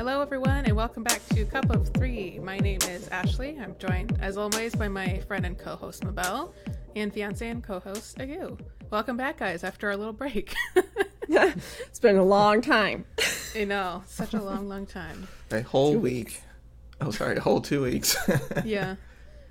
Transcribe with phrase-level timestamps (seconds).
[0.00, 2.38] Hello, everyone, and welcome back to Cup of Three.
[2.42, 3.58] My name is Ashley.
[3.60, 6.54] I'm joined, as always, by my friend and co host, Mabel,
[6.96, 8.58] and fiance and co host, Agu.
[8.88, 10.54] Welcome back, guys, after our little break.
[11.28, 13.04] it's been a long time.
[13.54, 15.28] I know, such a long, long time.
[15.50, 16.24] A whole two week.
[16.28, 16.40] Weeks.
[17.02, 18.16] Oh, sorry, a whole two weeks.
[18.64, 18.96] yeah.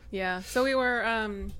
[0.09, 0.41] Yeah.
[0.41, 1.53] So we were, um,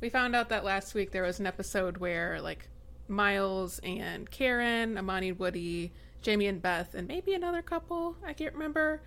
[0.00, 2.68] we found out that last week there was an episode where, like,
[3.08, 5.90] Miles and Karen, Amani Woody,
[6.22, 9.02] Jamie and Beth, and maybe another couple, I can't remember,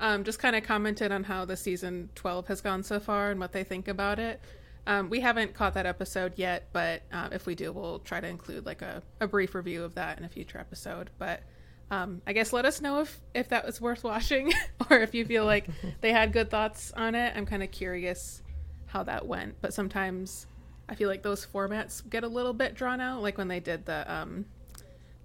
[0.00, 3.38] um, just kind of commented on how the season 12 has gone so far and
[3.38, 4.40] what they think about it.
[4.86, 8.26] Um, we haven't caught that episode yet, but uh, if we do, we'll try to
[8.28, 11.10] include like a, a brief review of that in a future episode.
[11.18, 11.42] But
[11.90, 14.52] um, I guess let us know if, if that was worth watching
[14.90, 15.68] or if you feel like
[16.00, 17.32] they had good thoughts on it.
[17.34, 18.42] I'm kind of curious
[18.86, 20.46] how that went, but sometimes
[20.88, 23.86] I feel like those formats get a little bit drawn out, like when they did
[23.86, 24.44] the um,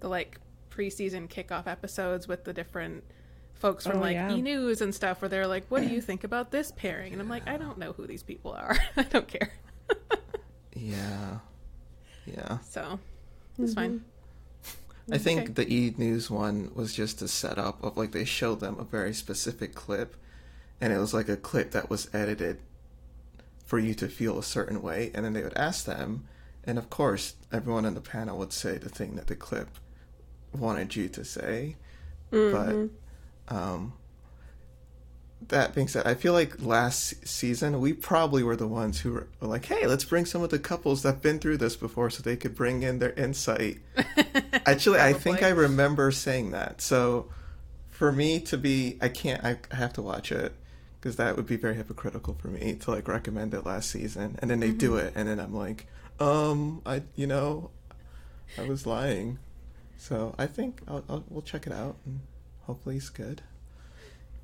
[0.00, 0.40] the like
[0.80, 3.04] preseason kickoff episodes with the different
[3.54, 4.32] folks from oh, like yeah.
[4.32, 7.20] E News and stuff, where they're like, "What do you think about this pairing?" And
[7.20, 8.76] I'm like, "I don't know who these people are.
[8.96, 9.52] I don't care."
[10.74, 11.38] yeah,
[12.26, 12.58] yeah.
[12.68, 12.98] So
[13.58, 13.80] it's mm-hmm.
[13.80, 14.04] fine.
[15.12, 15.52] I think okay.
[15.52, 19.12] the E News one was just a setup of like they showed them a very
[19.12, 20.16] specific clip,
[20.80, 22.60] and it was like a clip that was edited
[23.66, 26.26] for you to feel a certain way, and then they would ask them,
[26.64, 29.68] and of course everyone on the panel would say the thing that the clip
[30.52, 31.76] wanted you to say.
[32.32, 32.86] Mm-hmm.
[33.48, 33.92] But um,
[35.48, 39.28] that being said, I feel like last season we probably were the ones who were
[39.40, 42.36] like, "Hey, let's bring some of the couples that've been through this before, so they
[42.36, 43.78] could bring in their insight."
[44.66, 46.80] Actually, I think I remember saying that.
[46.80, 47.28] So
[47.88, 49.44] for me to be, I can't.
[49.44, 50.54] I have to watch it
[51.00, 54.50] because that would be very hypocritical for me to like recommend it last season, and
[54.50, 54.78] then they mm-hmm.
[54.78, 55.86] do it, and then I'm like,
[56.20, 57.70] um, I, you know,
[58.58, 59.38] I was lying.
[60.00, 62.20] So I think I'll, I'll, we'll check it out and
[62.62, 63.42] hopefully it's good.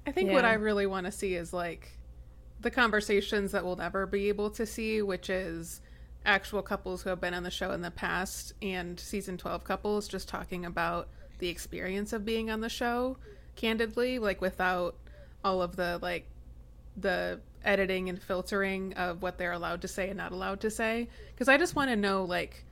[0.06, 0.34] I think yeah.
[0.34, 1.96] what I really want to see is like
[2.60, 5.80] the conversations that we'll never be able to see, which is
[6.26, 10.08] actual couples who have been on the show in the past and season 12 couples
[10.08, 11.08] just talking about
[11.38, 13.16] the experience of being on the show
[13.54, 14.94] candidly, like without
[15.42, 16.26] all of the like
[16.98, 21.08] the editing and filtering of what they're allowed to say and not allowed to say.
[21.30, 22.65] Because I just want to know like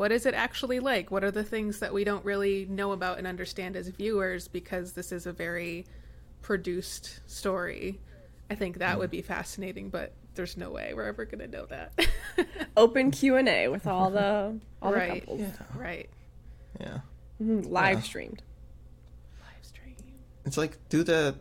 [0.00, 1.10] what is it actually like?
[1.10, 4.94] What are the things that we don't really know about and understand as viewers because
[4.94, 5.84] this is a very
[6.40, 8.00] produced story?
[8.48, 11.66] I think that would be fascinating, but there's no way we're ever going to know
[11.66, 11.92] that.
[12.78, 15.12] Open Q and A with all the all right.
[15.12, 15.40] the couples.
[15.40, 15.78] Yeah.
[15.78, 16.08] Right.
[16.80, 17.00] Yeah.
[17.42, 17.70] Mm-hmm.
[17.70, 18.02] Live yeah.
[18.02, 18.42] streamed.
[19.38, 19.96] Live stream.
[20.46, 21.34] It's like do the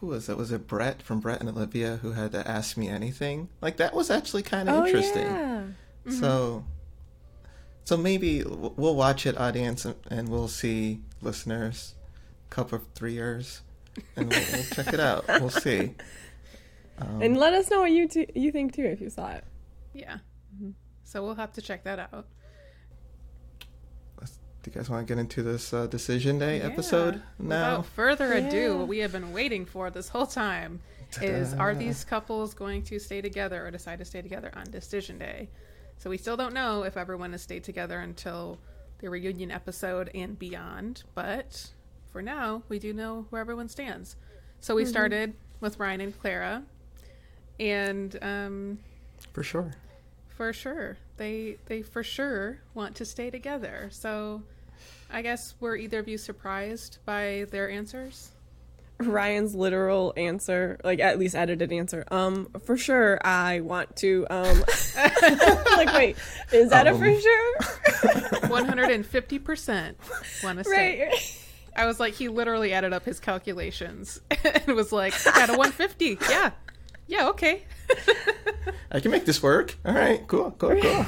[0.00, 0.36] who was it?
[0.36, 3.50] Was it Brett from Brett and Olivia who had to ask me anything?
[3.60, 5.28] Like that was actually kind of oh, interesting.
[5.28, 5.62] Yeah.
[6.06, 6.20] Mm-hmm.
[6.20, 6.64] So
[7.84, 11.94] so maybe we'll watch it, audience, and we'll see listeners.
[12.48, 13.62] Cup of three years,
[14.16, 15.24] and we'll, we'll check it out.
[15.28, 15.94] We'll see.
[17.00, 19.44] Um, and let us know what you t- you think too if you saw it.
[19.94, 20.18] Yeah.
[20.54, 20.70] Mm-hmm.
[21.04, 22.26] So we'll have to check that out.
[24.20, 26.66] do you guys want to get into this uh, decision day yeah.
[26.66, 27.78] episode now?
[27.78, 28.74] Without further ado, yeah.
[28.74, 30.80] what we have been waiting for this whole time
[31.10, 31.26] Ta-da.
[31.26, 35.18] is: Are these couples going to stay together or decide to stay together on decision
[35.18, 35.48] day?
[36.00, 38.58] So we still don't know if everyone has stayed together until
[39.00, 41.70] the reunion episode and beyond, but
[42.10, 44.16] for now, we do know where everyone stands.
[44.60, 44.90] So we mm-hmm.
[44.90, 46.62] started with Ryan and Clara,
[47.58, 48.78] and um,
[49.34, 49.72] for sure,
[50.28, 53.88] for sure, they they for sure want to stay together.
[53.92, 54.42] So
[55.10, 58.30] I guess were either of you surprised by their answers?
[59.06, 62.04] Ryan's literal answer, like at least edited answer.
[62.10, 64.26] Um, for sure, I want to.
[64.30, 64.64] Um,
[65.72, 66.16] like, wait,
[66.52, 66.94] is that um.
[66.94, 68.48] a for sure?
[68.50, 69.98] One hundred and fifty percent
[70.42, 71.08] want to stay.
[71.08, 71.36] Right.
[71.76, 75.72] I was like, he literally added up his calculations and was like, "Got a one
[75.72, 76.50] fifty, yeah,
[77.06, 77.64] yeah, okay."
[78.90, 79.76] I can make this work.
[79.84, 81.06] All right, cool, cool, cool.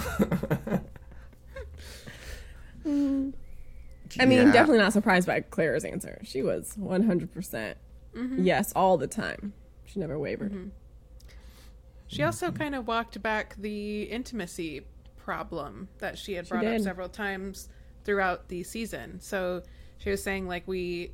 [2.86, 3.32] mm.
[4.18, 4.52] I mean, yeah.
[4.52, 6.20] definitely not surprised by Clara's answer.
[6.24, 7.28] She was 100%
[8.14, 8.44] mm-hmm.
[8.44, 9.52] yes all the time.
[9.84, 10.52] She never wavered.
[10.52, 10.68] Mm-hmm.
[12.06, 14.82] She also kind of walked back the intimacy
[15.16, 17.68] problem that she had brought she up several times
[18.04, 19.18] throughout the season.
[19.20, 19.62] So
[19.98, 21.12] she was saying like we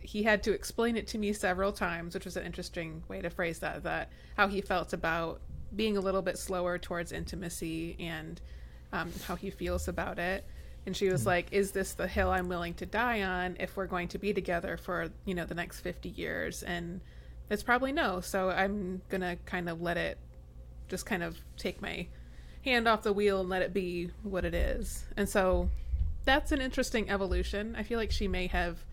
[0.00, 3.30] he had to explain it to me several times, which was an interesting way to
[3.30, 5.40] phrase that that how he felt about
[5.74, 8.40] being a little bit slower towards intimacy and
[8.92, 10.46] um, how he feels about it
[10.86, 11.28] and she was mm-hmm.
[11.30, 14.32] like is this the hill i'm willing to die on if we're going to be
[14.32, 17.00] together for you know the next 50 years and
[17.50, 20.18] it's probably no so i'm gonna kind of let it
[20.88, 22.06] just kind of take my
[22.64, 25.68] hand off the wheel and let it be what it is and so
[26.24, 28.84] that's an interesting evolution i feel like she may have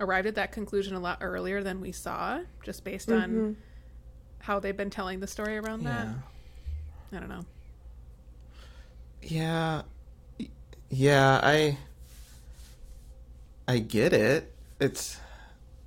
[0.00, 3.56] arrived at that conclusion a lot earlier than we saw, just based on
[4.38, 6.14] how they've been telling the story around Yeah.
[7.10, 7.16] that.
[7.16, 7.44] I don't know.
[9.22, 9.82] Yeah.
[10.90, 11.78] Yeah, I
[13.68, 14.52] I get it.
[14.80, 15.18] It's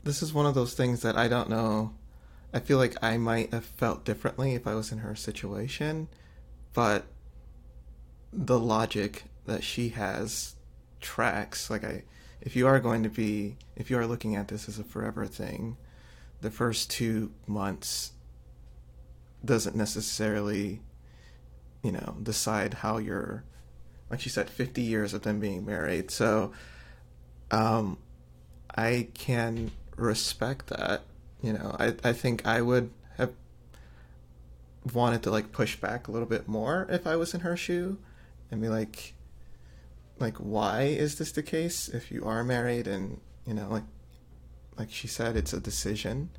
[0.04, 1.94] this is one of those things that I don't know.
[2.54, 6.08] I feel like I might have felt differently if I was in her situation,
[6.74, 7.06] but
[8.32, 10.56] the logic that she has
[11.02, 11.70] tracks.
[11.70, 12.04] Like I
[12.42, 15.26] if you are going to be if you are looking at this as a forever
[15.26, 15.76] thing,
[16.42, 18.14] the first 2 months
[19.44, 20.82] doesn't necessarily
[21.84, 23.44] you know, decide how you're,
[24.10, 26.12] like she said, 50 years of them being married.
[26.12, 26.52] So,
[27.52, 27.98] um,
[28.76, 31.04] I can respect that.
[31.42, 33.32] You know, I, I think I would have
[34.94, 37.98] wanted to like push back a little bit more if I was in her shoe
[38.50, 39.14] and be like,
[40.20, 43.84] like, why is this the case if you are married and, you know, like,
[44.78, 46.30] like she said, it's a decision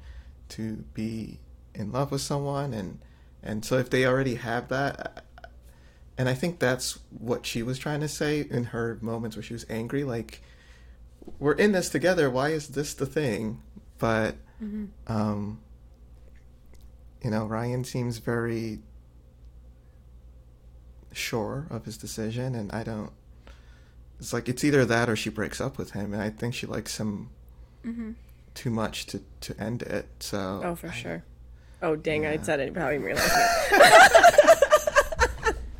[0.50, 1.38] to be
[1.74, 3.00] in love with someone and,
[3.42, 5.24] and so if they already have that,
[6.16, 9.52] and I think that's what she was trying to say in her moments where she
[9.54, 10.04] was angry.
[10.04, 10.42] Like,
[11.38, 12.30] we're in this together.
[12.30, 13.60] Why is this the thing?
[13.98, 14.36] But,
[15.06, 15.60] um,
[17.22, 18.80] you know, Ryan seems very
[21.12, 23.10] sure of his decision, and I don't.
[24.20, 26.66] It's like it's either that or she breaks up with him, and I think she
[26.66, 27.30] likes him
[28.54, 30.06] too much to to end it.
[30.20, 31.24] So, Oh, for I- sure.
[31.82, 34.40] Oh, dang, I said it without even realizing it.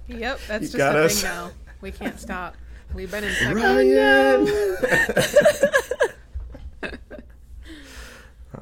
[0.08, 1.20] Yep, that's You just got the us.
[1.22, 1.50] thing now.
[1.80, 2.56] We can't stop.
[2.94, 3.54] We've been in sex.
[3.54, 4.48] Ryan.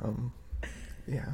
[0.03, 0.33] um,
[1.07, 1.27] yeah.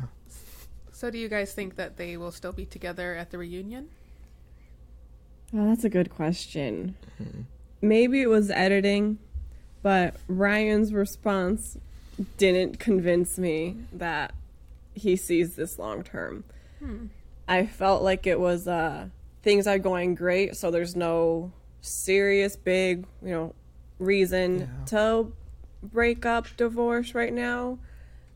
[0.93, 3.89] So, do you guys think that they will still be together at the reunion?
[5.55, 6.97] Oh, that's a good question.
[7.81, 9.19] Maybe it was editing,
[9.83, 11.79] but Ryan's response
[12.37, 14.35] didn't convince me that
[14.95, 16.45] he sees this long term.
[17.47, 19.09] I felt like it was uh,
[19.43, 23.55] things are going great, so there's no serious big, you know,
[23.99, 24.85] reason Yeah.
[24.87, 25.33] to
[25.83, 27.79] break up, divorce right now.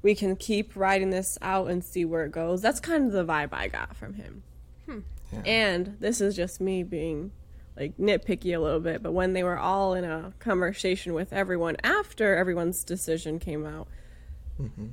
[0.02, 2.60] We can keep riding this out and see where it goes.
[2.60, 4.42] That's kind of the vibe I got from him.
[4.86, 4.98] Hmm.
[5.32, 5.42] Yeah.
[5.46, 7.30] And this is just me being
[7.76, 11.76] like nitpicky a little bit, but when they were all in a conversation with everyone
[11.82, 13.88] after everyone's decision came out,
[14.60, 14.88] mm-hmm.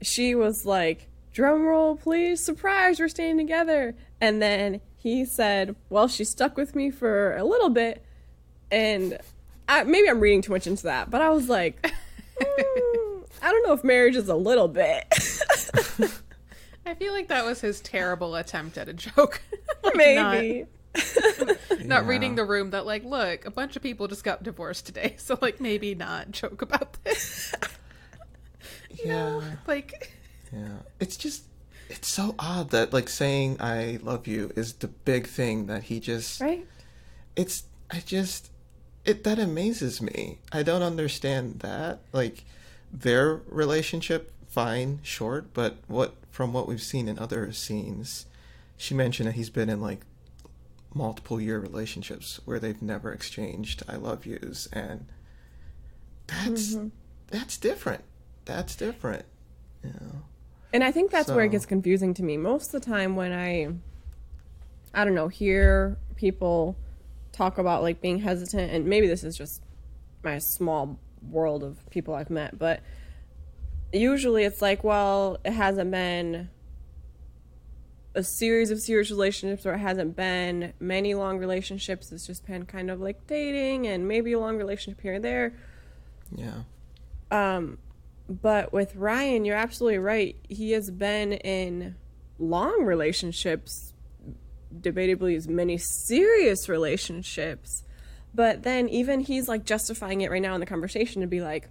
[0.00, 3.94] she was like, drum roll, please, surprise, we're staying together.
[4.20, 8.04] And then he said, well, she stuck with me for a little bit.
[8.70, 9.18] And
[9.68, 13.66] I, maybe I'm reading too much into that, but I was like, "Mm, I don't
[13.66, 15.04] know if marriage is a little bit.
[16.86, 19.40] I feel like that was his terrible attempt at a joke.
[19.82, 20.66] Like, maybe.
[20.94, 21.48] Not,
[21.86, 22.06] not Yeah.
[22.06, 25.14] reading the room that, like, look, a bunch of people just got divorced today.
[25.16, 27.54] So, like, maybe not joke about this.
[29.02, 29.40] Yeah.
[29.66, 30.12] like,
[30.52, 30.78] Yeah.
[30.98, 31.44] It's just
[31.88, 36.00] it's so odd that like saying I love you is the big thing that he
[36.00, 36.66] just Right?
[37.36, 38.50] it's I just
[39.04, 40.38] it that amazes me.
[40.52, 42.00] I don't understand that.
[42.12, 42.44] Like
[42.92, 48.26] their relationship fine, short, but what from what we've seen in other scenes,
[48.76, 50.00] she mentioned that he's been in like
[50.92, 55.06] multiple year relationships where they've never exchanged I love yous and
[56.26, 56.88] that's mm-hmm.
[57.28, 58.04] that's different.
[58.44, 59.24] That's different.
[59.84, 60.22] You know.
[60.72, 62.36] And I think that's where it gets confusing to me.
[62.36, 63.68] Most of the time when I
[64.92, 66.76] I don't know, hear people
[67.32, 69.62] talk about like being hesitant and maybe this is just
[70.22, 70.98] my small
[71.28, 72.80] world of people I've met, but
[73.92, 76.50] usually it's like, well, it hasn't been
[78.14, 82.10] a series of serious relationships or it hasn't been many long relationships.
[82.10, 85.54] It's just been kind of like dating and maybe a long relationship here and there.
[86.34, 86.62] Yeah.
[87.30, 87.78] Um,
[88.30, 90.36] but with Ryan, you're absolutely right.
[90.48, 91.96] He has been in
[92.38, 93.92] long relationships,
[94.72, 97.82] debatably as many serious relationships.
[98.32, 101.68] But then even he's like justifying it right now in the conversation to be like,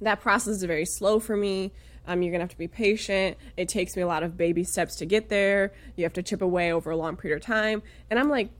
[0.00, 1.72] that process is very slow for me.
[2.06, 3.36] Um, you're gonna have to be patient.
[3.56, 5.72] It takes me a lot of baby steps to get there.
[5.96, 7.82] You have to chip away over a long period of time.
[8.08, 8.50] And I'm like,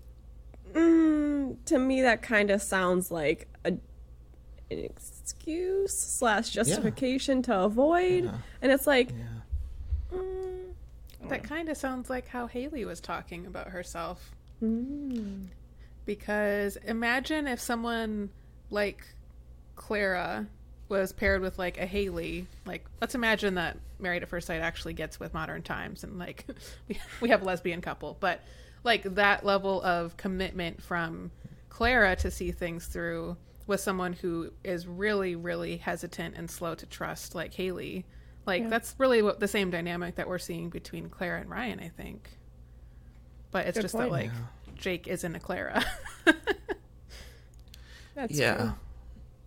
[0.73, 3.75] mm, to me, that kind of sounds like a
[4.69, 4.79] an
[5.31, 8.25] excuse slash justification to avoid.
[8.25, 8.31] Yeah.
[8.63, 10.19] And it's like, Yeah.
[10.19, 10.73] mm,
[11.29, 14.31] that kind of sounds like how Haley was talking about herself.
[14.63, 15.47] mm,
[16.05, 18.31] Because imagine if someone
[18.71, 19.05] like
[19.75, 20.47] Clara
[20.89, 22.47] was paired with like a Haley.
[22.65, 26.45] Like, let's imagine that Married at First Sight actually gets with modern times and like
[26.89, 28.41] we, we have a lesbian couple, but
[28.85, 31.33] like that level of commitment from
[31.69, 33.37] Clara to see things through
[33.67, 38.05] with someone who is really, really hesitant and slow to trust, like Haley.
[38.47, 38.69] Like Yeah.
[38.69, 42.31] that's really what the same dynamic that we're seeing between Clara and Ryan, I think.
[43.51, 44.07] But it's Good just point.
[44.07, 44.73] that like Yeah.
[44.77, 45.85] Jake isn't a Clara.
[48.15, 48.73] That's yeah true.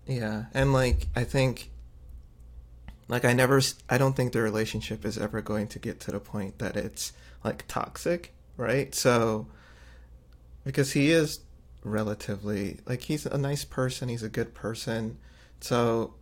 [0.06, 1.72] yeah and like i think
[3.08, 3.60] like i never
[3.90, 7.12] I don't think the relationship is ever going to get to the point that it's
[7.44, 9.48] like toxic right so
[10.64, 11.40] because he is
[11.84, 15.18] relatively like he's a nice person he's a good person.
[15.62, 16.14] So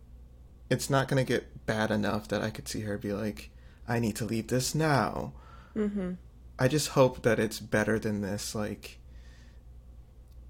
[0.70, 3.50] it's not going to get bad enough that i could see her be like
[3.86, 5.32] i need to leave this now.
[5.76, 6.12] Mm-hmm.
[6.58, 8.98] I just hope that it's better than this like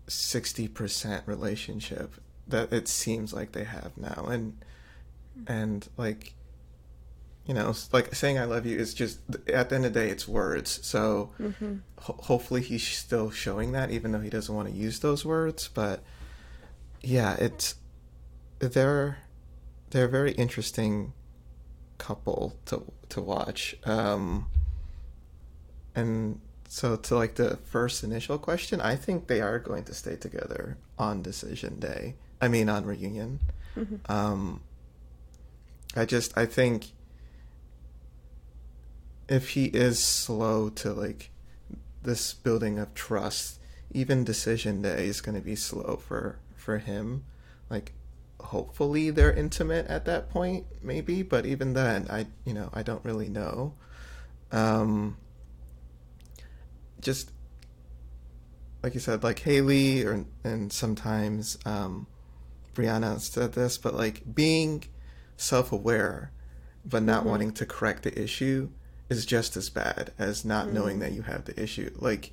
[0.06, 2.14] 60% relationship
[2.46, 4.26] that it seems like they have now.
[4.28, 4.64] And
[5.46, 6.34] and like
[7.48, 9.18] you know like saying i love you is just
[9.52, 11.76] at the end of the day it's words so Mm-hmm.
[11.98, 15.68] ho- hopefully he's still showing that even though he doesn't want to use those words
[15.72, 16.02] but
[17.02, 17.74] yeah it's
[18.60, 19.18] they're
[19.90, 21.14] they're a very interesting
[21.96, 24.50] couple to to watch um
[25.94, 30.16] and so to like the first initial question i think they are going to stay
[30.16, 33.40] together on decision day i mean on reunion
[33.76, 33.98] Mhm.
[34.10, 34.60] um
[35.96, 36.88] i just i think
[39.28, 41.30] if he is slow to like
[42.02, 43.58] this building of trust
[43.90, 47.24] even decision day is going to be slow for for him
[47.68, 47.92] like
[48.40, 53.04] hopefully they're intimate at that point maybe but even then i you know i don't
[53.04, 53.74] really know
[54.52, 55.16] um
[57.00, 57.30] just
[58.82, 62.06] like you said like haley or and sometimes um
[62.74, 64.84] brianna said this but like being
[65.36, 66.30] self-aware
[66.84, 67.26] but not Mhm.
[67.26, 68.70] wanting to correct the issue
[69.08, 70.74] is just as bad as not hmm.
[70.74, 72.32] knowing that you have the issue like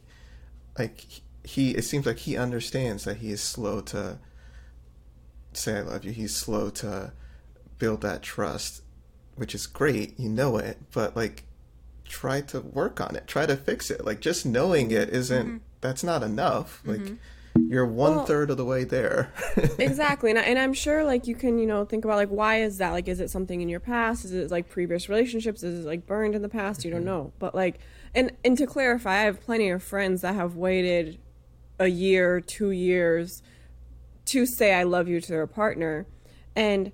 [0.77, 1.05] like
[1.43, 4.17] he it seems like he understands that he is slow to
[5.57, 6.11] say I love you.
[6.11, 7.11] He's slow to
[7.77, 8.81] build that trust,
[9.35, 10.19] which is great.
[10.19, 11.43] You know it, but like
[12.03, 13.27] try to work on it.
[13.27, 14.05] Try to fix it.
[14.05, 15.57] Like just knowing it isn't mm-hmm.
[15.81, 16.81] that's not enough.
[16.85, 17.15] Like mm-hmm.
[17.67, 19.31] You're one Well- third of the way there.
[19.79, 22.61] exactly and, I, and i'm sure like you can you know think about like why
[22.61, 22.91] is that?
[22.91, 24.25] Like is it something in your past?
[24.25, 25.63] Is it like previous relationships?
[25.63, 26.83] Is it like burned in the past?
[26.83, 27.07] You don't mm-hmm.
[27.07, 27.79] know but like
[28.15, 31.19] and and to clarify i have plenty of friends that have waited
[31.79, 33.43] a year two years
[34.25, 36.07] to say i love you to their partner
[36.55, 36.91] and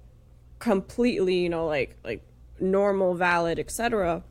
[0.60, 2.24] completely you know like like
[2.60, 4.24] normal valid etc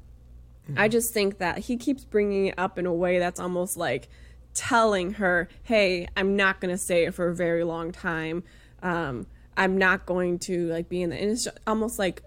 [0.77, 0.93] I mm-hmm.
[0.93, 4.09] just think that he keeps bringing it up in a way that's almost like
[4.55, 8.43] telling her, "Hey, I'm not going to stay it for a very long time.
[8.83, 9.27] Um,
[9.57, 12.23] I'm not going to like be in the." And it's almost like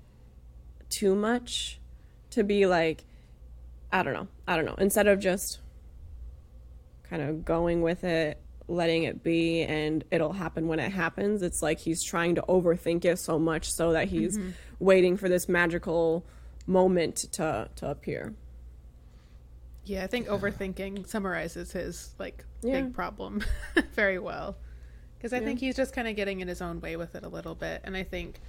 [0.89, 1.79] too much
[2.31, 3.03] to be like,
[3.91, 4.75] I don't know, I don't know.
[4.77, 5.59] Instead of just
[7.03, 11.41] kind of going with it, letting it be, and it'll happen when it happens.
[11.41, 14.37] It's like he's trying to overthink it so much so that he's
[14.79, 16.25] waiting for this magical
[16.65, 18.33] moment to to appear.
[19.85, 22.81] Yeah, I think overthinking summarizes his like Yeah.
[22.81, 23.43] big problem
[23.93, 24.55] very well.
[25.17, 25.45] Because I Yeah.
[25.45, 27.81] think he's just kind of getting in his own way with it a little bit,
[27.83, 28.39] and I think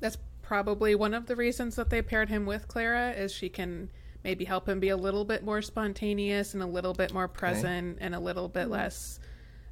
[0.00, 3.90] that's probably one of the reasons that they paired him with Clara is she can
[4.22, 7.98] maybe help him be a little bit more spontaneous and a little bit more present
[8.00, 9.18] and a little bit less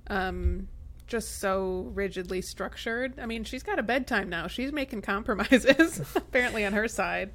[0.09, 0.69] um
[1.07, 3.19] just so rigidly structured.
[3.19, 4.47] I mean, she's got a bedtime now.
[4.47, 7.33] She's making compromises apparently on her side.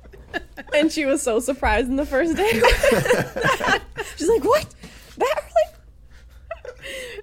[0.74, 2.52] And she was so surprised in the first day.
[4.16, 4.76] She's like, "What?
[5.18, 5.78] That early?"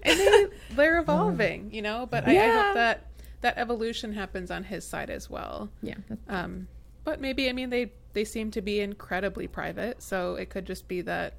[0.02, 2.06] and they they're evolving, you know.
[2.10, 3.06] But I, I hope that
[3.40, 5.68] that evolution happens on his side as well.
[5.82, 5.96] Yeah.
[6.28, 6.68] Um,
[7.04, 10.88] but maybe I mean they they seem to be incredibly private, so it could just
[10.88, 11.34] be that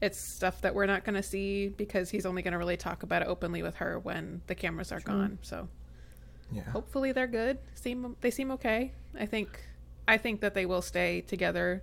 [0.00, 3.02] it's stuff that we're not going to see because he's only going to really talk
[3.02, 5.38] about it openly with her when the cameras are gone.
[5.42, 5.68] So
[6.50, 6.62] yeah.
[6.62, 7.58] hopefully they're good.
[7.74, 8.92] Seem they seem okay.
[9.18, 9.60] I think
[10.08, 11.82] I think that they will stay together.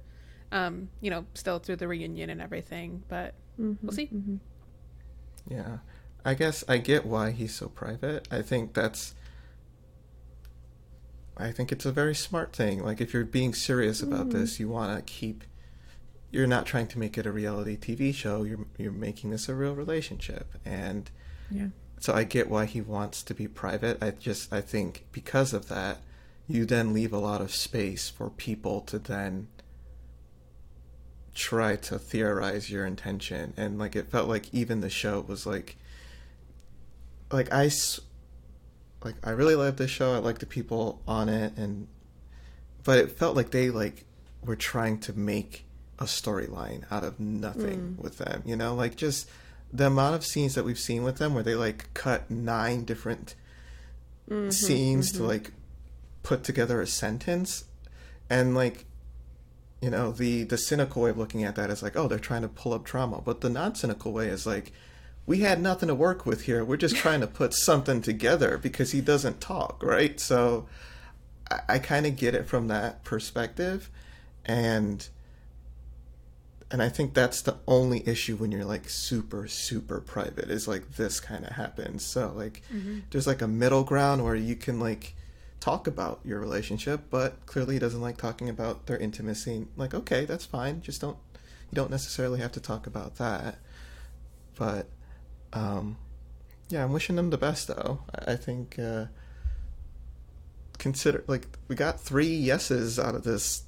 [0.51, 4.07] Um, you know, still through the reunion and everything, but mm-hmm, we'll see.
[4.07, 4.37] Mm-hmm.
[5.49, 5.79] Yeah.
[6.23, 8.27] I guess I get why he's so private.
[8.31, 9.13] I think that's
[11.37, 12.83] I think it's a very smart thing.
[12.83, 14.39] Like if you're being serious about mm-hmm.
[14.39, 15.43] this, you want to keep
[16.31, 18.43] you're not trying to make it a reality TV show.
[18.43, 20.55] You're you're making this a real relationship.
[20.65, 21.09] And
[21.49, 21.67] Yeah.
[21.99, 24.01] so I get why he wants to be private.
[24.03, 26.01] I just I think because of that,
[26.47, 29.47] you then leave a lot of space for people to then
[31.33, 35.77] try to theorize your intention and like it felt like even the show was like
[37.31, 37.69] like I
[39.03, 40.13] like I really love this show.
[40.15, 41.87] I like the people on it and
[42.83, 44.05] but it felt like they like
[44.43, 45.65] were trying to make
[45.99, 48.03] a storyline out of nothing mm.
[48.03, 48.75] with them, you know?
[48.75, 49.29] Like just
[49.71, 53.35] the amount of scenes that we've seen with them where they like cut nine different
[54.29, 55.27] mm-hmm, scenes to mm-hmm.
[55.27, 55.51] like
[56.23, 57.65] put together a sentence.
[58.29, 58.85] And like
[59.81, 62.41] you know the the cynical way of looking at that is like oh they're trying
[62.41, 63.21] to pull up trauma.
[63.23, 64.71] But the non cynical way is like
[65.25, 66.63] we had nothing to work with here.
[66.63, 70.19] We're just trying to put something together because he doesn't talk right?
[70.19, 70.67] So
[71.51, 73.89] i, I kind of get it from that perspective.
[74.45, 75.07] And
[76.69, 80.95] and i think that's the only issue when you're like super super private is like
[80.95, 82.03] this kind of happens.
[82.03, 82.61] So like
[83.11, 85.15] there's like a middle ground where you can like
[85.59, 89.67] talk about your relationship but clearly he doesn't like talking about their intimacy.
[89.75, 90.81] Like okay that's fine.
[90.81, 91.17] Just don't
[91.71, 93.59] you don't necessarily have to talk about that.
[94.55, 94.87] But
[95.53, 95.97] um
[96.69, 97.99] yeah i'm wishing them the best though.
[98.13, 99.05] I, I think uh
[100.77, 103.63] consider like we got three yeses out of this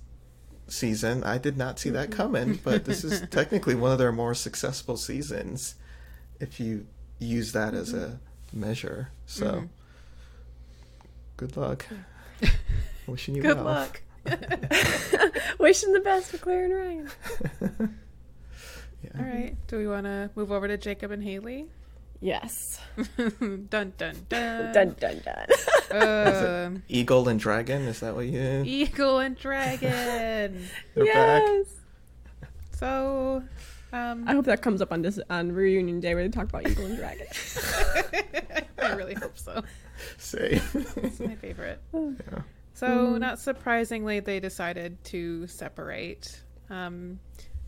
[0.69, 2.17] season i did not see that mm-hmm.
[2.17, 5.75] coming but this is technically one of their more successful seasons
[6.39, 6.85] if you
[7.19, 8.59] use that as a mm-hmm.
[8.59, 9.65] measure so mm-hmm.
[11.37, 11.85] good luck
[13.07, 14.01] wishing you Good well luck.
[15.59, 17.97] Wishing the best for Claire and Ryan.
[19.03, 19.09] yeah.
[19.17, 19.55] All right.
[19.67, 21.67] Do we want to move over to Jacob and Haley?
[22.21, 22.81] Yes.
[23.17, 24.15] dun dun dun.
[24.27, 25.47] Dun dun dun.
[25.91, 30.67] Um, eagle and dragon is that what you Eagle and Dragon.
[30.93, 31.65] They're back yes.
[32.73, 33.43] So,
[33.91, 36.69] um, I hope that comes up on this on reunion day where they talk about
[36.69, 37.25] Eagle and Dragon.
[38.79, 39.63] I really hope so.
[40.19, 41.81] say It's my favorite.
[41.93, 42.41] yeah.
[42.75, 46.39] So, not surprisingly, they decided to separate.
[46.69, 47.19] Um,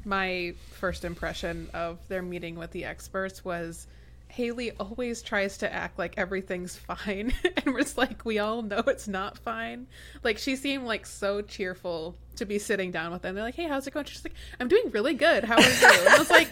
[0.05, 3.87] my first impression of their meeting with the experts was
[4.31, 8.83] Haley always tries to act like everything's fine, and we're just like, we all know
[8.87, 9.87] it's not fine.
[10.23, 13.35] Like, she seemed like so cheerful to be sitting down with them.
[13.35, 14.05] They're like, hey, how's it going?
[14.05, 15.43] She's like, I'm doing really good.
[15.43, 15.67] How are you?
[15.67, 16.49] And I was like,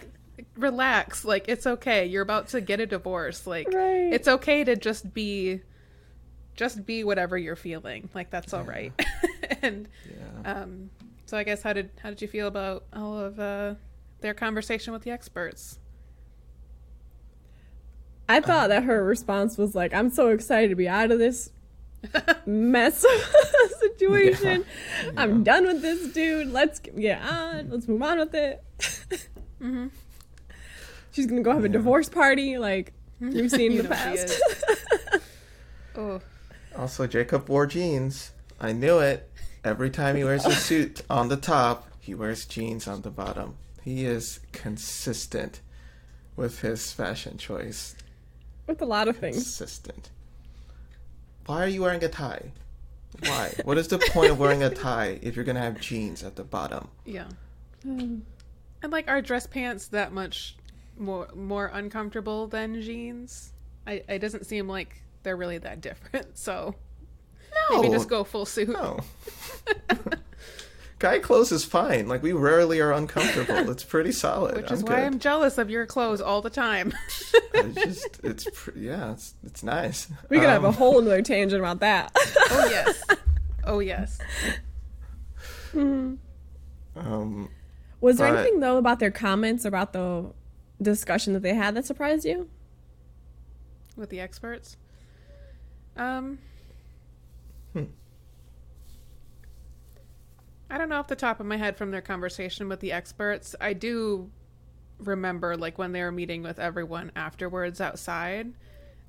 [0.57, 1.23] relax.
[1.25, 2.05] Like, it's okay.
[2.05, 3.47] You're about to get a divorce.
[3.47, 4.11] Like, Right.
[4.13, 5.61] it's okay to just be
[6.55, 8.91] just be whatever you're feeling like that's all right
[9.61, 9.87] and
[10.43, 10.89] yeah um
[11.25, 13.73] so i guess how did how did you feel about all of uh
[14.19, 15.79] their conversation with the experts
[18.29, 21.49] I thought that her response was like, "I'm so excited to be out of this
[22.45, 24.63] mess of situation.
[25.17, 26.51] I'm done with this dude.
[26.51, 27.71] Let's get on.
[27.71, 28.63] Let's move on with it."
[29.59, 29.87] mm-hmm.
[31.11, 34.39] She's gonna go have a divorce party, like we've seen in the past.
[35.95, 36.21] oh
[36.77, 38.31] Also, Jacob wore jeans.
[38.61, 39.29] I knew it.
[39.63, 43.57] Every time he wears a suit on the top, he wears jeans on the bottom.
[43.81, 45.61] He is consistent
[46.35, 47.95] with his fashion choice.
[48.69, 49.35] With a lot of things.
[49.35, 50.09] Consistent.
[51.45, 52.51] Why are you wearing a tie?
[53.23, 53.53] Why?
[53.65, 56.43] What is the point of wearing a tie if you're gonna have jeans at the
[56.43, 56.87] bottom?
[57.05, 57.25] yeah
[57.85, 58.23] um,
[58.83, 60.55] and like are dress pants that much
[60.97, 63.53] more more uncomfortable than jeans
[63.87, 66.75] i it doesn't seem like they're really that different so
[67.71, 67.93] maybe No.
[67.93, 68.99] just go full suit No.
[70.99, 72.07] Guy clothes is fine.
[72.09, 73.69] Like we rarely are uncomfortable.
[73.71, 74.57] It's pretty solid.
[74.57, 75.03] which I'm is why good.
[75.05, 76.93] i'm jealous of your clothes all the time
[77.53, 80.07] It's just it's pr- yeah, it's it's nice.
[80.29, 82.11] We could have a Um, whole nother tangent about that.
[82.51, 83.03] oh yes
[83.65, 84.19] oh yes
[85.73, 86.19] um
[88.01, 90.33] Was there But- anything though about their comments about the
[90.81, 92.49] discussion that they had that surprised you?
[93.95, 94.77] with the experts.
[95.97, 96.39] Um,
[97.73, 97.83] Hmm.
[100.69, 103.55] I don't know off the top of my head from their conversation with the experts.
[103.59, 104.29] I do
[104.99, 108.53] remember, like, when they were meeting with everyone afterwards outside,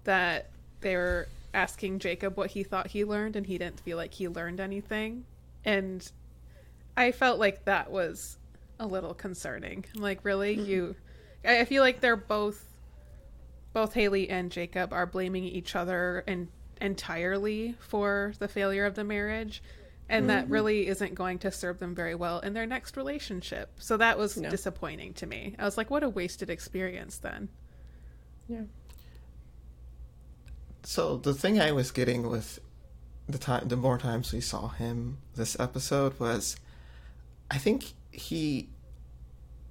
[0.05, 4.15] that they were asking Jacob what he thought he learned, and he didn't feel like
[4.15, 5.25] he learned anything.
[5.65, 6.11] And
[6.97, 8.39] I felt like that was
[8.79, 9.85] a little concerning.
[9.95, 10.55] Like, really?
[10.55, 10.65] Hmm.
[10.65, 10.97] You.
[11.45, 12.67] I I feel like they're both
[13.73, 16.49] both Haley and Jacob are blaming each other and
[16.81, 19.63] entirely for the failure of the marriage
[20.11, 20.53] and that mm-hmm.
[20.53, 23.71] really isn't going to serve them very well in their next relationship.
[23.79, 24.51] So that was No.
[24.51, 25.55] disappointing to me.
[25.59, 27.49] I was like what a wasted experience then.
[28.49, 28.63] Yeah.
[30.83, 32.59] so the thing I was getting with
[33.29, 36.57] the time the more times we saw him this episode was
[37.51, 38.71] I think he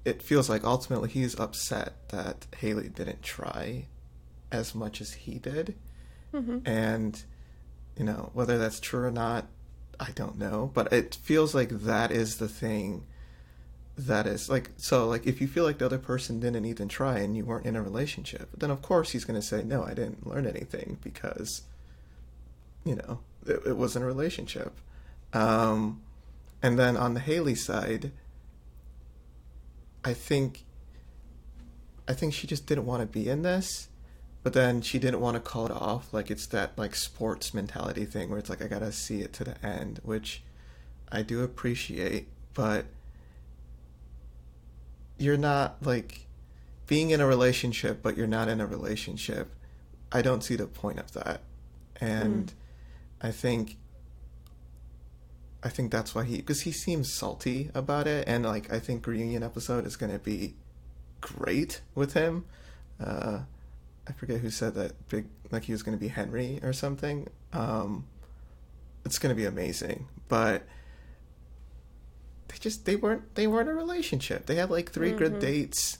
[0.06, 3.88] it feels like ultimately he's upset that Haley didn't try
[4.52, 5.75] as much as he did.
[6.34, 6.60] Mm-hmm.
[6.65, 7.21] And
[7.97, 9.47] you know, whether that's true or not,
[9.99, 13.05] I don't know, but it feels like that is the thing
[13.97, 17.19] that is like so like if you feel like the other person didn't even try
[17.19, 19.93] and you weren't in a relationship, then of course he's going to say no, I
[19.93, 21.63] didn't learn anything because
[22.85, 24.79] you know, it, it wasn't a relationship.
[25.33, 26.01] Um
[26.62, 28.12] and then on the Haley side,
[30.05, 30.63] I think
[32.07, 33.88] I think she just didn't want to be in this,
[34.49, 36.12] but then she didn't want to call it off.
[36.12, 39.43] Like it's that like sports mentality thing where it's like I gotta see it to
[39.43, 40.41] the end, which
[41.12, 42.85] I do appreciate, but
[45.19, 46.25] you're not like
[46.88, 49.51] being in a relationship, but you're not in a relationship.
[50.12, 51.41] I don't see the point of that,
[52.01, 52.53] and mm.
[53.21, 53.77] I think
[55.62, 59.05] I think that's why he because he seems salty about it, and like I think
[59.05, 60.55] reunion episode is gonna be
[61.21, 62.45] great with him.
[62.99, 63.41] Uh,
[64.10, 67.28] I forget who said that big like he was going to be Henry or something.
[67.54, 68.08] Um,
[69.06, 70.63] it's going to be amazing, but
[72.48, 74.48] they just they weren't they weren't a relationship.
[74.48, 75.17] They had like 3 mm-hmm.
[75.17, 76.00] good dates,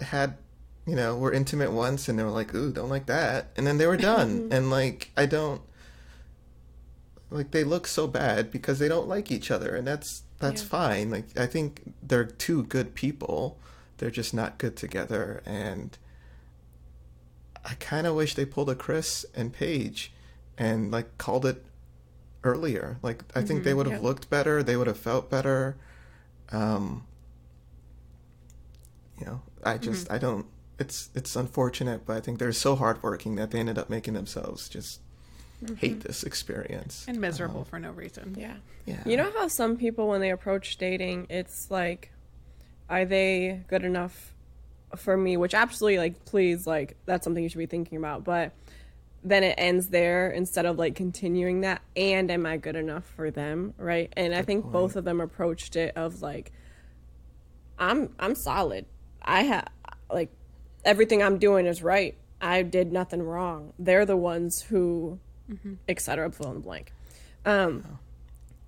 [0.00, 0.36] had
[0.84, 3.78] you know were intimate once, and they were like, ooh, don't like that, and then
[3.78, 4.48] they were done.
[4.52, 5.62] and like I don't
[7.30, 10.68] like they look so bad because they don't like each other, and that's that's yeah.
[10.68, 11.10] fine.
[11.10, 13.58] Like I think they're two good people.
[13.98, 15.96] They're just not good together, and
[17.64, 20.12] I kind of wish they pulled a Chris and Paige
[20.58, 21.64] and like called it
[22.44, 22.98] earlier.
[23.02, 24.08] Like I think mm-hmm, they would have yeah.
[24.08, 24.62] looked better.
[24.62, 25.76] They would have felt better.
[26.50, 27.04] Um,
[29.18, 30.14] you know, I just mm-hmm.
[30.14, 30.46] I don't.
[30.78, 34.68] It's it's unfortunate, but I think they're so hardworking that they ended up making themselves
[34.68, 35.00] just
[35.62, 35.76] mm-hmm.
[35.76, 38.34] hate this experience and miserable um, for no reason.
[38.38, 39.02] Yeah, yeah.
[39.06, 42.10] You know how some people when they approach dating, it's like,
[42.88, 44.31] are they good enough
[44.96, 48.24] for me, which absolutely like please like that's something you should be thinking about.
[48.24, 48.52] But
[49.24, 53.30] then it ends there instead of like continuing that and am I good enough for
[53.30, 54.12] them, right?
[54.16, 54.72] And good I think point.
[54.72, 56.52] both of them approached it of like
[57.78, 58.86] I'm I'm solid.
[59.22, 59.68] I have
[60.10, 60.30] like
[60.84, 62.16] everything I'm doing is right.
[62.40, 63.72] I did nothing wrong.
[63.78, 65.74] They're the ones who mm-hmm.
[65.88, 66.30] etc.
[66.32, 66.92] fill in the blank.
[67.44, 67.98] Um oh.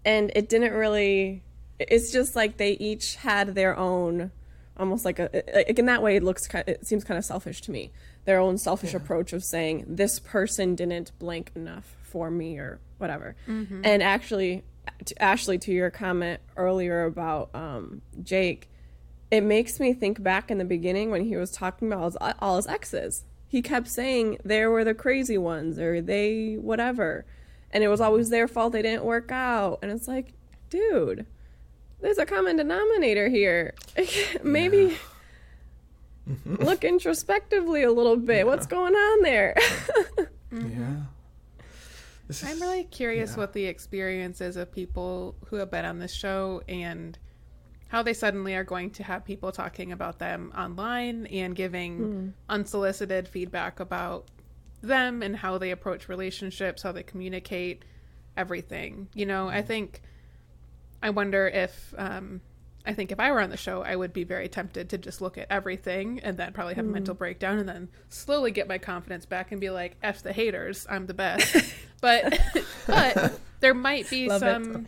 [0.04, 1.42] and it didn't really
[1.78, 4.30] it's just like they each had their own
[4.76, 7.24] almost like a like in that way it looks kind of, it seems kind of
[7.24, 7.92] selfish to me.
[8.24, 8.98] Their own selfish yeah.
[8.98, 13.37] approach of saying this person didn't blank enough for me or whatever.
[13.48, 13.82] Mm-hmm.
[13.84, 14.64] and actually
[15.06, 18.68] to ashley to your comment earlier about um, jake
[19.30, 22.34] it makes me think back in the beginning when he was talking about all his,
[22.38, 23.24] all his exes.
[23.48, 27.24] He kept saying they were the crazy ones or they whatever.
[27.72, 29.80] And it was always their fault they didn't work out.
[29.82, 30.34] And it's like
[30.70, 31.26] dude
[32.05, 33.75] there's a common denominator here.
[34.45, 34.95] Maybe
[36.29, 36.55] mm-hmm.
[36.62, 38.38] look introspectively a little bit.
[38.38, 38.43] Yeah.
[38.45, 39.55] What's going on there?
[39.57, 40.81] mm-hmm.
[40.81, 41.61] Yeah.
[42.29, 43.37] Is, I'm really curious yeah.
[43.37, 47.19] what the experience is of people who have been on this show and
[47.88, 52.33] how they suddenly are going to have people talking about them online and giving mm.
[52.49, 54.27] unsolicited feedback about
[54.81, 57.85] them and how they approach relationships, how they communicate,
[58.37, 59.09] everything.
[59.12, 60.01] You know, I think
[61.02, 62.40] I wonder if um,
[62.87, 65.22] I think if I were on the show, I would be very tempted to just
[65.22, 66.90] look at everything and then probably have mm.
[66.90, 70.33] a mental breakdown and then slowly get my confidence back and be like, "F the
[70.33, 71.57] haters, I'm the best."
[72.02, 72.38] but
[72.87, 74.87] but there might be Love some it.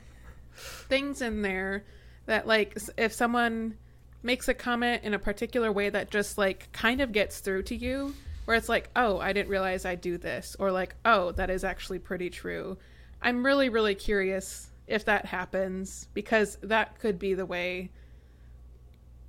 [0.88, 1.84] things in there
[2.26, 3.78] that like if someone
[4.22, 7.76] makes a comment in a particular way that just like kind of gets through to
[7.76, 8.14] you
[8.44, 11.64] where it's like, "Oh, I didn't realize I do this," or like, "Oh, that is
[11.64, 12.76] actually pretty true."
[13.22, 17.90] I'm really really curious if that happens because that could be the way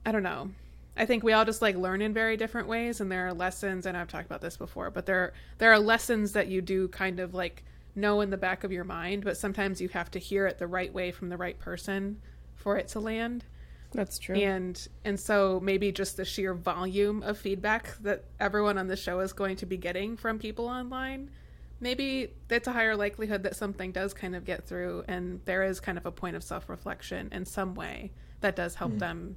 [0.06, 0.52] I don't know.
[0.96, 3.86] I think we all just like learn in very different ways and there are lessons
[3.86, 7.20] and I've talked about this before, but there there are lessons that you do kind
[7.20, 10.48] of like know in the back of your mind, but sometimes you have to hear
[10.48, 12.22] it the right way from the right person
[12.56, 13.44] for it to land.
[13.92, 14.36] That's true.
[14.36, 19.20] And and so maybe just the sheer volume of feedback that everyone on the show
[19.20, 21.32] is going to be getting from people online
[21.80, 25.80] maybe it's a higher likelihood that something does kind of get through and there is
[25.80, 28.12] kind of a point of self-reflection in some way
[28.42, 29.00] that does help mm.
[29.00, 29.36] them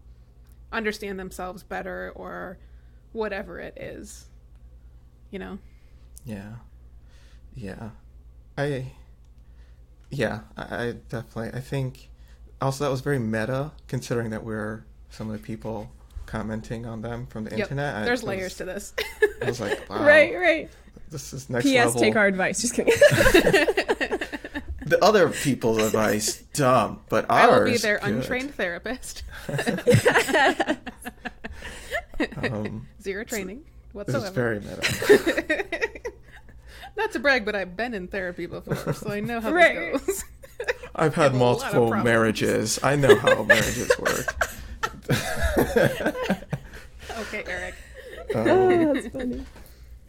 [0.73, 2.59] understand themselves better or
[3.13, 4.27] whatever it is
[5.31, 5.59] you know?
[6.25, 6.55] Yeah.
[7.55, 7.91] Yeah.
[8.59, 8.93] I
[10.11, 12.11] yeah i definitely i think
[12.61, 15.89] also that was very meta considering that we're some of the people
[16.27, 17.61] commenting on them from the yep.
[17.61, 18.05] internet.
[18.05, 18.95] There's layers to this.
[19.43, 20.05] I was like wow.
[20.05, 20.71] Right right
[21.11, 21.87] this is next P.S.
[21.87, 22.01] level.
[22.01, 22.61] Take our advice.
[22.61, 22.95] Just kidding.
[24.87, 27.41] the other people's advice, dumb, but ours.
[27.41, 28.09] I will be their good.
[28.15, 29.25] untrained therapist.
[32.37, 34.59] um, Zero training whatsoever.
[34.59, 36.01] This is very meta.
[36.97, 39.93] Not to brag, but I've been in therapy before, so I know how right.
[39.93, 40.25] this goes.
[40.95, 42.79] I've had multiple marriages.
[42.83, 44.59] I know how marriages work.
[47.19, 47.75] okay, Eric.
[48.35, 49.45] Um, oh, that's funny.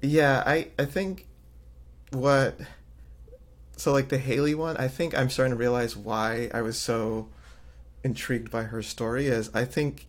[0.02, 1.28] Yeah, I I think
[2.12, 2.60] what
[3.78, 7.30] so like the Haley one, I think I'm starting to realize why I was so
[8.04, 10.08] intrigued by her story is I think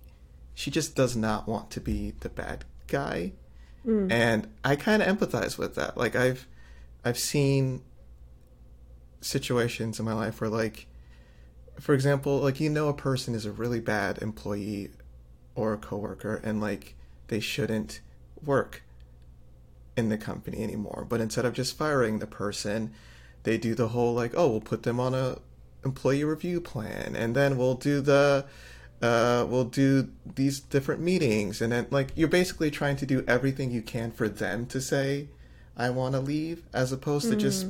[0.55, 3.33] she just does not want to be the bad guy.
[3.87, 4.13] Mm.
[4.13, 5.97] And I kind of empathize with that.
[5.97, 6.47] Like I've
[7.05, 7.83] I've seen
[9.21, 10.87] situations in my life where like
[11.81, 14.91] for example, like you know a person is a really bad employee
[15.55, 16.95] or a coworker and like
[17.29, 18.01] they shouldn't
[18.45, 18.83] work
[19.97, 21.07] in the company anymore.
[21.09, 22.93] But instead of just firing the person,
[23.43, 25.39] they do the whole like, oh, we'll put them on a
[25.85, 28.45] employee review plan and then we'll do the
[29.03, 31.61] uh, we'll do these different meetings.
[31.61, 35.29] And then like you're basically trying to do everything you can for them to say
[35.75, 37.67] i want to leave as opposed to just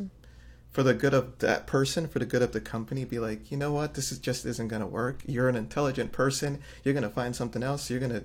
[0.73, 3.57] for the good of that person for the good of the company be like you
[3.57, 3.95] know what?
[3.95, 5.23] This is just isn't going to work.
[5.27, 6.61] You're an intelligent person.
[6.83, 7.91] You're going to find something else.
[7.91, 8.25] You're going to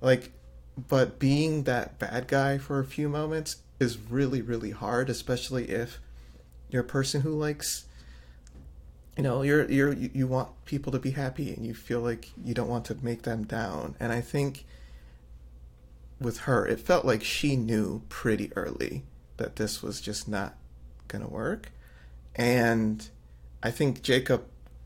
[0.00, 0.32] like
[0.88, 5.98] but being that bad guy for a few moments is really really hard especially if
[6.70, 7.86] you're a person who likes
[9.18, 12.54] you know you're you're you want people to be happy and you feel like you
[12.54, 13.96] don't want to make them down.
[13.98, 14.64] And i think
[16.20, 19.02] with her it felt like she knew pretty early
[19.36, 20.56] that this was just not
[21.08, 21.72] going to work.
[22.36, 23.08] And
[23.60, 24.44] i think jacob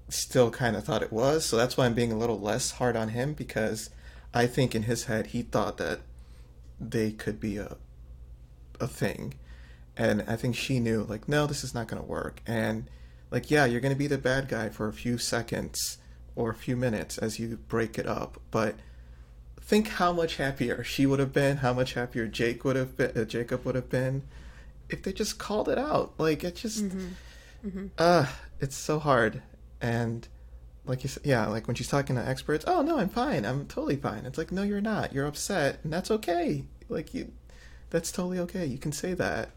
[0.09, 2.97] still kind of thought it was so that's why i'm being a little less hard
[2.97, 3.91] on him because
[4.35, 6.01] i think in his head he thought that
[6.81, 7.77] they could be a
[8.81, 9.35] a thing.
[9.97, 12.43] And i think she knew like no this is not going to work.
[12.47, 12.89] And
[13.31, 15.99] like yeah you're going to be the bad guy for a few seconds
[16.35, 18.41] or a few minutes as you break it up.
[18.51, 18.77] But
[19.61, 23.13] think how much happier she would have been how much happier jake would have been
[23.17, 24.23] uh, jacob would have been
[24.89, 26.13] if they just called it out.
[26.19, 26.85] Like it just
[27.99, 28.27] uh
[28.61, 29.43] it's so hard.
[29.81, 30.27] And
[30.85, 33.45] like you said yeah like when she's talking to experts oh no i'm fine.
[33.45, 34.27] I'm totally fine.
[34.27, 35.13] It's like no you're not.
[35.13, 35.81] You're upset.
[35.85, 36.65] And that's okay.
[36.89, 37.33] Like you
[37.91, 38.67] that's totally okay.
[38.67, 39.51] You can say that.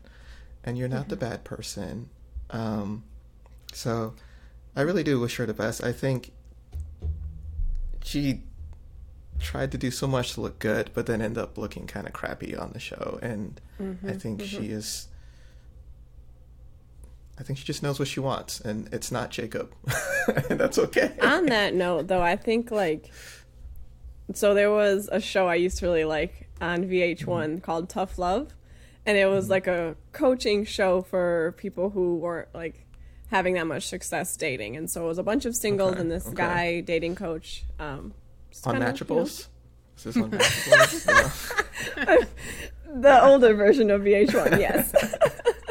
[0.63, 1.29] And you're not the mm-hmm.
[1.29, 2.09] bad person.
[2.49, 3.03] Um
[3.73, 4.13] so
[4.75, 5.83] I really do wish her the best.
[5.83, 6.31] I think
[8.03, 8.41] she
[9.39, 12.13] tried to do so much to look good, but then ended up looking kind of
[12.13, 13.19] crappy on the show.
[13.21, 14.09] And mm-hmm.
[14.09, 14.73] I think she mm-hmm.
[14.77, 15.07] is.
[17.37, 19.73] I think she just knows what she wants, and it's not Jacob,
[20.49, 21.13] and that's okay.
[21.21, 23.11] On that note, though, I think like
[24.33, 28.53] so there was a show I used to really like on VH1 called Tough Love,
[29.05, 32.85] and it was like a coaching show for people who weren't like
[33.31, 36.11] having that much success dating, and so it was a bunch of singles Okay, and
[36.11, 36.35] this okay.
[36.35, 37.65] guy dating coach.
[37.79, 38.13] Um,
[38.49, 39.47] just kinda, you know, Unmatchables.
[39.97, 41.61] Is this unmatchables?
[41.97, 42.17] Yeah.
[42.93, 44.93] the older version of VH1, yes.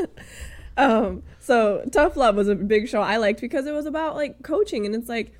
[0.76, 4.42] um, so Tough Love was a big show I liked because it was about like
[4.42, 5.34] coaching, and it's like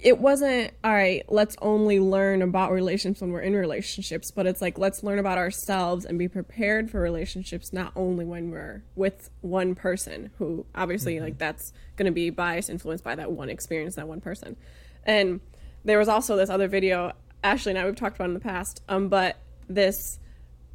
[0.00, 1.24] it wasn't all right.
[1.28, 5.38] Let's only learn about relationships when we're in relationships, but it's like let's learn about
[5.38, 11.20] ourselves and be prepared for relationships, not only when we're with one person who obviously
[11.20, 14.56] like that's going to be biased, influenced by that one experience, that one person,
[15.04, 15.40] and
[15.84, 17.12] there was also this other video
[17.44, 19.36] Ashley and I we've talked about in the past, um, but
[19.68, 20.18] this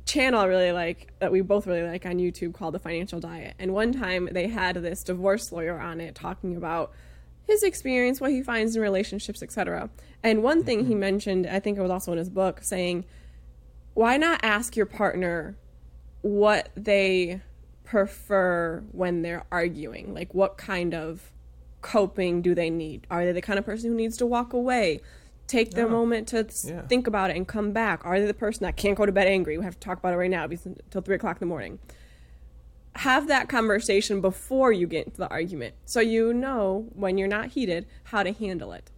[0.09, 3.55] channel I really like that we both really like on YouTube called The Financial Diet.
[3.59, 6.91] And one time they had this divorce lawyer on it talking about
[7.45, 9.89] his experience, what he finds in relationships, etc.
[10.23, 10.99] And one thing he mm-hmm.
[10.99, 13.05] mentioned, I think it was also in his book, saying,
[13.93, 15.57] why not ask your partner
[16.21, 17.41] what they
[17.83, 20.13] prefer when they're arguing?
[20.13, 21.31] Like, what kind of
[21.81, 23.07] coping do they need?
[23.09, 25.01] Are they the kind of person who needs to walk away?
[25.49, 26.83] Take their moment to Yeah.
[26.83, 28.05] think about it and come back.
[28.05, 29.57] Are they the person that can't go to bed angry?
[29.57, 31.79] We have to talk about it right now until three o'clock in the morning.
[32.95, 37.47] Have that conversation before you get into the argument, so you know when you're not
[37.47, 38.91] heated how to handle it.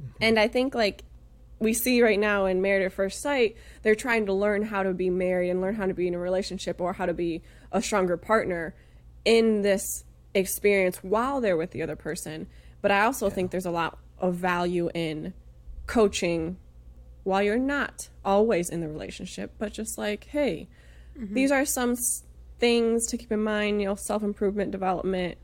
[0.00, 0.10] Mm-hmm.
[0.20, 1.04] And I think like
[1.58, 4.92] we see right now in Married at First Sight, they're trying to learn how to
[4.92, 7.80] be married and learn how to be in a relationship or how to be a
[7.80, 8.74] stronger partner
[9.24, 12.46] in this experience while they're with the other person.
[12.82, 15.32] But I also think there's a lot of value in
[15.88, 16.58] coaching
[17.24, 20.68] while you're not always in the relationship, but just like, hey,
[21.18, 21.34] mm-hmm.
[21.34, 22.22] these are some s-
[22.60, 25.36] things to keep in mind, you know, self improvement, development,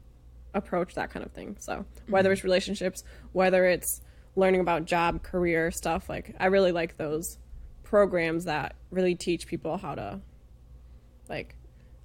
[0.55, 1.57] approach, that kind of thing.
[1.59, 2.35] So, whether mm-hmm.
[2.35, 3.03] it's relationships,
[3.33, 4.01] whether it's
[4.37, 7.39] learning about job, career stuff, like, I really like those
[7.83, 10.21] programs that really teach people how to,
[11.29, 11.57] like,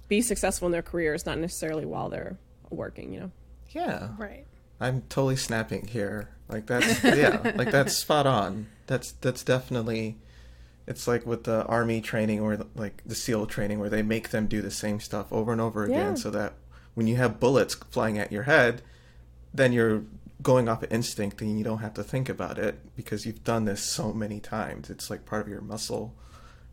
[0.08, 2.38] be successful in their careers, not necessarily while they're
[2.70, 3.30] working, you know?
[3.70, 4.08] yeah.
[4.18, 4.46] Right.
[4.80, 6.30] I'm totally snapping here.
[6.50, 8.66] Like that's yeah, like that's spot on.
[8.86, 10.18] That's that's definitely
[10.86, 14.46] it's like with the army training or like the SEAL training where they make them
[14.48, 16.14] do the same stuff over and over again Yeah.
[16.14, 16.54] so that
[16.94, 18.82] when you have bullets flying at your head,
[19.54, 20.02] then you're
[20.42, 23.66] going off of instinct and you don't have to think about it because you've done
[23.66, 24.90] this so many times.
[24.90, 26.14] It's like part of your muscle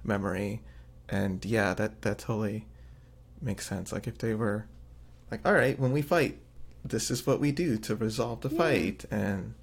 [0.04, 0.62] memory.
[1.10, 2.66] And yeah, that that totally
[3.42, 3.92] makes sense.
[3.92, 4.66] Like if they were
[5.30, 6.40] like, all right, when we fight,
[6.84, 9.54] this is what we do to resolve the fight, and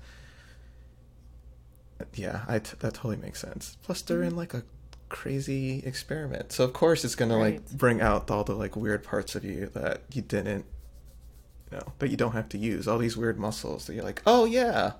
[2.14, 3.76] yeah, I t- that totally makes sense.
[3.82, 4.62] Plus, they're in like a
[5.08, 6.50] crazy experiment.
[6.52, 7.54] So of course it's gonna Right.
[7.54, 10.64] like bring out all the like weird parts of you that you didn't,
[11.70, 12.88] you know, that you don't have to use.
[12.88, 14.92] All these weird muscles that you're like, oh yeah,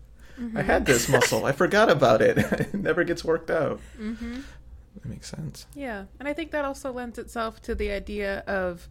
[0.56, 1.44] I had this muscle.
[1.46, 2.38] I forgot about it.
[2.52, 3.80] it never gets worked out.
[3.98, 4.40] Mm-hmm.
[4.94, 5.66] That makes sense.
[5.74, 8.88] Yeah, and I think that also lends itself to the idea of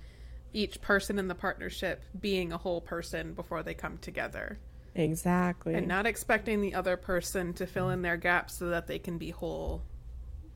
[0.54, 4.58] each person in the partnership being a whole person before they come together
[4.94, 5.74] Exactly.
[5.74, 9.18] and not expecting the other person to fill in their gaps so that they can
[9.18, 9.82] be whole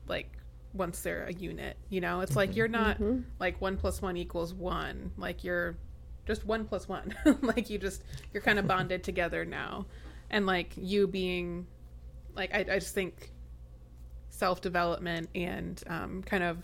[0.06, 0.30] like
[0.74, 2.20] once they're a unit you know?
[2.20, 2.58] It's like mm-hmm.
[2.58, 3.20] you're not mm-hmm.
[3.38, 5.12] like one plus one equals one.
[5.16, 5.76] Like you're
[6.26, 7.14] just one plus one.
[7.42, 9.86] Like you just you're kind of bonded together now.
[10.30, 11.66] And like you being
[12.36, 13.32] like i, I just think
[14.28, 16.58] self-development and um, kind of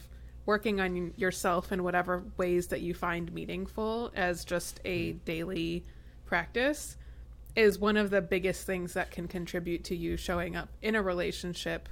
[0.44, 5.18] working on yourself in whatever ways that you find meaningful as just a mm-hmm.
[5.24, 5.84] daily
[6.26, 6.96] practice
[7.54, 11.02] is one of the biggest things that can contribute to you showing up in a
[11.02, 11.88] relationship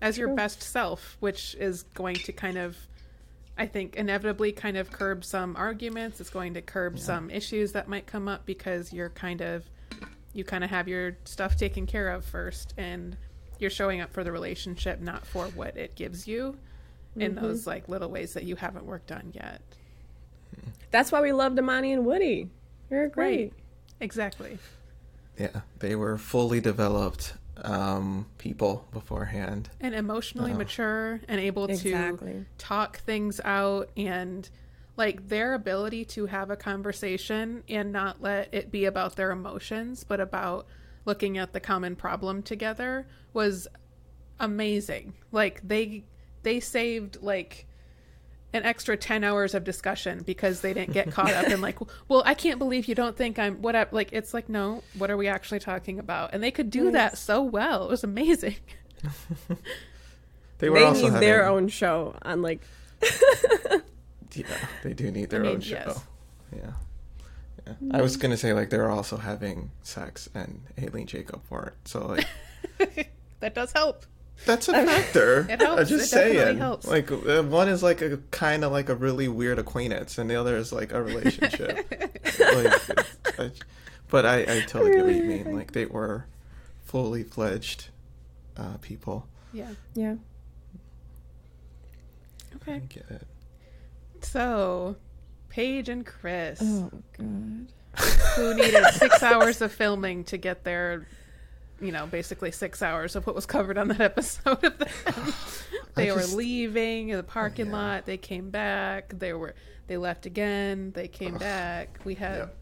[0.00, 2.76] as your best self, which is going to kind of,
[3.56, 6.20] I think, inevitably kind of curb some arguments.
[6.20, 9.64] It's going to curb some issues that might come up because you're kind of,
[10.32, 13.16] you kind of have your stuff taken care of first and
[13.58, 16.56] you're showing up for the relationship, not for what it gives you
[17.16, 17.44] in mm-hmm.
[17.44, 19.60] those like little ways that you haven't worked on yet.
[20.90, 22.50] That's why we love Amani and Woody.
[22.88, 23.52] They're great.
[24.00, 24.58] Exactly.
[25.38, 29.70] Yeah, they were fully developed um, people beforehand.
[29.80, 32.32] and emotionally mature and able Exactly.
[32.32, 34.48] to talk things out and
[34.96, 40.04] like their ability to have a conversation and not let it be about their emotions
[40.04, 40.66] but about
[41.04, 43.68] looking at the common problem together was
[44.40, 46.04] amazing like they
[46.42, 47.66] they saved like
[48.54, 52.22] an extra 10 hours of discussion because they didn't get caught up in like well
[52.24, 55.16] i can't believe you don't think i'm what I, like it's like no what are
[55.16, 58.56] we actually talking about and they could do that so well it was amazing
[60.58, 62.62] They were They also need having, their own show on like
[64.34, 64.44] Yeah,
[64.82, 65.74] they do need their mean, own show.
[65.74, 66.04] yes.
[66.54, 66.72] Yeah.
[67.66, 67.74] yeah.
[67.92, 71.74] I was gonna say like they're also having sex and Aileen Jacob weren't.
[71.84, 72.06] So
[72.78, 74.04] like that does help
[74.46, 75.46] that's a factor.
[75.50, 75.80] It helps.
[75.82, 76.58] I'm just It saying.
[76.58, 76.86] helps.
[76.86, 80.36] Like uh, one is like a kind of like a really weird acquaintance, and the
[80.36, 81.86] other is like a relationship.
[82.40, 83.50] like, I,
[84.10, 85.54] but I, I totally get what you mean.
[85.54, 86.26] Like they were
[86.84, 87.88] fully fledged
[88.56, 89.26] uh, people.
[89.52, 90.14] yeah yeah.
[92.66, 93.26] I okay get it.
[94.22, 94.96] so
[95.48, 97.66] paige and chris Oh god.
[98.36, 101.06] who needed six hours of filming to get their
[101.80, 104.88] you know basically six hours of what was covered on that episode of them
[105.94, 107.72] they I were leaving the parking yeah.
[107.72, 109.54] lot they came back they were
[109.86, 112.56] they left again they came back we had Yep.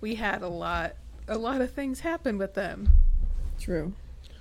[0.00, 0.96] we had a lot
[1.28, 2.90] a lot of things happen with them
[3.58, 3.92] True.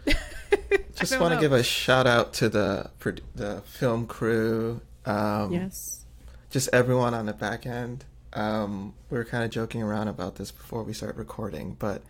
[0.96, 2.90] Just want to give a shout out to the
[3.36, 4.82] the film crew.
[5.06, 6.06] Um, Yes.
[6.50, 8.06] just everyone on the back end.
[8.34, 12.02] Um, we were kind of joking around about this before we started recording, but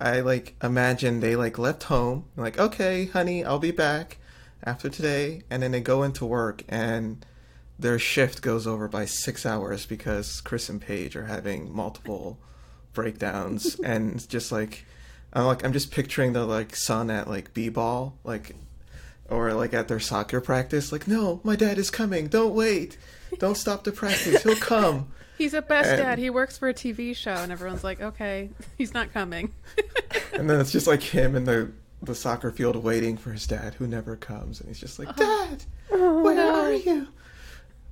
[0.00, 4.18] I like imagine they like left home, like, okay, honey, I'll be back
[4.62, 7.24] after today, and then they go into work and
[7.78, 12.38] their shift goes over by six hours because Chris and Paige are having multiple
[12.92, 14.84] breakdowns, and just like,
[15.32, 18.54] I'm like, I'm just picturing the like son at like b-ball, like
[19.28, 22.28] or like at their soccer practice like no my dad is coming.
[22.28, 22.96] Don't wait.
[23.38, 24.42] Don't stop the practice.
[24.42, 26.18] He'll come he's a best And- dad.
[26.18, 29.52] He works for a tv show and everyone's like okay he's not coming.
[30.32, 31.72] And then it's just like him in the
[32.02, 35.46] the soccer field waiting for his dad who never comes and he's just like uh-huh.
[35.48, 37.08] dad oh, where are you?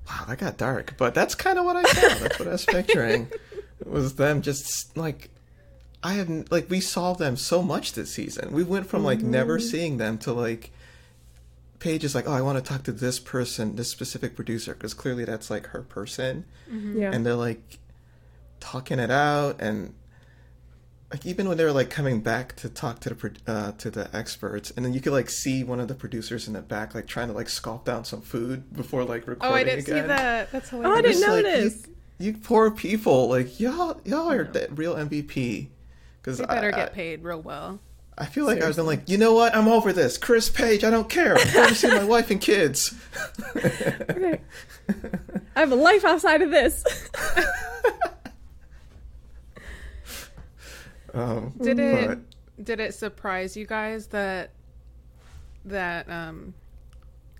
[0.08, 2.18] Wow that got dark but that's kind of what i saw.
[2.20, 3.28] That's what i was picturing.
[3.80, 5.30] It was them just like
[6.02, 8.52] i have like we saw them so much this season.
[8.52, 9.62] We went from like never mm.
[9.62, 10.70] seeing them to like
[11.78, 14.94] Paige is like, oh, I want to talk to this person, this specific producer, because
[14.94, 16.44] clearly that's like her person.
[16.70, 17.12] Yeah.
[17.12, 17.78] and they're like
[18.60, 19.94] talking it out and
[21.12, 24.08] like even when they were like coming back to talk to the uh, to the
[24.16, 27.06] experts and then you could like see one of the producers in the back like
[27.06, 30.02] trying to like sculpt down some food before like recording oh i didn't again.
[30.02, 31.86] see that that's Oh, I didn't Just, like, notice.
[32.18, 35.68] you, you poor people like y'all y'all are the real mvp
[36.20, 37.78] because they better I, get paid real well
[38.18, 39.54] I feel like I've been like, you know what?
[39.54, 40.16] I'm over this.
[40.16, 41.36] Chris Paige, I don't care.
[41.36, 42.94] I want to see my wife and kids.
[43.54, 44.40] Okay.
[45.54, 46.82] I have a life outside of this.
[51.14, 54.50] um, Did it but- did it surprise you guys that
[55.66, 56.54] that um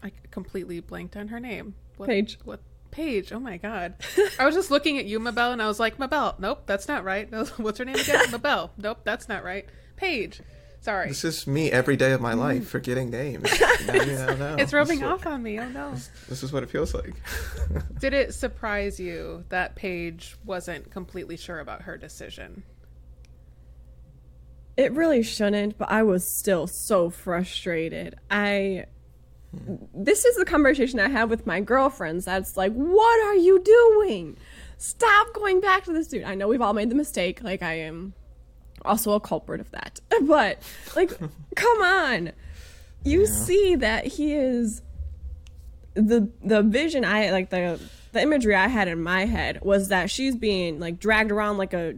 [0.03, 1.75] I completely blanked on her name.
[1.97, 2.39] What, Paige.
[2.45, 2.61] What
[2.91, 3.33] Paige?
[3.33, 3.95] Oh my god.
[4.39, 7.03] I was just looking at you, Mabel, and I was like, Mabel, nope, that's not
[7.03, 7.29] right.
[7.57, 8.31] What's her name again?
[8.31, 8.73] Mabel.
[8.77, 9.67] Nope, that's not right.
[9.97, 10.43] Paige.
[10.87, 11.09] Sorry.
[11.09, 12.39] This is me every day of my mm.
[12.39, 13.53] life forgetting names.
[13.89, 14.55] Now you now know.
[14.57, 15.59] It's rubbing This is off on me.
[15.59, 15.89] Oh no.
[15.89, 17.13] what- This is what it feels like.
[17.99, 22.63] Did it surprise you that Paige wasn't completely sure about her decision?
[24.77, 28.15] It really shouldn't, but I was still so frustrated.
[28.31, 28.85] I
[29.51, 29.75] hmm.
[29.93, 32.27] this is the conversation I have with my girlfriends.
[32.27, 34.37] That's like, what are you doing?
[34.79, 36.23] Stop going back to this dude.
[36.23, 37.43] I know we've all made the mistake.
[37.43, 38.15] Like I am
[38.87, 40.01] also a culprit of that.
[40.23, 40.63] But
[40.95, 41.11] like,
[41.57, 42.33] come on.
[43.05, 44.83] You see that he is
[45.95, 47.81] the the vision I like the
[48.13, 51.73] the imagery I had in my head was that she's being like dragged around like
[51.75, 51.97] a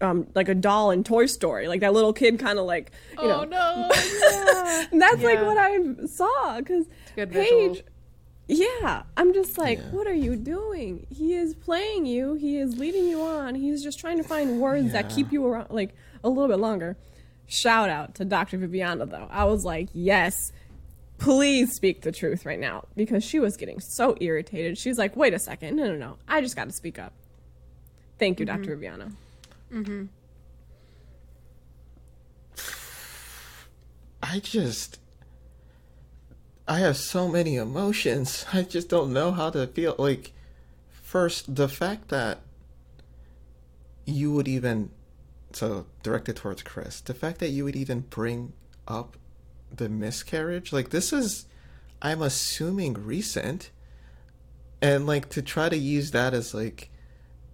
[0.00, 3.26] um like a doll in Toy Story, like that little kid kind of like you
[3.28, 3.40] know.
[3.40, 3.90] oh no.
[3.92, 4.86] Yeah.
[4.92, 7.74] And that's like what I saw because good visual.
[7.74, 7.84] Paige.
[8.46, 9.90] Yeah, I'm just like, Yeah.
[9.90, 11.06] what are you doing?
[11.10, 12.34] He is playing you.
[12.34, 13.54] He is leading you on.
[13.54, 15.94] He's just trying to find words that keep you around like
[16.24, 16.96] a little bit longer.
[17.46, 18.58] Shout out to Dr.
[18.58, 19.28] Viviana though.
[19.30, 20.52] I was like, yes,
[21.18, 24.78] please speak the truth right now because she was getting so irritated.
[24.78, 27.12] She's like, wait a second, no, no, no, I just got to speak up.
[28.18, 28.60] Thank you, Dr.
[28.60, 28.70] Mm-hmm.
[28.70, 29.12] Viviana.
[29.72, 30.04] Mm-hmm.
[34.22, 34.98] I just
[36.66, 38.46] I have so many emotions.
[38.52, 40.32] I just don't know how to feel like
[40.90, 42.40] first the fact that
[44.06, 44.90] you would even
[45.54, 47.00] so directed towards Chris.
[47.00, 48.52] The fact that you would even bring
[48.86, 49.16] up
[49.74, 51.46] the miscarriage, like this is
[52.02, 53.70] I'm assuming recent
[54.82, 56.90] and like to try to use that as like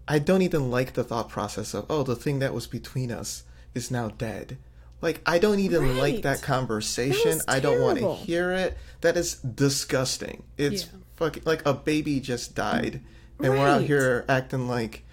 [0.08, 3.44] I don't even like the thought process of oh the thing that was between us
[3.74, 4.58] is now dead.
[5.00, 7.34] Like I don't even like that conversation.
[7.36, 8.76] was I don't want to hear it.
[9.02, 10.42] That is disgusting.
[10.58, 10.88] It's Yeah.
[11.16, 13.00] fucking like a baby just died
[13.38, 15.04] and we're out here acting like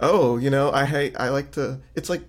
[0.00, 2.22] oh, you know, I hate I like to it's like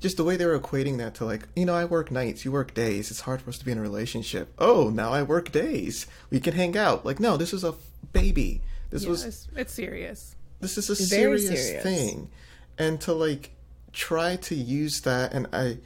[0.00, 2.52] just the way they were equating that to like, you know, I work nights, you
[2.52, 3.10] work days.
[3.10, 4.52] It's hard for us to be in a relationship.
[4.58, 6.06] Oh, now I work days.
[6.30, 7.06] We can hang out.
[7.06, 7.76] Like, no, this is a f-
[8.12, 8.60] baby.
[8.90, 10.36] This Yeah, was it's, it's serious.
[10.60, 11.82] this is a serious, serious.
[11.82, 12.30] thing
[12.78, 13.50] and to like
[13.92, 15.78] try to use that and i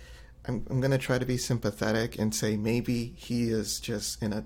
[0.47, 4.45] I'm, I'm gonna try to be sympathetic and say maybe he is just in a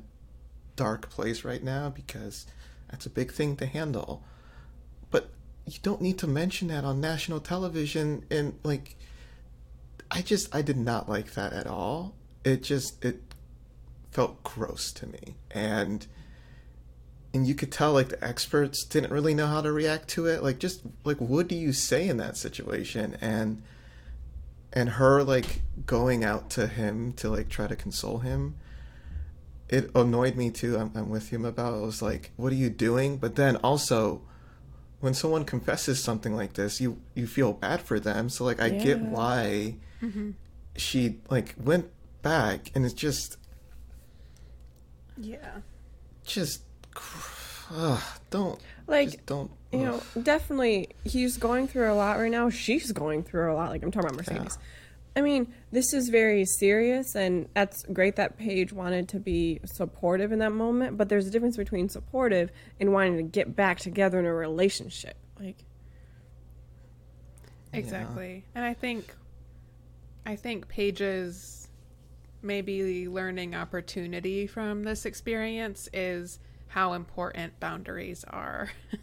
[0.74, 2.46] dark place right now because
[2.90, 4.22] that's a big thing to handle
[5.66, 8.24] you don't need to mention that on national television.
[8.30, 8.96] And like
[10.10, 12.14] i just i did not like that at all.
[12.44, 13.20] It just it
[14.10, 15.36] felt gross to me.
[15.50, 16.06] And
[17.34, 20.42] and you could tell like the experts didn't really know how to react to it.
[20.42, 23.16] Like just like what do you say in that situation?
[23.20, 23.62] And
[24.72, 28.56] and her like going out to him to like try to console him
[29.72, 30.76] it annoyed me too.
[30.76, 31.78] I'm, I'm with him about it.
[31.78, 33.16] it was like what are you doing?
[33.16, 34.20] But then also
[35.02, 38.68] when someone confesses something like this you you feel bad for them so like i
[38.70, 39.08] get Yeah.
[39.08, 40.30] why mm-hmm.
[40.76, 41.86] she like went
[42.22, 43.36] back and it's just
[45.18, 45.58] Yeah.
[46.24, 46.62] just
[47.74, 48.00] ugh,
[48.30, 52.50] don't Like, don't you know, definitely he's going through a lot right now.
[52.50, 53.70] She's going through a lot.
[53.70, 54.58] Like I'm talking about Mercedes.
[55.14, 60.32] I mean, this is very serious, and that's great that Paige wanted to be supportive
[60.32, 60.96] in that moment.
[60.96, 62.50] But there's a difference between supportive
[62.80, 65.16] and wanting to get back together in a relationship.
[65.38, 65.64] Like,
[67.74, 68.44] Exactly.
[68.54, 69.14] And I think
[70.26, 71.68] I think Paige's
[72.42, 76.38] maybe learning opportunity from this experience is
[76.68, 78.70] how important boundaries are.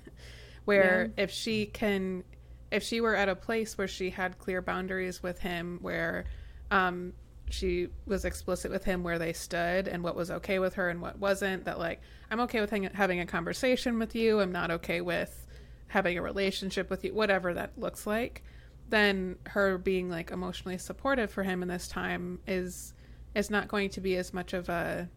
[0.69, 2.23] where if she can
[2.71, 6.25] if she were at a place where she had clear boundaries with him where
[6.71, 7.13] um
[7.49, 11.01] she was explicit with him where they stood and what was okay with her and
[11.01, 14.39] what wasn't that like i'm okay with hang- having a conversation with you.
[14.39, 15.47] I'm not okay with
[15.87, 18.43] having a relationship with you whatever that looks like
[18.89, 22.93] then her being like emotionally supportive for him in this time is
[23.35, 25.07] is not going to be as much of a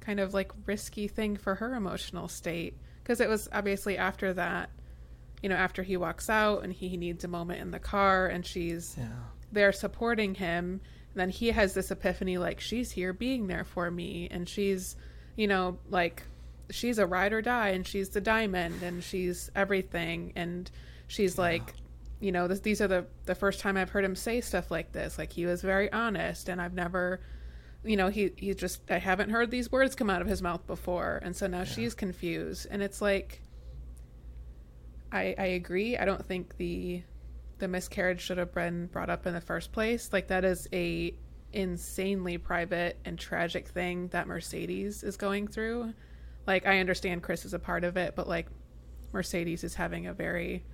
[0.00, 2.76] kind of like risky thing for her emotional state.
[3.02, 4.70] Because it was obviously after that
[5.42, 8.46] you know after he walks out and he needs a moment in the car and
[8.46, 9.08] she's yeah.
[9.50, 10.80] there supporting him
[11.12, 14.96] and then he has this epiphany like she's here being there for me and she's
[15.36, 16.22] you know like
[16.70, 20.70] she's a ride or die and she's the diamond and she's everything and
[21.06, 21.74] she's like
[22.22, 24.92] you know this, these are the the first time i've heard him say stuff like
[24.92, 25.18] this.
[25.18, 27.20] Like he was very honest and i've never
[27.84, 30.64] you know he he just i haven't heard these words come out of his mouth
[30.66, 31.20] before.
[31.22, 32.68] And so now she's confused.
[32.70, 33.41] And it's like
[35.12, 37.02] i i agree i don't think the
[37.58, 41.14] the miscarriage should have been brought up in the first place like that is a
[41.52, 45.92] insanely private and tragic thing that mercedes is going through
[46.46, 48.48] like i understand chris is a part of it but like
[49.12, 50.64] mercedes is having a very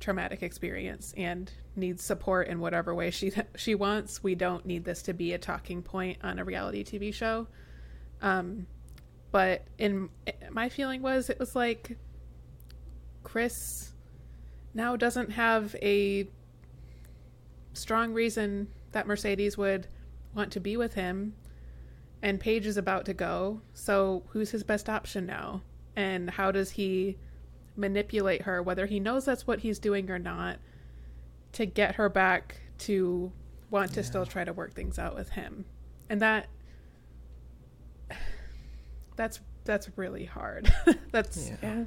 [0.00, 4.22] traumatic experience and needs support in whatever way she she wants.
[4.22, 7.46] We don't need this to be a talking point on a reality TV show.
[8.20, 8.66] Um,
[9.30, 10.08] but in
[10.50, 11.98] my feeling was it was like
[13.30, 13.90] Chris
[14.72, 16.26] now doesn't have a
[17.74, 19.86] strong reason that Mercedes would
[20.34, 21.34] want to be with him
[22.22, 23.60] and Paige is about to go.
[23.74, 25.62] So who's his best option now?
[25.94, 27.18] And how does he
[27.76, 30.58] manipulate her, whether he knows that's what he's doing or not,
[31.52, 33.30] to get her back to
[33.70, 34.06] want to yeah.
[34.06, 35.66] still try to work things out with him.
[36.08, 36.48] And that
[39.16, 40.72] that's that's really hard.
[41.12, 41.84] that's yeah.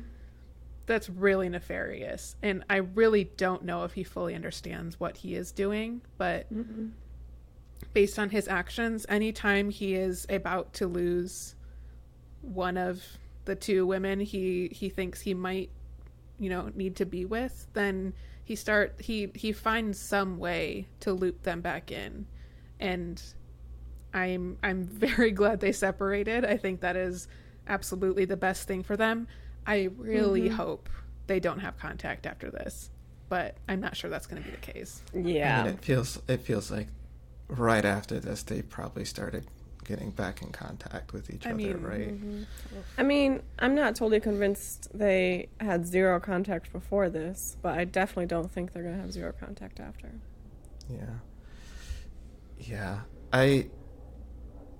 [0.91, 2.35] That's really nefarious.
[2.43, 6.91] And I really don't know if he fully understands what he is doing, but mm
[7.93, 11.55] based on his actions, anytime he is about to lose
[12.41, 13.03] one of
[13.45, 15.69] the two women he he thinks he might
[16.39, 18.13] you know need to be with then
[18.43, 22.27] he start he he finds some way to loop them back in.
[22.81, 23.21] And
[24.13, 26.43] i'm i'm very glad they separated.
[26.43, 27.29] I think that is
[27.65, 29.27] absolutely the best thing for them
[29.65, 30.55] i really mm-hmm.
[30.55, 30.89] hope
[31.27, 32.89] they don't have contact after this
[33.29, 36.21] but i'm not sure that's going to be the case yeah I mean, it feels
[36.27, 36.87] it feels like
[37.47, 39.45] right after this they probably started
[39.83, 42.09] getting back in contact with each I other, mean, right?
[42.09, 42.43] Mm-hmm.
[42.97, 48.27] I mean, I'm not totally convinced they had zero contact before this, but I definitely
[48.27, 50.11] don't think they're going to have zero contact after.
[50.89, 51.15] Yeah.
[52.59, 52.99] Yeah.
[53.33, 53.67] I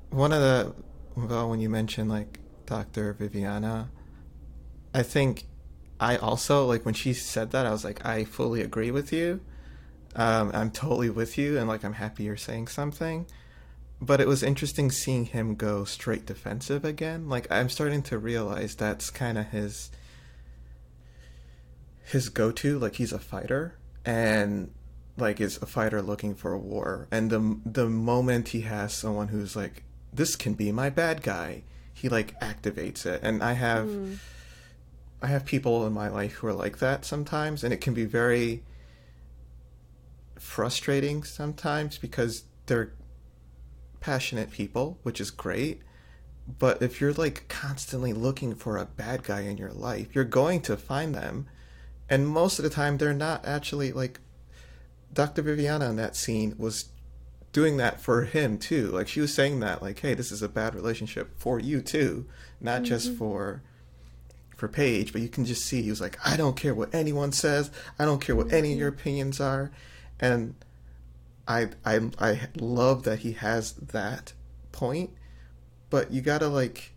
[0.10, 0.74] one of the
[1.16, 3.14] well when you mentioned like Dr.
[3.14, 3.90] Viviana,
[4.94, 5.46] I think
[6.00, 9.42] I also like when she said that I was like I fully agree with you.
[10.16, 13.26] Um, I'm totally with you and like I'm happy you're saying something
[14.02, 17.30] but it was interesting seeing him go straight defensive again.
[17.30, 19.92] Like I'm starting to realize that's kind of his
[22.04, 22.80] his go-to.
[22.80, 24.72] Like he's a fighter and
[25.18, 27.08] like is a fighter looking for a war.
[27.12, 31.62] And the the moment he has someone who's like, this can be my bad guy,
[31.94, 33.22] he like activates it.
[33.22, 34.18] And I have mm.
[35.22, 38.06] I have people in my life who are like that sometimes, and it can be
[38.06, 38.64] very
[40.40, 42.94] frustrating sometimes because they're
[44.00, 45.82] passionate people, which is great.
[46.60, 50.62] But if you're like constantly looking for a bad guy in your life, you're going
[50.62, 51.48] to find them.
[52.10, 54.20] And most of the time, they're not actually like
[55.14, 55.44] Dr.
[55.44, 56.90] Viviana in that scene was
[57.54, 58.88] doing that for him too.
[58.88, 62.26] Like she was saying that, like, hey, this is a bad relationship for you too,
[62.60, 62.86] not mm-hmm.
[62.86, 63.62] just for
[64.62, 67.32] for Paige, but you can just see he was like, I don't care what anyone
[67.32, 69.72] says, I don't care what any of your opinions are,
[70.20, 70.54] and
[71.48, 74.34] I I I love that he has that
[74.72, 75.10] point,
[75.90, 76.94] but you gotta like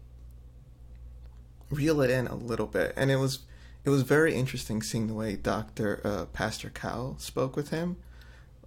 [1.70, 3.38] reel it in a little bit, and it was
[3.82, 7.96] it was very interesting seeing the way Doctor uh, Pastor Cal spoke with him,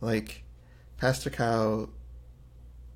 [0.02, 0.44] like
[0.98, 1.92] Pastor Cal,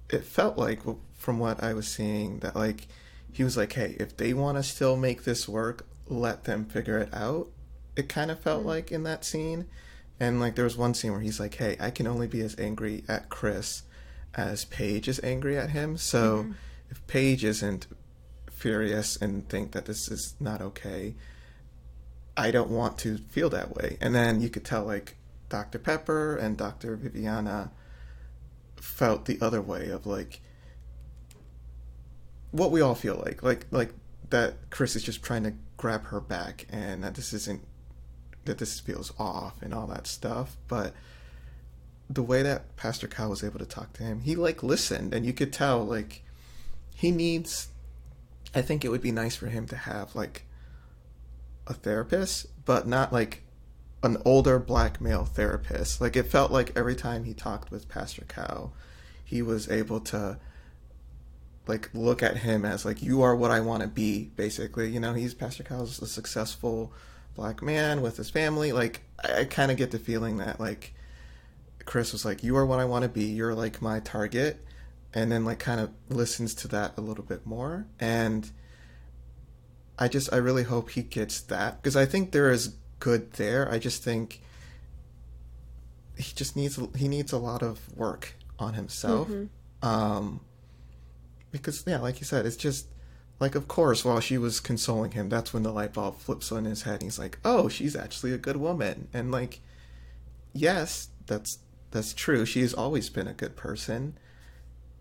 [0.10, 0.80] It felt like
[1.14, 2.88] from what I was seeing that like
[3.32, 6.98] he was like, hey, if they want to still make this work, let them figure
[6.98, 7.48] it out.
[7.96, 8.70] It kind of felt mm-hmm.
[8.70, 9.68] like in that scene
[10.22, 12.56] and like there was one scene where he's like, "Hey, I can only be as
[12.60, 13.82] angry at Chris
[14.36, 15.98] as Paige is angry at him.
[15.98, 16.52] So mm-hmm.
[16.92, 17.88] if Paige isn't
[18.52, 21.16] furious and think that this is not okay,
[22.38, 25.18] I don't want to feel that way." And then you could tell like
[25.50, 25.80] Dr.
[25.80, 26.96] Pepper and Dr.
[26.98, 27.72] Viviana
[28.76, 30.40] felt the other way of like
[32.52, 33.92] what we all feel like, like like
[34.32, 37.62] that Chris is just trying to grab her back and that this isn't
[38.46, 40.94] that this feels off and all that stuff, but
[42.10, 45.26] the way that Pastor Cal was able to talk to him, he like listened and
[45.26, 46.24] you could tell like
[46.96, 47.70] he needs
[48.54, 50.46] I think it would be nice for him to have like
[51.68, 53.44] a therapist, but not like
[54.04, 56.02] an older black male therapist.
[56.02, 58.74] Like it felt like every time he talked with Pastor Cal,
[59.24, 60.38] he was able to
[61.68, 64.90] like look at him as like you are what I want to be basically.
[64.90, 66.94] You know, he's Pastor Cal's a successful
[67.36, 68.72] black man with his family.
[68.72, 70.94] Like I, I kind of get the feeling that like
[71.86, 73.26] Chris was like, "You are what I want to be.
[73.26, 74.64] You're like my target,"
[75.14, 77.86] and then like kind of listens to that a little bit more.
[78.00, 78.50] And
[79.98, 83.72] I just I really hope he gets that because I think there is good there.
[83.72, 84.42] I just think
[86.18, 89.28] he just needs he needs a lot of work on himself.
[89.28, 89.88] Mm-hmm.
[89.88, 90.42] Um,
[91.52, 92.88] because yeah, like you said, it's just
[93.40, 96.66] like, of course, while she was consoling him, that's when the light bulb flips on
[96.66, 96.96] his head.
[96.96, 99.62] And he's like, "Oh, she's actually a good woman." And like,
[100.54, 101.60] yes, that's
[101.92, 102.46] that's true.
[102.46, 104.18] She's always been a good person.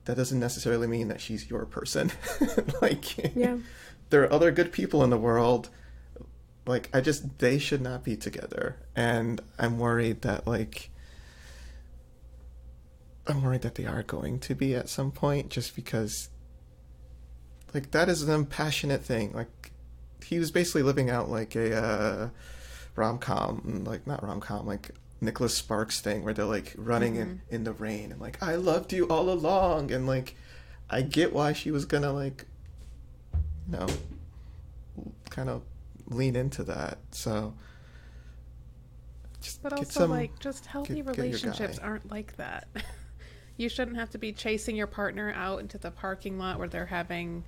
[0.07, 2.13] That doesn't necessarily mean that she's your person.
[2.83, 3.59] like, yeah,
[4.09, 5.69] there are other good people in the world.
[6.67, 10.91] like I just they should not be together, and I'm worried that like
[13.27, 16.31] I'm worried that they are going to be at some point, just because
[17.75, 19.33] like that is an passionate thing.
[19.33, 19.73] Like
[20.25, 22.29] he was basically living out like a uh,
[22.97, 24.91] rom com, like not rom com, like
[25.21, 27.23] Nicholas Sparks thing where they're like running mm-hmm.
[27.23, 30.35] in in the rain and like I loved you all along, and like
[30.89, 32.47] I get why she was gonna like,
[33.67, 33.87] you know,
[35.31, 35.63] kind of
[36.07, 36.99] lean into that.
[37.13, 37.55] So.
[39.41, 42.69] Just But also, some, like, just healthy get, relationships get aren't like that.
[43.57, 46.85] you shouldn't have to be chasing your partner out into the parking lot where they're
[46.85, 47.45] having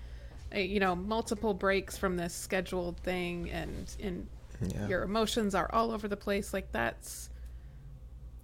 [0.55, 4.27] you know multiple breaks from this scheduled thing and and
[4.61, 4.87] yeah.
[4.89, 7.31] your emotions are all over the place like that's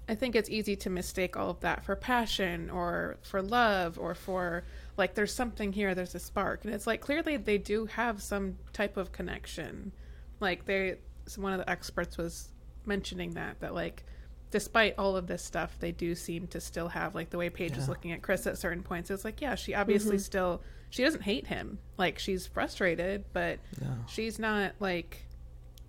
[0.09, 4.15] i think it's easy to mistake all of that for passion or for love or
[4.15, 4.65] for
[4.97, 8.57] like there's something here there's a spark and it's like clearly they do have some
[8.73, 9.93] type of connection
[10.41, 10.97] like they
[11.37, 12.49] one of the experts was
[12.87, 14.03] mentioning that that like
[14.51, 17.73] despite all of this stuff they do seem to still have like the way paige
[17.73, 17.79] yeah.
[17.79, 20.23] is looking at chris at certain points it's like yeah she obviously mm-hmm.
[20.23, 21.79] still she doesn't hate him.
[21.97, 23.89] Like she's frustrated, but no.
[24.07, 25.25] she's not like,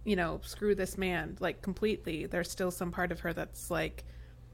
[0.03, 2.25] you know, screw this man like completely.
[2.25, 4.03] There's still some part of her that's like,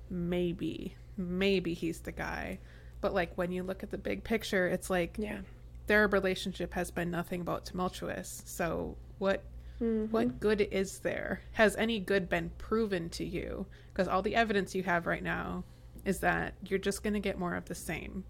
[0.09, 2.59] maybe, maybe he's the guy.
[3.01, 5.39] But like when you look at the big picture, it's like, yeah,
[5.87, 8.41] their relationship has been nothing but tumultuous.
[8.45, 9.43] So what
[9.81, 10.11] Mm-hmm.
[10.11, 11.41] What good is there?
[11.53, 13.65] Has any good been proven to you?
[13.91, 15.63] Because all the evidence you have right now
[16.05, 18.23] is that you're just going to get more of the same.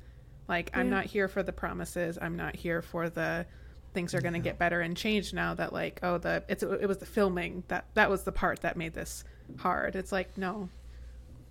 [0.48, 0.80] Like yeah.
[0.80, 2.18] I'm not here for the promises.
[2.22, 3.46] I'm not here for the
[3.93, 6.86] things are going to get better and change now that like oh the it's it
[6.86, 9.24] was the filming that that was the part that made this
[9.58, 9.96] hard.
[9.96, 10.70] It's like no.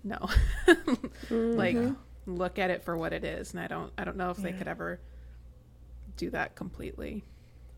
[0.03, 0.17] No.
[0.67, 1.57] mm-hmm.
[1.57, 1.77] Like
[2.27, 4.43] look at it for what it is and I don't I don't know if yeah.
[4.43, 4.99] they could ever
[6.17, 7.23] do that completely.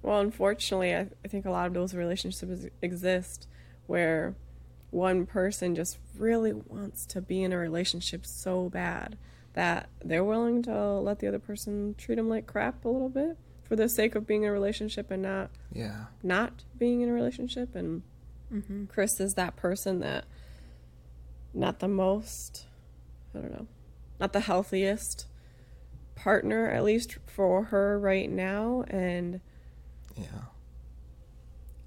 [0.04, 3.48] Well, unfortunately, I, I think a lot of those relationships exist
[3.88, 4.36] where
[4.92, 9.18] one person just really wants to be in a relationship so bad
[9.54, 13.38] that they're willing to let the other person treat them like crap a little bit
[13.64, 16.06] for the sake of being in a relationship and not yeah.
[16.24, 17.76] not being in a relationship.
[17.76, 18.04] And
[18.54, 18.86] mm-hmm.
[18.86, 20.26] chris is that person that
[21.54, 22.66] not the most
[23.36, 23.68] i don't know
[24.20, 25.28] not the healthiest
[26.18, 28.84] partner at least for her right now.
[28.90, 29.40] And
[30.16, 30.26] yeah.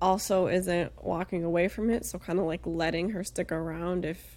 [0.00, 2.06] also isn't walking away from it.
[2.06, 4.36] So kind of like letting her stick around if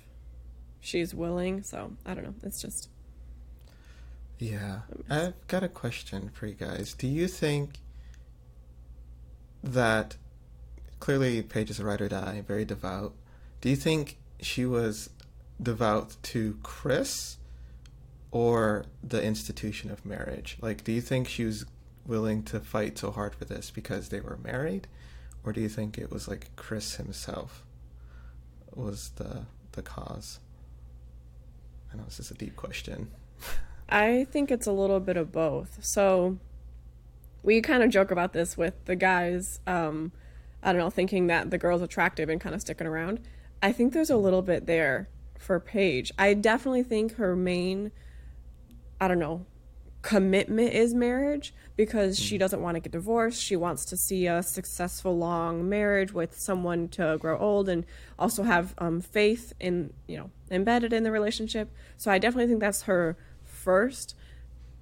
[0.80, 1.63] she's willing.
[1.63, 2.36] So i don't know.
[2.43, 2.89] It's just
[4.39, 4.81] yeah.
[5.09, 6.93] I've got a question for you guys.
[6.93, 7.79] Do you think
[9.63, 10.17] that
[10.99, 13.13] clearly Paige is a ride or die, very devout.
[13.61, 15.09] Do you think she was
[15.61, 17.38] devout to Chris
[18.31, 20.57] or the institution of marriage?
[20.61, 21.65] Like, do you think she was
[22.05, 24.88] willing to fight so hard for this because they were married?
[25.45, 27.65] Or do you think it was like Chris himself
[28.73, 30.39] was the the cause?
[31.91, 33.11] I know this is a deep question.
[33.94, 35.78] I think it's a little bit of both.
[35.86, 36.39] So
[37.44, 40.12] we kind of joke about this with the guys, um,
[40.64, 43.20] I don't know, thinking that the girl's attractive and kind of sticking around.
[43.62, 46.12] I think there's a little bit there for Paige.
[46.18, 47.91] I definitely think her main,
[49.00, 49.46] I don't know,
[50.02, 53.39] commitment is marriage because she doesn't want to get divorced.
[53.39, 57.86] She wants to see a successful, long marriage with someone to grow old and
[58.18, 61.72] also have um, faith in, you know, embedded in the relationship.
[61.96, 63.18] So I definitely think that's her
[63.64, 64.16] first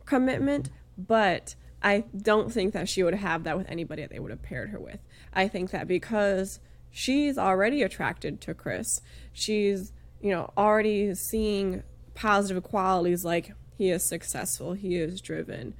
[0.05, 4.31] commitment, but I don't think that she would have that with anybody that they would
[4.31, 4.99] have paired her with.
[5.33, 6.59] I think that because
[6.91, 9.01] she's already attracted to Chris,
[9.33, 15.73] she's, you know, already seeing positive qualities like he is successful, he is driven,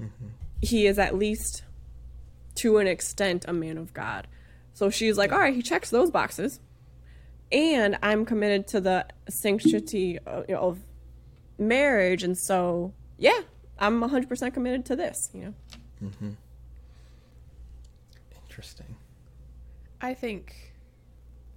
[0.00, 0.26] mm-hmm.
[0.62, 1.64] he is at least
[2.56, 4.28] to an extent a man of God.
[4.72, 6.60] So she's like, all right, he checks those boxes.
[7.50, 10.78] And I'm committed to the sanctity of, of
[11.58, 13.40] marriage and so yeah
[13.78, 15.54] i'm 100% committed to this you know
[16.02, 16.30] mm-hmm.
[18.44, 18.96] interesting
[20.00, 20.72] i think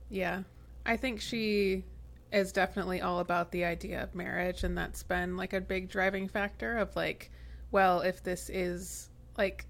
[0.09, 0.43] yeah
[0.85, 1.83] i think she
[2.31, 6.27] is definitely all about the idea of marriage and that's been like a big driving
[6.27, 7.31] factor of like
[7.71, 9.65] well if this is like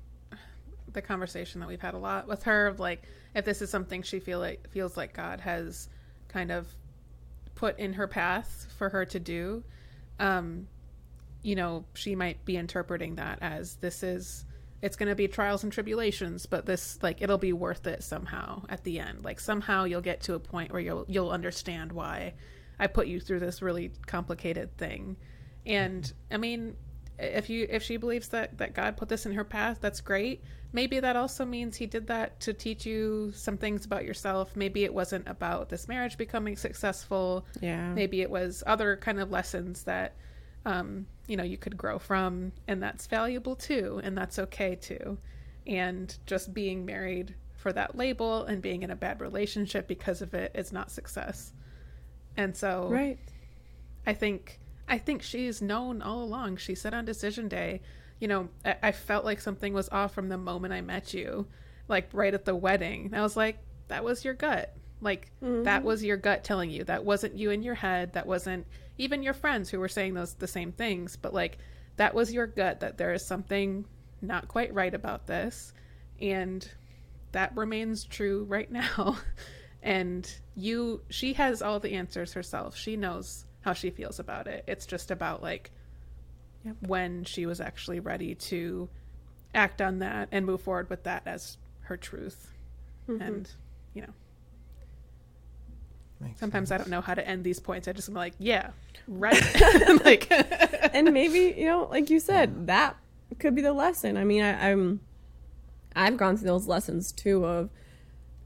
[0.93, 3.03] the conversation that we've had a lot with her of like
[3.35, 5.89] if this is something she feel like feels like god has
[6.27, 6.67] kind of
[7.55, 9.63] put in her path for her to do
[10.19, 10.67] um,
[11.41, 14.45] you know, she might be interpreting that as this is
[14.81, 18.63] it's going to be trials and tribulations, but this like it'll be worth it somehow
[18.69, 19.23] at the end.
[19.23, 22.33] Like somehow you'll get to a point where you'll you'll understand why
[22.79, 25.17] I put you through this really complicated thing.
[25.65, 26.75] And I mean,
[27.19, 30.43] if you if she believes that that God put this in her path, that's great.
[30.73, 34.55] Maybe that also means he did that to teach you some things about yourself.
[34.55, 37.45] Maybe it wasn't about this marriage becoming successful.
[37.61, 37.93] Yeah.
[37.93, 40.15] Maybe it was other kind of lessons that
[40.65, 45.17] um, you know, you could grow from and that's valuable too and that's okay too.
[45.65, 50.33] And just being married for that label and being in a bad relationship because of
[50.33, 51.53] it is not success.
[52.35, 53.17] And so Right.
[54.05, 56.57] I think I think she's known all along.
[56.57, 57.81] She said on decision day,
[58.19, 61.47] you know, I, I felt like something was off from the moment I met you,
[61.87, 63.05] like right at the wedding.
[63.05, 63.59] And I was like,
[63.89, 64.73] that was your gut.
[65.01, 65.63] Like mm-hmm.
[65.63, 66.83] that was your gut telling you.
[66.83, 68.13] That wasn't you in your head.
[68.13, 68.65] That wasn't
[68.97, 71.15] even your friends who were saying those the same things.
[71.15, 71.57] But like
[71.97, 73.85] that was your gut that there is something
[74.21, 75.73] not quite right about this,
[76.19, 76.67] and
[77.33, 79.17] that remains true right now.
[79.83, 82.75] and you, she has all the answers herself.
[82.75, 84.63] She knows how she feels about it.
[84.65, 85.71] It's just about like
[86.79, 88.87] when she was actually ready to
[89.53, 92.49] act on that and move forward with that as her truth.
[93.09, 93.21] Mm-hmm.
[93.21, 93.51] And,
[93.93, 94.13] you know,
[96.21, 97.89] Makes sometimes I don't know how to end these points.
[97.89, 98.69] I just am like, yeah,
[99.05, 99.43] right.
[100.05, 100.31] like,
[100.93, 102.95] and maybe you know like you said that
[103.39, 105.01] could be the lesson i mean I, i'm
[105.95, 107.69] i've gone through those lessons too of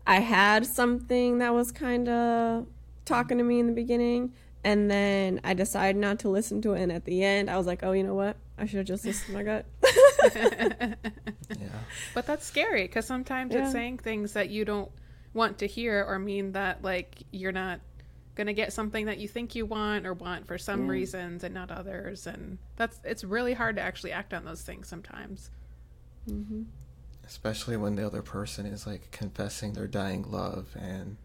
[0.07, 2.65] i had something that was kind of
[3.05, 4.34] talking to me in the beginning
[4.64, 7.66] and then i decided not to listen to it and at the end i was
[7.66, 9.66] like oh you know what i should have just listened to my gut
[11.59, 11.68] Yeah.
[12.14, 13.64] but that's scary because sometimes Yeah.
[13.64, 14.91] it's saying things that you don't
[15.34, 17.80] want to hear or mean that like you're not
[18.36, 20.91] going to get something that you think you want or want for some Yeah.
[20.91, 24.88] reasons and not others and that's it's really hard to actually act on those things
[24.88, 25.49] sometimes
[26.30, 26.64] mm-hmm.
[27.24, 31.16] Especially when the other person is like confessing their dying love and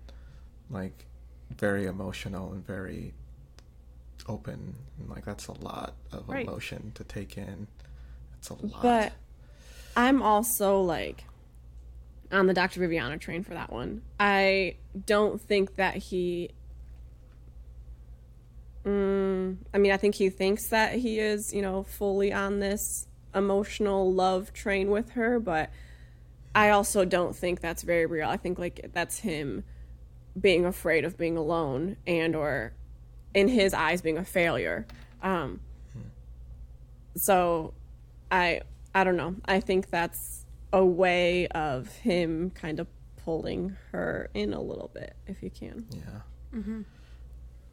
[0.70, 1.07] like
[1.51, 3.12] very emotional and very
[4.29, 4.75] open.
[4.99, 6.47] And like that's a lot of Right.
[6.47, 7.67] emotion to take in.
[8.39, 8.83] It's a lot.
[8.83, 9.12] But
[9.97, 11.25] I'm also like
[12.33, 12.81] on the Dr.
[12.81, 14.03] Viviana train for that one.
[14.19, 16.51] I don't think that he.
[18.85, 23.09] Mm, I mean, I think he thinks that he is, you know, fully on this
[23.35, 25.71] emotional love train with her, but
[26.55, 28.29] I also don't think that's very real.
[28.29, 29.64] I think like that's him
[30.41, 32.73] being afraid of being alone and or
[33.37, 34.87] in his eyes being a failure.
[35.22, 35.61] Um,
[37.16, 37.72] so
[38.30, 38.62] I
[38.95, 39.37] I don't know.
[39.45, 42.87] I think that's a way of him kind of
[43.24, 45.87] pulling her in a little bit, if you can.
[45.91, 46.59] yeah.
[46.59, 46.84] Mhm.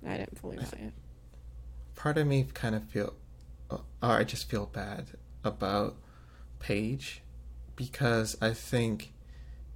[0.06, 0.94] I didn't fully buy it.
[1.96, 3.14] part of me kind of feel
[3.70, 5.06] or I just feel bad
[5.44, 5.96] about
[6.60, 7.22] Paige
[7.78, 9.14] because I think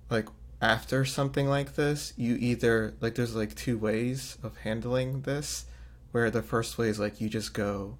[0.09, 0.27] like
[0.61, 5.65] after something like this you either like there's like two ways of handling this
[6.11, 7.97] where the first way is like you just go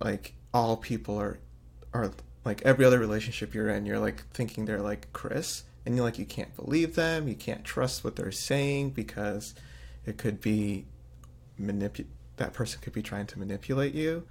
[0.00, 1.38] like all people are
[1.92, 2.10] are
[2.44, 6.18] like every other relationship you're in you're like thinking they're like Chris and you're like
[6.18, 9.54] you can't believe them you can't trust what they're saying because
[10.04, 10.84] it could be
[11.60, 12.06] manipu-
[12.36, 14.26] that person could be trying to manipulate you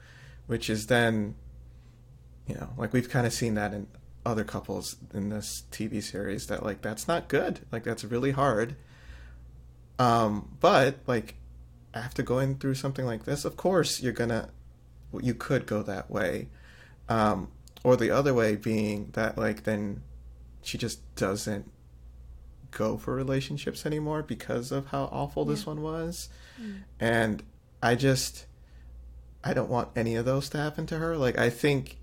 [0.47, 1.35] which is then
[2.47, 3.87] you know like we've kind of seen that in
[4.25, 7.59] other couples in this tv series that like that's not good.
[7.71, 8.75] Like that's really hard.
[9.99, 11.35] Um but like
[11.93, 14.49] after going through something like this of course you're gonna
[15.21, 16.49] you could go that way.
[17.09, 17.49] Um
[17.83, 20.01] or the other way being that like then
[20.61, 21.69] she just doesn't
[22.71, 26.29] go for relationships anymore because of how awful this one was.
[26.99, 27.43] And
[27.81, 28.45] i just
[29.43, 31.17] i don't want any of those to happen to her.
[31.17, 31.97] Like i think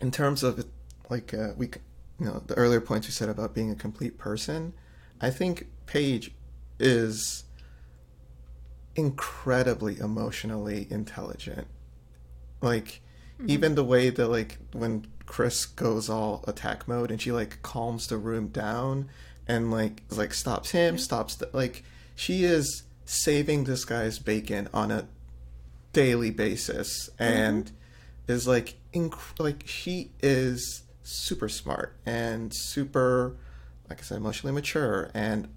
[0.00, 0.64] in terms of
[1.08, 1.70] like uh, we
[2.18, 4.72] you know the earlier points we said about being a complete person
[5.20, 6.32] i think paige
[6.78, 7.44] is
[8.96, 11.66] incredibly emotionally intelligent.
[12.60, 13.00] Like
[13.38, 13.50] mm-hmm.
[13.50, 18.06] even the way that like when chris goes all attack mode and she like calms
[18.06, 19.08] the room down
[19.48, 21.82] and like like stops him stops the, like
[22.14, 25.06] she is saving this guy's bacon on a
[25.92, 28.32] daily basis and mm-hmm.
[28.32, 33.36] is like inc- like she is super smart and super
[33.88, 35.48] like i said emotionally mature and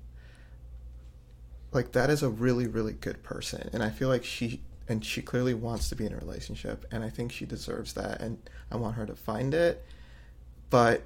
[1.72, 5.22] like that is a really really good person and i feel like she and she
[5.22, 8.38] clearly wants to be in a relationship and i think she deserves that and
[8.72, 9.86] i want her to find it
[10.70, 11.04] but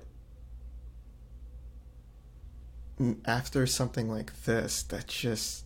[3.26, 5.66] after something like this that just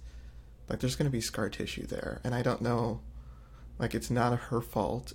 [0.70, 3.02] like there's going to be scar tissue there and i don't know
[3.78, 5.14] like it's not her fault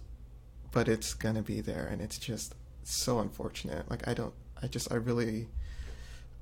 [0.70, 2.54] but it's going to be there and it's just
[2.84, 5.48] so unfortunate like i don't i just i really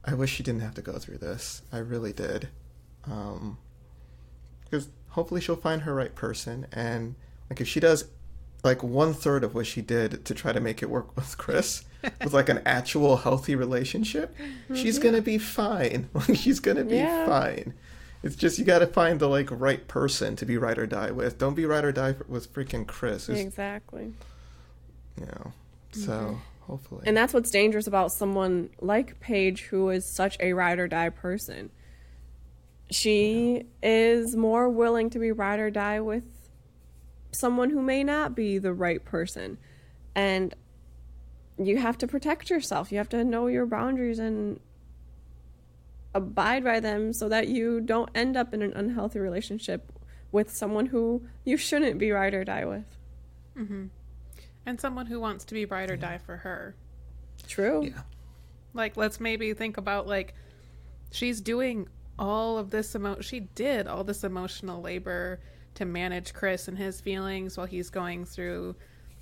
[0.05, 2.49] i wish she didn't have to go through this i really did
[3.05, 3.59] um
[4.65, 7.15] because hopefully she'll find her right person and
[7.49, 8.05] like if she does
[8.63, 11.85] like one third of what she did to try to make it work with Chris
[12.23, 14.35] was like an actual healthy relationship,
[14.75, 16.09] she's gonna be fine.
[16.35, 17.27] she's gonna be Yeah.
[17.27, 17.75] fine.
[18.23, 21.11] It's just you got to find the like right person to be ride or die
[21.11, 21.39] with.
[21.39, 23.31] Don't be ride or die with freaking Chris.
[23.31, 24.13] It's, Exactly.
[25.19, 25.53] You know.
[25.93, 27.05] So hopefully.
[27.07, 31.09] And that's what's dangerous about someone like Paige, who is such a ride or die
[31.09, 31.71] person.
[32.91, 36.25] She is more willing to be ride or die with
[37.33, 39.59] someone who may not be the right person.
[40.15, 40.55] And
[41.57, 42.91] you have to protect yourself.
[42.91, 44.59] You have to know your boundaries and
[46.15, 49.93] abide by them so that you don't end up in an unhealthy relationship
[50.33, 52.97] with someone who you shouldn't be ride or die with.
[53.57, 53.91] Mhm.
[54.67, 56.75] And someone who wants to be ride or die for her.
[57.47, 57.85] True.
[57.85, 58.03] yeah.
[58.75, 60.35] Like, let's maybe think about like
[61.11, 61.89] she's doing
[62.21, 63.21] all of this emo.
[63.21, 65.41] She did all this emotional labor
[65.75, 68.77] to manage Chris and his feelings while he's going through,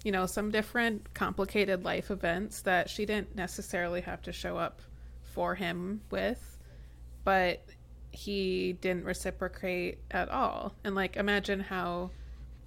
[0.05, 4.83] you know, some different complicated life events that she didn't necessarily have to show up
[5.23, 6.59] for him with,
[7.25, 7.65] but
[8.11, 10.75] he didn't reciprocate at all.
[10.83, 12.11] And like, imagine how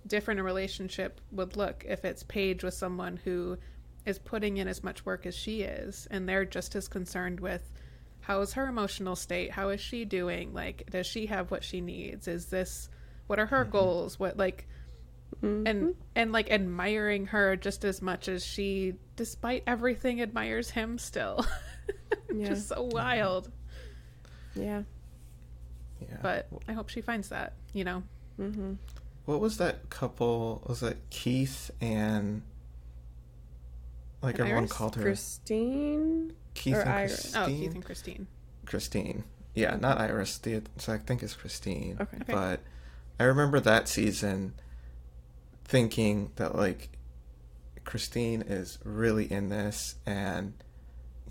[0.08, 3.58] different a relationship would look if it's Paige with someone who
[4.06, 7.72] is putting in as much work as she is and they're just as concerned with
[8.22, 9.51] how is her emotional state?
[9.51, 10.53] How is she doing?
[10.53, 12.28] Like does she have what she needs?
[12.28, 12.89] Is this
[13.28, 13.72] what are her mm-hmm.
[13.72, 14.19] goals?
[14.19, 14.67] What like
[15.41, 15.89] and mm-hmm.
[16.15, 21.45] and like admiring her just as much as she despite everything admires him still.
[22.34, 22.49] Yeah.
[22.49, 23.51] just so wild.
[24.55, 24.84] Yeah.
[25.99, 26.17] Yeah.
[26.22, 28.03] but i hope she finds that you know?
[28.39, 28.74] Mm-hmm.
[29.26, 30.63] What was that couple?
[30.67, 32.41] Was that Keith and
[34.22, 34.72] like And everyone Iris?
[34.74, 36.34] called her Christine?
[36.53, 37.13] Keith or and Iris?
[37.22, 37.41] Christine?
[37.41, 38.28] oh keith and christine
[38.65, 39.24] Christine.
[39.55, 40.38] Yeah, not Iris.
[40.38, 41.97] The so I think it's Christine.
[41.99, 42.17] Okay.
[42.22, 42.34] Okay.
[42.34, 42.61] But
[43.19, 44.53] I remember that season
[45.65, 46.89] thinking that like
[47.84, 50.53] Christine is really in this and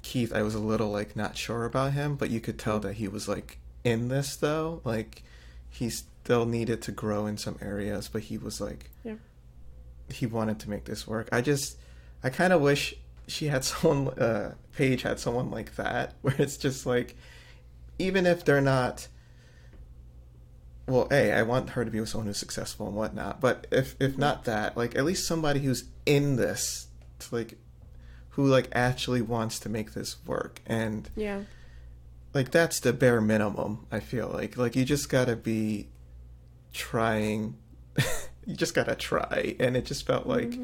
[0.03, 2.95] Keith I was a little like not sure about him, but you could tell that
[2.95, 4.81] he was like in this though.
[4.85, 5.23] Like
[5.69, 9.15] he still needed to grow in some areas, but he was like Yeah.
[10.13, 11.29] he wanted to make this work.
[11.33, 11.79] I just
[12.23, 12.95] I kind of wish
[13.27, 17.17] she had someone uh Paige had someone like that where it's just like
[17.99, 19.09] even if they're not
[20.87, 23.95] well, a I want her to be with someone who's successful and whatnot, but if
[24.01, 26.89] if not that, like at least somebody who's in this,
[27.21, 27.59] to like
[28.31, 31.43] who like actually wants to make this work and Yeah.
[32.33, 35.89] like that's the bare minimum i feel like like you just gotta be
[36.73, 37.57] trying
[38.47, 40.55] you just gotta try and it just felt like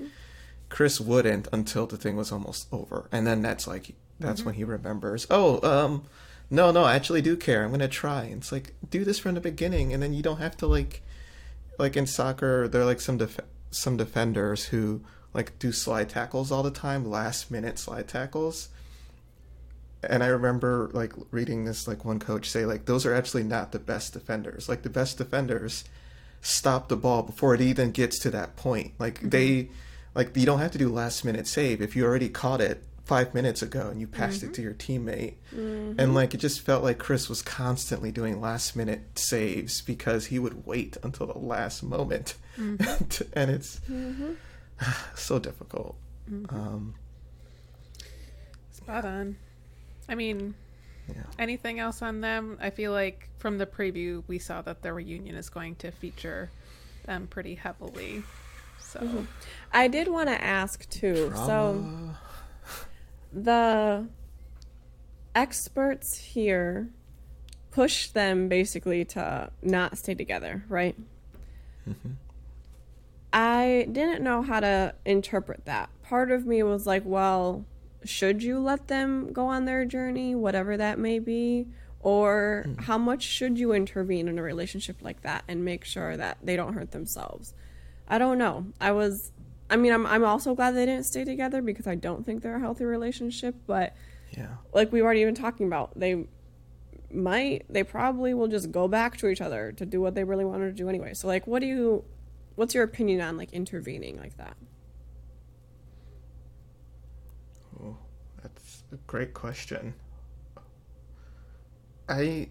[0.69, 3.09] chris wouldn't until the thing was almost over.
[3.13, 6.05] And then that's like that's when he remembers oh um
[6.49, 7.65] no no i actually do care.
[7.65, 8.25] I'm gonna try.
[8.25, 9.93] And it's like do this from the beginning.
[9.93, 11.03] And then you don't have to like
[11.79, 13.41] like in soccer there are like some def-
[13.71, 15.03] some defenders who
[15.35, 18.71] like do slide tackles all the time last minute slide tackles.
[20.03, 23.73] And I remember like reading this like one coach say like those are actually not
[23.73, 24.69] the best defenders.
[24.69, 25.85] Like the best defenders
[26.41, 28.93] stop the ball before it even gets to that point.
[28.99, 29.69] Like they
[30.17, 31.83] like you don't have to do last minute save.
[31.83, 34.63] If you already caught it 5 minutes ago and you passed it to mm-hmm.
[34.63, 35.35] your teammate.
[35.55, 36.01] Mm-hmm.
[36.01, 40.39] And like it just felt like Chris was constantly doing last minute saves because he
[40.39, 42.35] would wait until the last moment.
[42.59, 43.29] Mm-hmm.
[43.39, 43.81] and it's
[45.15, 45.97] so difficult.
[46.49, 46.95] Um
[48.73, 49.37] spot on.
[50.09, 50.55] I mean
[51.09, 51.23] yeah.
[51.39, 52.57] anything else on them?
[52.61, 56.51] I feel like from the preview we saw that the reunion is going to feature
[57.05, 58.25] them pretty heavily
[58.99, 59.25] so mm-hmm.
[59.73, 61.33] I did want to ask too.
[61.35, 61.85] So
[63.33, 64.09] the
[65.35, 66.91] experts here
[67.71, 70.97] push them basically to not stay together, right?
[71.89, 72.13] Mm-hmm.
[73.33, 75.91] I didn't know how to interpret that.
[76.03, 77.67] Part of me was like, well,
[78.03, 81.67] should you let them go on their journey, whatever that may be?
[82.01, 82.83] Or hmm.
[82.83, 86.57] how much should you intervene in a relationship like that and make sure that they
[86.57, 87.53] don't hurt themselves?
[88.09, 88.67] I don't know.
[88.81, 89.33] I was,
[89.69, 92.57] I mean, I'm, I'm also glad they didn't stay together because I don't think they're
[92.57, 93.95] a healthy relationship, but
[94.31, 94.49] yeah.
[94.73, 96.27] like we were already even talking about, they
[97.13, 100.45] might, they probably will just go back to each other to do what they really
[100.45, 101.15] wanted to do anyway.
[101.15, 102.05] So, like, what do you,
[102.55, 104.57] what's your opinion on like intervening like that?
[107.83, 107.97] Oh,
[108.43, 109.95] that's a great question.
[112.09, 112.49] I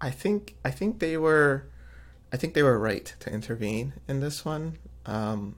[0.00, 1.68] I think I think they were
[2.34, 4.78] I think they were right to intervene in this one.
[5.06, 5.54] Um,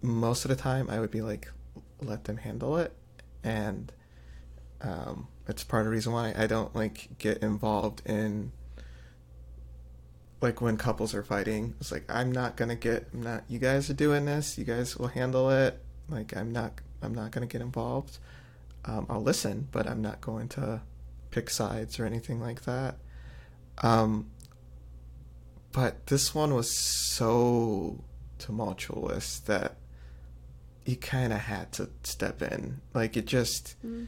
[0.00, 1.50] most of the time, I would be like,
[2.00, 2.94] let them handle it,
[3.44, 3.92] and
[4.80, 8.52] um, it's part of the reason why I don't like get involved in
[10.40, 13.08] like when couples are fighting, it's like I'm not gonna get.
[13.12, 13.44] I'm not.
[13.46, 14.56] You guys are doing this.
[14.56, 15.78] You guys will handle it.
[16.08, 16.80] Like I'm not.
[17.02, 18.16] I'm not gonna get involved.
[18.86, 20.80] Um, I'll listen, but I'm not going to
[21.30, 22.96] pick sides or anything like that.
[23.82, 24.30] Um,
[25.72, 28.04] but this one was so
[28.38, 29.76] tumultuous that
[30.84, 32.80] you kind of had to step in.
[32.94, 34.06] Like it just, mm.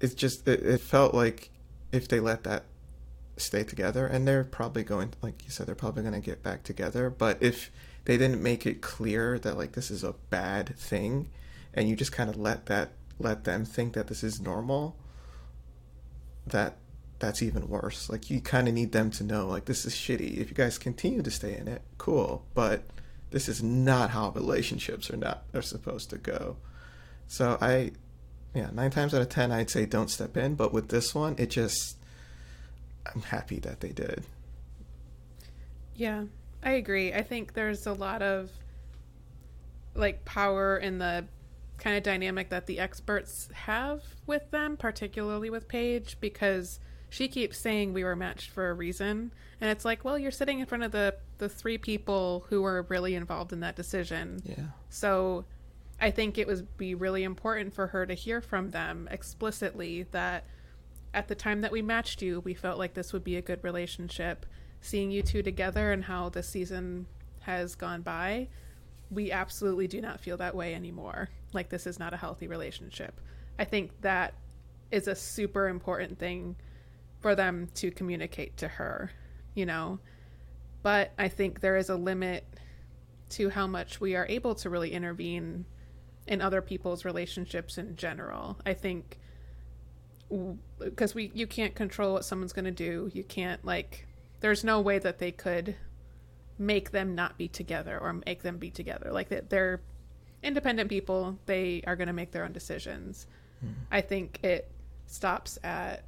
[0.00, 1.50] it just, it, it felt like
[1.92, 2.64] if they let that
[3.36, 6.62] stay together, and they're probably going, like you said, they're probably going to get back
[6.62, 7.10] together.
[7.10, 7.70] But if
[8.04, 11.30] they didn't make it clear that like this is a bad thing,
[11.72, 14.96] and you just kind of let that let them think that this is normal,
[16.46, 16.76] that
[17.20, 18.10] that's even worse.
[18.10, 20.38] Like you kind of need them to know like this is shitty.
[20.38, 22.82] If you guys continue to stay in it, cool, but
[23.30, 26.56] this is not how relationships are not are supposed to go.
[27.28, 27.92] So I
[28.54, 31.36] yeah, 9 times out of 10 I'd say don't step in, but with this one
[31.38, 31.96] it just
[33.14, 34.24] I'm happy that they did.
[35.94, 36.24] Yeah,
[36.62, 37.12] I agree.
[37.12, 38.50] I think there's a lot of
[39.94, 41.26] like power in the
[41.78, 46.78] kind of dynamic that the experts have with them, particularly with Paige, because
[47.10, 49.32] she keeps saying we were matched for a reason.
[49.60, 52.86] And it's like, well, you're sitting in front of the, the three people who were
[52.88, 54.40] really involved in that decision.
[54.44, 54.66] Yeah.
[54.88, 55.44] So
[56.00, 60.44] I think it would be really important for her to hear from them explicitly that
[61.12, 63.62] at the time that we matched you, we felt like this would be a good
[63.64, 64.46] relationship.
[64.80, 67.06] Seeing you two together and how the season
[67.40, 68.48] has gone by,
[69.10, 71.28] we absolutely do not feel that way anymore.
[71.52, 73.20] Like this is not a healthy relationship.
[73.58, 74.34] I think that
[74.92, 76.56] is a super important thing
[77.20, 79.10] for them to communicate to her,
[79.54, 79.98] you know.
[80.82, 82.44] But I think there is a limit
[83.30, 85.66] to how much we are able to really intervene
[86.26, 88.58] in other people's relationships in general.
[88.64, 89.18] I think
[90.78, 93.10] because we you can't control what someone's going to do.
[93.12, 94.06] You can't like
[94.40, 95.76] there's no way that they could
[96.58, 99.10] make them not be together or make them be together.
[99.12, 99.80] Like that they're
[100.42, 103.26] independent people, they are going to make their own decisions.
[103.64, 103.74] Mm.
[103.90, 104.70] I think it
[105.06, 106.04] stops at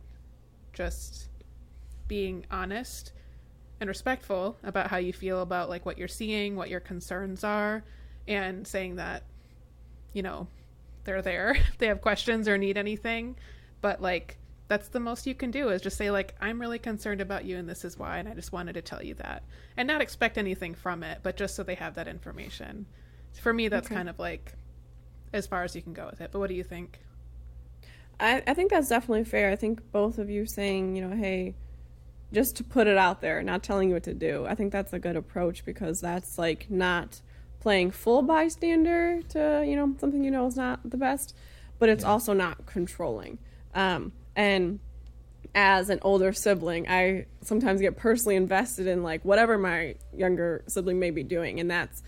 [0.73, 1.29] just
[2.09, 3.13] being honest
[3.81, 7.83] and respectful about how you feel about like what you're seeing, what your concerns are,
[8.29, 9.25] and saying that,
[10.13, 10.47] you know,
[11.05, 13.37] they're there they have questions or need anything.
[13.81, 17.21] But like that's the most you can do is just say like I'm really concerned
[17.21, 19.43] about you and this is why and I just wanted to tell you that.
[19.77, 22.87] And not expect anything from it, but just so they have that information.
[23.41, 23.97] For me that's okay.
[23.97, 24.53] kind of like
[25.33, 26.31] as far as you can go with it.
[26.33, 27.01] But what do you think?
[28.23, 29.51] I, I think that's definitely fair.
[29.51, 31.55] I think both of you saying, you know, hey,
[32.33, 34.47] just to put it out there, not telling you what to do.
[34.47, 37.21] I think that's a good approach because that's like not
[37.61, 41.37] playing full bystander to, you know, something you know is not the best,
[41.79, 42.11] but it's yeah.
[42.11, 43.39] also not controlling.
[43.75, 44.79] Um, and
[45.55, 50.99] as an older sibling, I sometimes get personally invested in like whatever my younger sibling
[50.99, 52.03] may be doing, and that's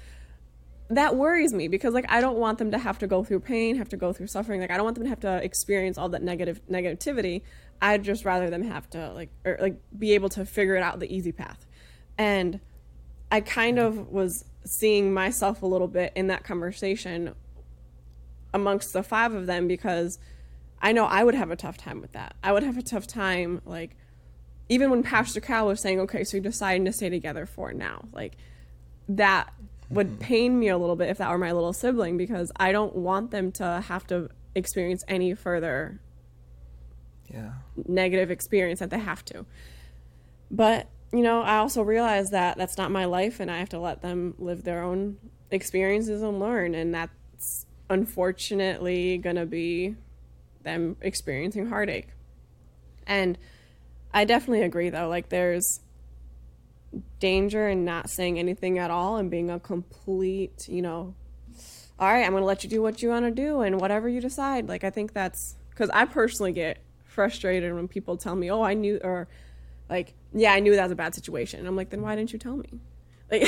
[0.91, 3.77] that worries me because like I don't want them to have to go through pain,
[3.77, 4.61] have to go through suffering.
[4.61, 7.43] Like I don't want them to have to experience all that negative negativity.
[7.81, 11.01] I'd just rather them have to like or like be able to figure it out
[11.01, 11.67] the easy path.
[12.19, 12.61] And
[13.31, 17.35] I kind of was seeing myself a little bit in that conversation
[18.53, 20.19] amongst the five of them because
[20.81, 22.35] I know I would have a tough time with that.
[22.43, 23.97] I would have a tough time like
[24.69, 28.05] even when Pastor Cal was saying, "Okay, so you're deciding to stay together for now."
[28.13, 28.37] Like
[29.09, 29.53] that
[29.95, 30.19] would mm-hmm.
[30.19, 33.31] pain me a little bit if that were my little sibling because I don't want
[33.31, 36.01] them to have to experience any further
[37.33, 37.53] yeah
[37.87, 39.47] negative experience that they have to.
[40.51, 43.79] But, you know, I also realize that that's not my life and I have to
[43.79, 45.17] let them live their own
[45.51, 49.97] experiences and learn and that's unfortunately going to be
[50.63, 52.09] them experiencing heartache.
[53.07, 53.39] And
[54.13, 55.81] I definitely agree though, like there's
[57.19, 61.15] danger and not saying anything at all and being a complete, you know,
[61.99, 64.09] all right, I'm going to let you do what you want to do and whatever
[64.09, 64.69] you decide.
[64.69, 68.75] Like, I think that's because I personally get frustrated when people tell me, oh, I
[68.75, 69.29] knew, or
[69.89, 71.61] like, yeah, I knew that was a bad situation.
[71.61, 72.81] And I'm like, then why didn't you tell me?
[73.31, 73.47] Like,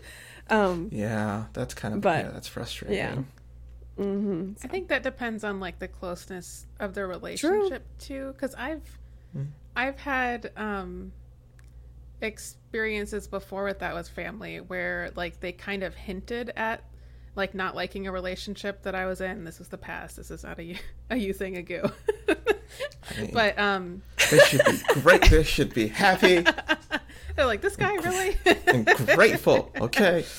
[0.50, 2.98] um, yeah, that's kind of, but, yeah, that's frustrating.
[2.98, 3.14] Yeah.
[3.98, 4.64] Mm-hmm, so.
[4.64, 8.32] I think that depends on like the closeness of the relationship True.
[8.32, 8.34] too.
[8.38, 8.82] Cause I've,
[9.34, 9.46] mm.
[9.74, 11.12] I've had, um,
[12.20, 16.82] experiences before with that with family where like they kind of hinted at
[17.36, 19.44] like not liking a relationship that I was in.
[19.44, 20.16] This was the past.
[20.16, 20.76] This is not a you,
[21.10, 21.90] a you thing ago.
[22.28, 25.30] I mean, but um, they should be great.
[25.30, 26.44] They should be happy.
[27.36, 28.36] They're like this guy really
[28.66, 29.70] and grateful.
[29.80, 30.24] Okay.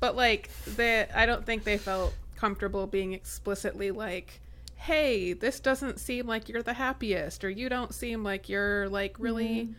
[0.00, 4.40] But like they, I don't think they felt comfortable being explicitly like,
[4.76, 9.16] "Hey, this doesn't seem like you're the happiest," or "You don't seem like you're like
[9.18, 9.72] really." Mm-hmm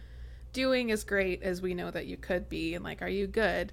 [0.54, 3.72] doing as great as we know that you could be and like are you good?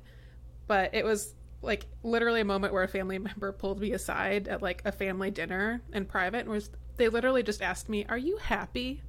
[0.66, 4.62] But it was like literally a moment where a family member pulled me aside at
[4.62, 8.36] like a family dinner in private and was they literally just asked me are you
[8.38, 9.02] happy?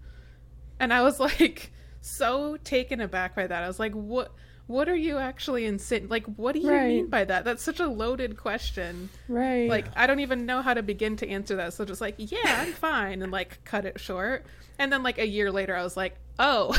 [0.80, 3.63] And i was like so taken aback by that.
[3.63, 4.32] I was like what
[4.68, 6.88] what are you actually insane like what do you Right.
[6.88, 7.45] mean by that?
[7.45, 9.09] That's such a loaded question.
[9.28, 9.70] Right.
[9.70, 11.74] like i don't even know how to begin to answer that.
[11.74, 14.45] So just like yeah i'm fine and like cut it short.
[14.80, 16.76] And then like a year later i was like oh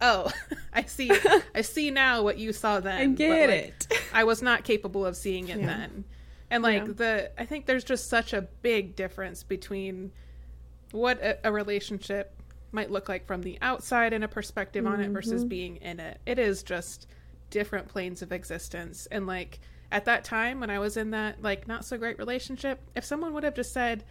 [0.00, 0.30] oh
[0.72, 1.10] i see
[1.54, 3.86] i see now what you saw then I get like, it.
[4.12, 5.66] i was not capable of seeing it Yeah.
[5.66, 6.04] then
[6.50, 6.92] and like Yeah.
[6.94, 10.12] the i think there's just such a big difference between
[10.92, 12.32] what a, a relationship
[12.72, 15.48] might look like from the outside and a perspective on it versus Mm-hmm.
[15.48, 17.06] being in it it is just
[17.50, 19.60] different planes of existence and like
[19.92, 23.32] at that time when i was in that like not so great relationship if someone
[23.32, 24.02] would have just said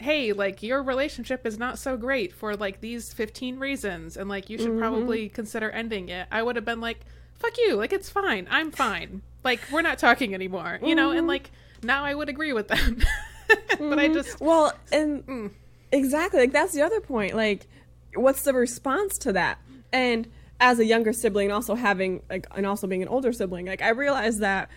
[0.00, 4.48] hey like your relationship is not so great for like these 15 reasons and like
[4.48, 4.78] you should Mm-hmm.
[4.78, 7.00] probably consider ending it i would have been like
[7.34, 11.26] fuck you like it's fine i'm fine like we're not talking anymore you know and
[11.26, 11.50] like
[11.82, 13.00] now i would agree with them
[13.78, 15.50] but i just Well, and Mm.
[15.92, 17.34] exactly, like that's the other point.
[17.34, 17.66] Like,
[18.14, 19.58] what's the response to that?
[19.92, 20.28] And
[20.60, 23.90] as a younger sibling, also having like, and also being an older sibling, like I
[23.90, 24.68] realized that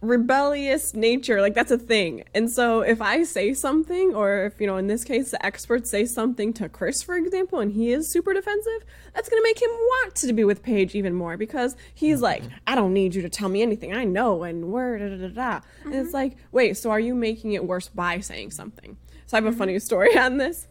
[0.00, 2.24] rebellious nature, like that's a thing.
[2.34, 5.90] And so if I say something, or if you know, in this case, the experts
[5.90, 8.84] say something to Chris, for example, and he is super defensive,
[9.14, 12.74] that's gonna make him want to be with Paige even more because he's like, I
[12.74, 13.94] don't need you to tell me anything.
[13.94, 15.60] I know, and we're da da da da.
[15.84, 18.96] And it's like, wait, so are you making it worse by saying something?
[19.26, 20.68] So I have a funny story on this.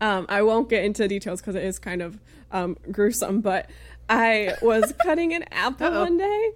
[0.00, 2.20] Um, I won't get into details because it is kind of
[2.52, 3.68] um, gruesome, but
[4.08, 6.04] I was cutting an apple Uh-oh.
[6.04, 6.52] one day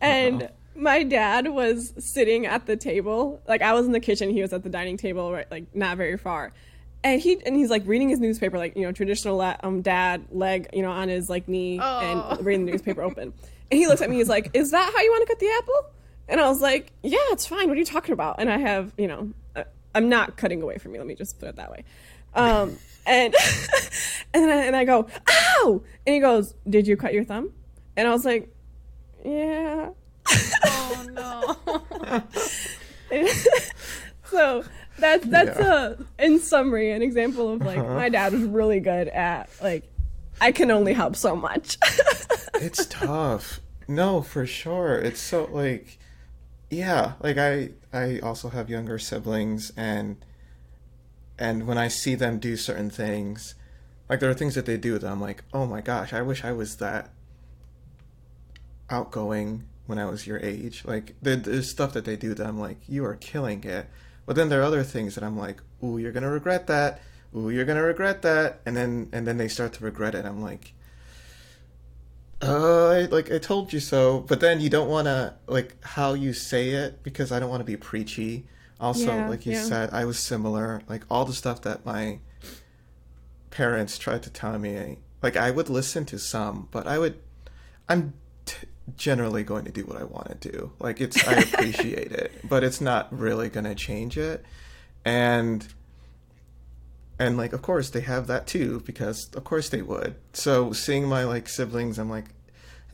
[0.00, 3.42] and my dad was sitting at the table.
[3.46, 5.96] Like I was in the kitchen, he was at the dining table, right, like not
[5.96, 6.52] very far.
[7.04, 10.68] And he and he's like reading his newspaper, like you know, traditional um dad leg,
[10.72, 11.98] you know, on his like knee Oh.
[12.36, 13.32] and reading the newspaper open.
[13.70, 15.50] And he looks at me, he's like, "Is that how you want to cut the
[15.58, 15.90] apple?"
[16.28, 17.68] And I was like, "Yeah, it's fine.
[17.68, 19.64] What are you talking about?" And I have, you know, uh,
[19.94, 20.98] I'm not cutting away from you.
[20.98, 21.84] Let me just put it that way.
[22.34, 23.34] Um, and
[24.34, 27.52] and I, and I go, "Ow!" And he goes, "Did you cut your thumb?"
[27.96, 28.48] And I was like,
[29.24, 29.90] "Yeah."
[30.66, 31.06] Oh
[33.12, 33.22] no
[34.24, 34.64] so
[34.98, 35.94] that's that's Yeah.
[36.18, 37.94] a in summary an example of like uh-huh.
[37.94, 39.88] my dad was really good at like
[40.40, 41.78] I can only help so much.
[42.54, 43.60] it's tough.
[43.86, 44.98] No, for sure.
[44.98, 45.98] It's so like
[46.70, 50.16] yeah, like I I also have younger siblings and
[51.38, 53.54] and when I see them do certain things,
[54.08, 56.44] like there are things that they do that I'm like, "Oh my gosh, I wish
[56.44, 57.10] I was that
[58.90, 62.58] outgoing when I was your age." Like there, there's stuff that they do that I'm
[62.58, 63.86] like, "You are killing it."
[64.26, 67.00] But then there are other things that I'm like, "Ooh, you're going to regret that."
[67.34, 68.60] Ooh, you're going to regret that.
[68.66, 70.24] And then and then they start to regret it.
[70.24, 70.74] I'm like,
[72.42, 76.14] uh, I, like I told you so, but then you don't want to like how
[76.14, 78.46] you say it because I don't want to be preachy.
[78.80, 79.62] Also, Yeah, like you yeah.
[79.62, 80.82] said, I was similar.
[80.88, 82.18] Like all the stuff that my
[83.50, 87.20] parents tried to tell me, like I would listen to some, but I would,
[87.88, 88.14] I'm
[88.96, 90.72] generally going to do what I want to do.
[90.78, 94.44] Like it's, I appreciate it, but it's not really going to change it.
[95.04, 95.66] And
[97.18, 100.16] and like of course they have that too because of course they would.
[100.32, 102.26] So seeing my like siblings i'm like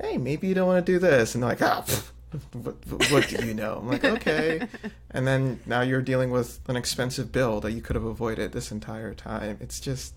[0.01, 1.34] hey maybe you don't want to do this.
[1.34, 2.11] And they're like ah pff,
[2.53, 2.76] what,
[3.11, 3.78] what do you know?
[3.80, 4.68] I'm like okay.
[5.11, 8.70] And then now you're dealing with an expensive bill that you could have avoided this
[8.70, 9.59] entire time.
[9.61, 10.14] It's just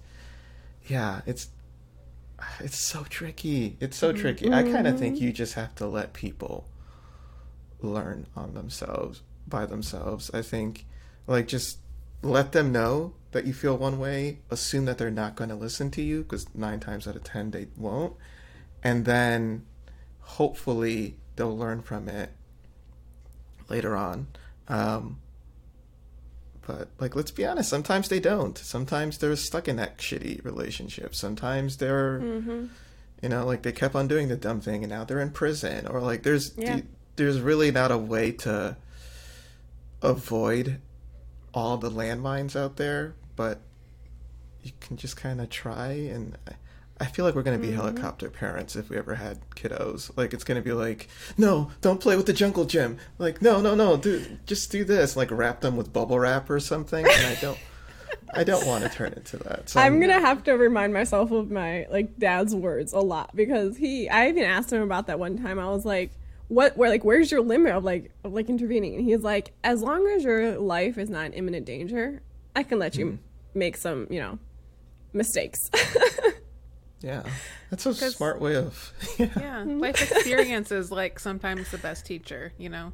[0.87, 1.49] yeah it's
[2.59, 3.77] it's so tricky.
[3.79, 4.51] It's so tricky.
[4.51, 6.67] I kind of think you just have to let people
[7.81, 10.31] learn on themselves by themselves.
[10.33, 10.85] I think
[11.27, 11.79] like just
[12.21, 15.89] let them know that you feel one way assume that they're not going to listen
[15.91, 18.13] to you because nine times out of ten they won't
[18.83, 19.65] and then
[20.19, 22.31] hopefully they'll learn from it
[23.69, 24.27] later on.
[24.67, 25.19] Um,
[26.67, 31.13] but like let's be honest sometimes they don't sometimes they're stuck in that shitty relationship
[31.15, 32.65] sometimes they're Mm-hmm.
[33.23, 35.87] you know like they kept on doing the dumb thing and now they're in prison
[35.87, 36.81] or like there's Yeah.
[37.15, 38.77] there's really not a way to
[40.01, 40.79] avoid
[41.53, 43.59] all the landmines out there but
[44.63, 46.53] you can just kind of try and I-
[47.01, 47.81] I feel like we're going to be mm-hmm.
[47.81, 50.15] helicopter parents if we ever had kiddos.
[50.15, 53.59] Like it's going to be like, "No, don't play with the jungle gym." Like, "No,
[53.59, 57.03] no, no, do just do this." Like wrap them with bubble wrap or something.
[57.03, 57.57] And I don't
[58.35, 59.69] I don't want to turn into that.
[59.69, 63.77] So I'm gonna have to remind myself of my like dad's words a lot because
[63.77, 65.57] he I even asked him about that one time.
[65.57, 66.11] I was like,
[66.49, 68.95] what where like where's your limit of like of like intervening?
[68.95, 72.21] And he's like, as long as your life is not in imminent danger,
[72.55, 73.59] I can let you mm-hmm.
[73.59, 74.39] make some, you know,
[75.13, 75.69] mistakes.
[77.01, 77.23] Yeah,
[77.69, 78.93] that's a smart way of.
[79.17, 79.29] Yeah.
[79.37, 82.93] Yeah, life experience is like sometimes the best teacher, you know?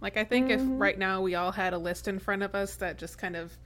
[0.00, 0.78] Like, I think if mm-hmm.
[0.78, 3.56] right now we all had a list in front of us that just kind of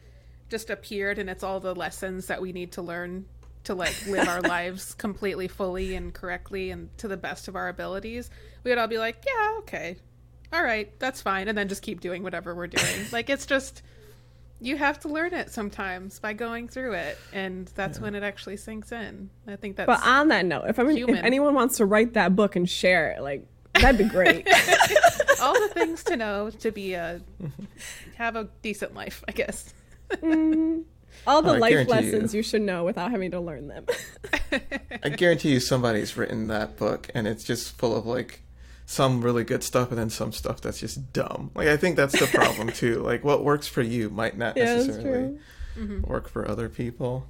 [0.48, 3.26] just appeared and it's all the lessons that we need to learn
[3.64, 7.68] to like live our lives completely fully and correctly and to the best of our
[7.68, 8.30] abilities,
[8.64, 9.96] we would all be like, yeah, okay.
[10.52, 11.48] All right, that's fine.
[11.48, 13.06] And then just keep doing whatever we're doing.
[13.12, 13.82] like, it's just,
[14.60, 17.18] you have to learn it sometimes by going through it.
[17.32, 19.30] And that's when it actually sinks in.
[19.46, 19.86] I think that's.
[19.86, 23.12] But on that note, if, I'm, if anyone wants to write that book and share
[23.12, 24.48] it, like that'd be great.
[25.40, 27.20] all the things to know to be a
[28.16, 29.72] have a decent life, I guess.
[30.10, 30.82] Mm-hmm.
[31.26, 32.12] All the I life guarantee you.
[32.12, 32.42] lessons you.
[32.42, 33.86] should know without having to learn them.
[35.02, 38.42] I guarantee you somebody's written that book and it's just full of like
[38.90, 41.50] some really good stuff and then some stuff that's just dumb.
[41.54, 43.02] Like I think that's the problem too.
[43.04, 45.38] Like what works for you might not Yeah, that's necessarily
[45.76, 45.84] true.
[45.84, 46.10] Mm-hmm.
[46.10, 47.26] work for other people.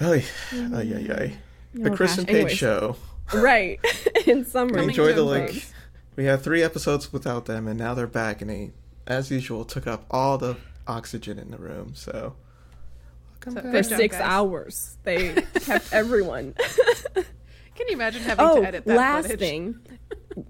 [0.00, 1.38] Ay, ay, ay, ay.
[1.74, 1.80] Mm-hmm.
[1.80, 2.32] Oh, the Oh, Kristen gosh.
[2.32, 2.56] Paige Anyways.
[2.58, 2.96] show.
[3.34, 3.78] right.
[4.26, 5.66] In summary, Coming Enjoy the a like.
[6.16, 8.70] We had three episodes without them, and now they're back, and they,
[9.06, 10.56] as usual, took up all the
[10.88, 11.92] oxygen in the room.
[11.94, 12.34] So,
[13.44, 14.22] So for six guys.
[14.24, 16.54] hours, they kept everyone.
[17.76, 19.38] Can you imagine having oh, to edit that last footage?
[19.38, 19.78] thing,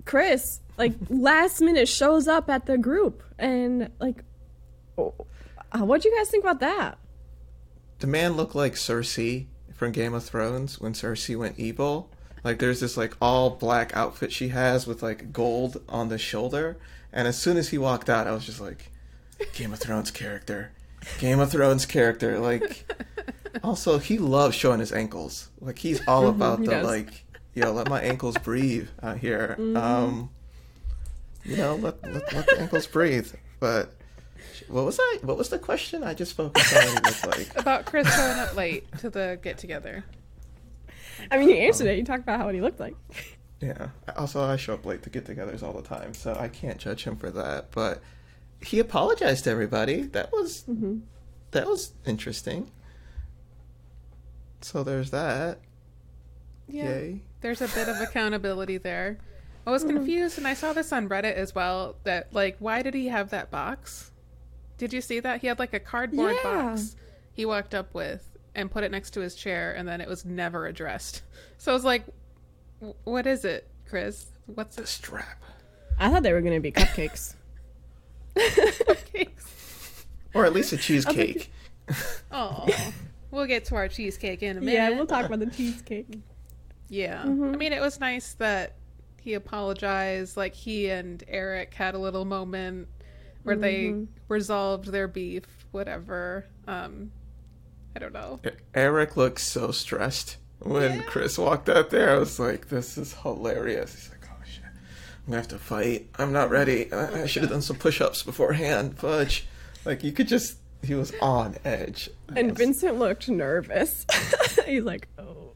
[0.04, 4.22] Chris, like last minute shows up at the group, and like,
[4.96, 5.14] oh,
[5.72, 6.98] uh, what'd you guys think about that?
[7.98, 12.10] the man looked like Cersei from Game of Thrones when Cersei went evil.
[12.44, 16.76] Like there's this like all black outfit she has with like gold on the shoulder,
[17.12, 18.90] and as soon as he walked out, I was just like,
[19.54, 20.72] Game of Thrones character,
[21.18, 22.38] Game of Thrones character.
[22.38, 22.90] Like,
[23.62, 25.50] also he loves showing his ankles.
[25.60, 26.86] Like he's all mm-hmm, about he the does.
[26.86, 27.24] like,
[27.54, 29.56] yo, let my ankles breathe out here.
[29.58, 29.76] Mm-hmm.
[29.76, 30.30] Um,
[31.44, 33.32] you know, let, let let the ankles breathe.
[33.60, 33.92] But
[34.68, 35.18] what was I?
[35.22, 36.02] What was the question?
[36.02, 37.56] I just focused on what he looked like.
[37.60, 40.04] About Chris showing up late to the get together.
[41.30, 41.98] I mean, you answered it.
[41.98, 42.94] You talked about how what he looked like.
[43.60, 43.88] Yeah.
[44.16, 47.16] Also, I show up late to get-togethers all the time, so I can't judge him
[47.16, 47.70] for that.
[47.70, 48.02] But
[48.60, 50.02] he apologized to everybody.
[50.02, 50.98] That was mm-hmm.
[51.52, 52.70] that was interesting.
[54.66, 55.60] So there's that.
[56.66, 56.88] Yeah.
[56.88, 57.20] Yay.
[57.40, 59.16] There's a bit of accountability there.
[59.64, 59.90] I was hmm.
[59.90, 63.30] confused and I saw this on Reddit as well that like why did he have
[63.30, 64.10] that box?
[64.76, 65.40] Did you see that?
[65.40, 66.42] He had like a cardboard Yeah.
[66.42, 66.96] box
[67.32, 70.24] he walked up with and put it next to his chair and then it was
[70.24, 71.22] never addressed.
[71.58, 72.04] So I was like
[73.04, 74.26] what is it, Chris?
[74.46, 74.88] What's The it?
[74.88, 75.42] strap.
[75.98, 77.34] I thought they were gonna be cupcakes.
[80.34, 81.50] Or at least a cheesecake.
[82.30, 82.66] Oh.
[83.30, 84.72] We'll get to our cheesecake in a minute.
[84.74, 86.20] yeah, we'll talk about the cheesecake.
[86.88, 87.22] Yeah.
[87.24, 87.54] Mm-hmm.
[87.54, 88.76] I mean, it was nice that
[89.20, 90.36] he apologized.
[90.36, 92.88] Like, he and Erik had a little moment
[93.42, 93.62] where Mm-hmm.
[93.62, 96.46] they resolved their beef, whatever.
[96.68, 97.10] Um,
[97.94, 98.40] I don't know.
[98.74, 102.10] Erik looked so stressed when Chris walked out there.
[102.14, 103.94] I was like, this is hilarious.
[103.94, 104.64] He's like, oh shit.
[104.64, 106.08] I'm gonna have to fight.
[106.18, 106.92] I'm not ready.
[106.92, 108.98] I, I should have done some push ups beforehand.
[108.98, 109.46] Fudge.
[109.84, 112.08] Like you could just he was on edge.
[112.34, 114.06] And was- Vincent looked nervous.
[114.66, 115.52] He's like, oh.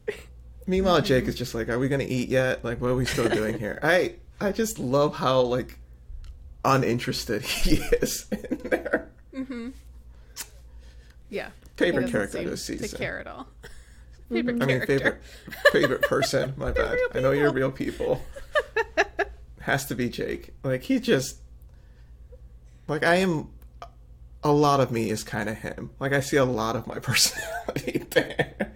[0.67, 2.63] Meanwhile, Jake is just like, "Are we gonna eat yet?
[2.63, 5.77] Like, what are we still doing here?" I I just love how like
[6.63, 9.09] uninterested he is in there.
[9.33, 9.69] Mm-hmm.
[11.29, 11.49] Yeah.
[11.77, 12.97] Favorite character this To season.
[12.99, 13.47] care at all.
[14.29, 15.21] Favorite I mean, favorite
[15.71, 16.53] favorite person.
[16.57, 16.97] My bad.
[17.15, 18.21] I know you're real people.
[19.61, 20.53] Has to be Jake.
[20.63, 21.37] Like he just
[22.87, 23.49] like I am.
[24.43, 25.91] A lot of me is kind of him.
[25.99, 28.73] Like I see a lot of my personality there.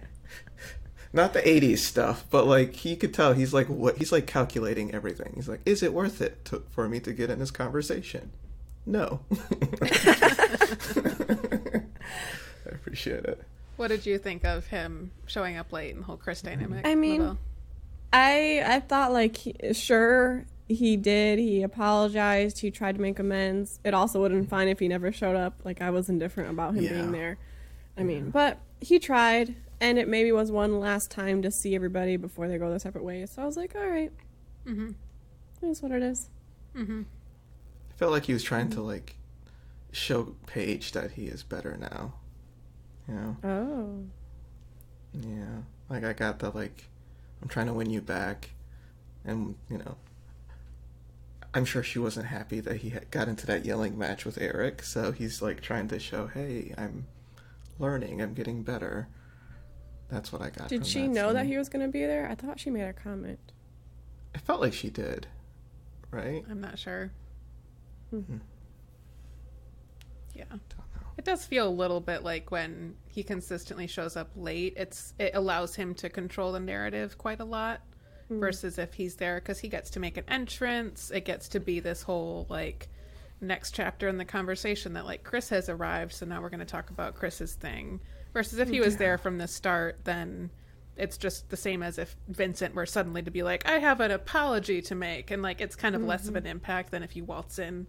[1.12, 4.94] Not the '80s stuff, but like he could tell he's like what he's like calculating
[4.94, 5.32] everything.
[5.34, 8.32] He's like, is it worth it to, for me to get in this conversation?
[8.84, 9.20] No.
[9.82, 11.80] I
[12.66, 13.42] appreciate it.
[13.76, 16.86] What did you think of him showing up late and the whole Chris dynamic?
[16.86, 17.36] I mean, Labo?
[18.12, 19.38] I I thought like
[19.72, 21.38] sure he did.
[21.38, 22.58] He apologized.
[22.60, 23.78] He tried to make amends.
[23.84, 25.60] It also would have been fine if he never showed up.
[25.64, 26.92] Like I was indifferent about him Yeah.
[26.94, 27.38] being there.
[27.96, 32.16] I mean, but he tried, and it maybe was one last time to see everybody
[32.16, 33.30] before they go their separate ways.
[33.30, 34.12] So I was like, all right,
[34.66, 34.90] Mm-hmm.
[35.62, 36.28] that's what it is.
[36.76, 37.02] Mm-hmm.
[37.90, 39.16] I felt like he was trying to like
[39.92, 42.14] show Paige that he is better now.
[43.08, 43.36] You know?
[43.44, 44.04] Oh,
[45.14, 45.62] Yeah.
[45.88, 46.84] Like I got the like
[47.40, 48.50] I'm trying to win you back
[49.24, 49.96] and you know
[51.56, 54.82] I'm sure she wasn't happy that he had got into that yelling match with Erik,
[54.82, 57.06] so he's like trying to show, "Hey, I'm
[57.78, 59.08] learning, I'm getting better."
[60.10, 60.68] That's what I got.
[60.68, 62.28] did from she know that he was gonna be there?
[62.28, 63.38] I thought she made a comment.
[64.34, 65.28] I felt like she did,
[66.10, 66.44] right?
[66.50, 67.10] I'm not sure.
[68.12, 68.40] Mhm.
[70.34, 70.44] Yeah.
[71.16, 74.74] It does feel a little bit like when he consistently shows up late.
[74.76, 77.80] It's it allows him to control the narrative quite a lot
[78.30, 78.40] Mm.
[78.40, 81.10] versus if he's there because he gets to make an entrance.
[81.10, 82.88] It gets to be this whole like
[83.40, 86.66] next chapter in the conversation that like Chris has arrived, so now we're going to
[86.66, 88.00] talk about Chris's thing.
[88.32, 90.50] Versus if he was there from the start, then
[90.96, 94.10] it's just the same as if Vincent were suddenly to be like, I have an
[94.10, 95.30] apology to make.
[95.30, 96.44] And like, it's kind of less of mm-hmm.
[96.44, 97.86] an impact than if you waltz in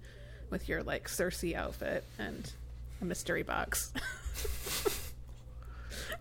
[0.49, 2.49] with your like Cersei outfit and
[3.01, 3.91] a mystery box.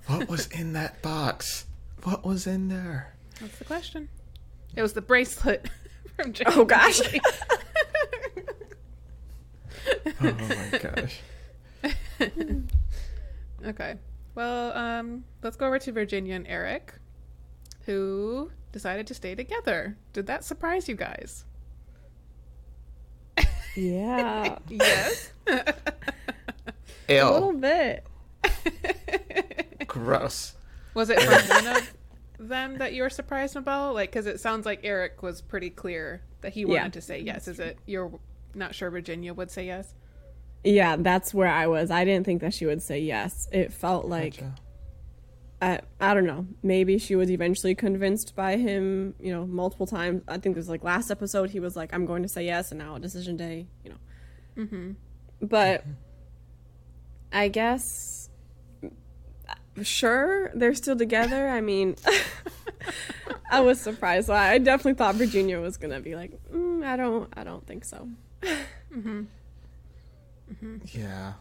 [0.06, 1.66] What was in that box?
[2.04, 3.15] What was in there?
[3.40, 4.08] That's the question.
[4.74, 5.68] It was the bracelet
[6.16, 6.52] from Jamie.
[6.54, 7.00] Oh gosh.
[10.20, 11.20] Oh my gosh.
[13.64, 13.94] Okay.
[14.34, 16.92] Well, um, let's go over to Virginia and Erik,
[17.86, 19.96] who decided to stay together.
[20.12, 21.44] Did that surprise you guys?
[23.74, 24.58] yeah.
[24.68, 25.32] Yes.
[25.48, 25.74] A
[27.08, 28.06] little bit.
[29.86, 30.54] Gross.
[30.94, 31.94] Was it from one of
[32.38, 33.94] them that you're surprised about?
[33.94, 36.88] Like, because it sounds like Erik was pretty clear that he wanted Yeah.
[36.88, 37.48] to say yes.
[37.48, 38.18] Is it you're
[38.54, 39.94] not sure Virginia would say yes?
[40.64, 41.90] Yeah, that's where I was.
[41.90, 43.48] I didn't think that she would say yes.
[43.52, 44.54] It felt like Gotcha.
[45.62, 46.46] I, I don't know.
[46.62, 50.22] Maybe she was eventually convinced by him, you know, multiple times.
[50.28, 52.78] I think there's like last episode he was like, "I'm going to say yes," and
[52.78, 53.96] now decision day, you know.
[54.64, 54.90] Mm-hmm.
[55.46, 55.84] But
[57.32, 58.25] I guess,
[59.82, 61.48] sure, they're still together.
[61.48, 61.96] I mean,
[63.50, 64.30] I was surprised.
[64.30, 67.84] I I definitely thought Virginia was gonna be like, mm, "I don't, I don't think
[67.84, 68.08] so."
[70.92, 71.34] Yeah.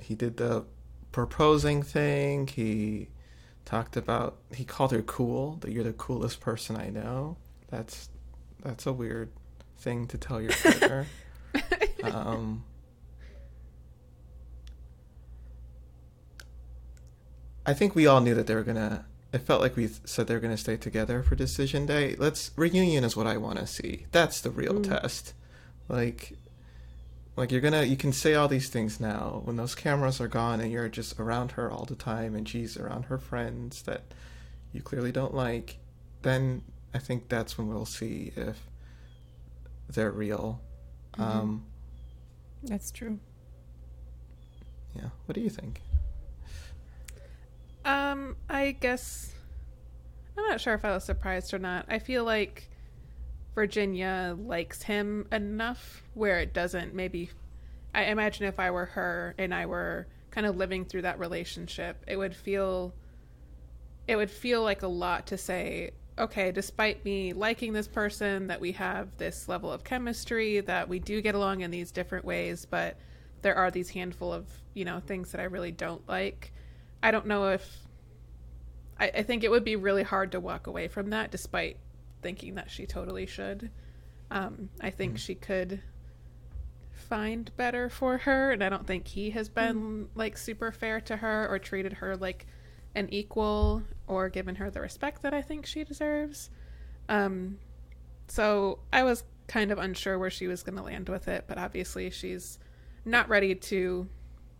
[0.00, 0.64] He did the
[1.12, 2.46] proposing thing.
[2.48, 3.08] He
[3.64, 7.36] talked about he called her cool, that you're the coolest person I know.
[7.68, 8.08] That's
[8.62, 9.30] that's a weird
[9.78, 11.06] thing to tell your partner.
[12.04, 12.64] um
[17.64, 19.04] I think we all knew that they were gonna.
[19.32, 22.16] It felt like we said they were gonna stay together for decision day.
[22.18, 24.06] Let's reunion is what I want to see.
[24.12, 25.32] That's the real test.
[25.88, 26.36] Like,
[27.36, 30.60] like you're gonna you can say all these things now when those cameras are gone
[30.60, 34.02] and you're just around her all the time and she's around her friends that
[34.72, 35.78] you clearly don't like.
[36.22, 36.62] Then
[36.94, 38.58] I think that's when we'll see if
[39.88, 40.60] they're real.
[41.18, 41.64] Um,
[42.62, 43.18] That's true.
[44.94, 45.08] yeah.
[45.26, 45.80] What do you think?
[47.84, 49.32] Um, I guess
[50.36, 51.86] I'm not sure if I was surprised or not.
[51.88, 52.68] I feel like
[53.54, 57.30] Virginia likes him enough where it doesn't maybe
[57.94, 62.02] I imagine if I were her and I were kind of living through that relationship,
[62.06, 62.94] it would feel
[64.08, 68.60] it would feel like a lot to say, okay, despite me liking this person, that
[68.60, 72.66] we have this level of chemistry, that we do get along in these different ways,
[72.68, 72.96] but
[73.42, 76.51] there are these handful of, you know, things that I really don't like.
[77.02, 77.86] I don't know if
[78.98, 81.78] I, I think it would be really hard to walk away from that despite
[82.22, 83.70] thinking that she totally should.
[84.30, 85.82] Um, I think she could
[86.92, 91.16] find better for her, and I don't think he has been like super fair to
[91.16, 92.46] her or treated her like
[92.94, 96.50] an equal or given her the respect that I think she deserves.
[97.08, 97.58] Um,
[98.28, 101.58] so I was kind of unsure where she was going to land with it, but
[101.58, 102.58] obviously she's
[103.04, 104.08] not ready to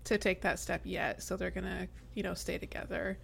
[0.05, 1.23] to take that step yet.
[1.23, 3.19] So they're gonna, you know, stay together.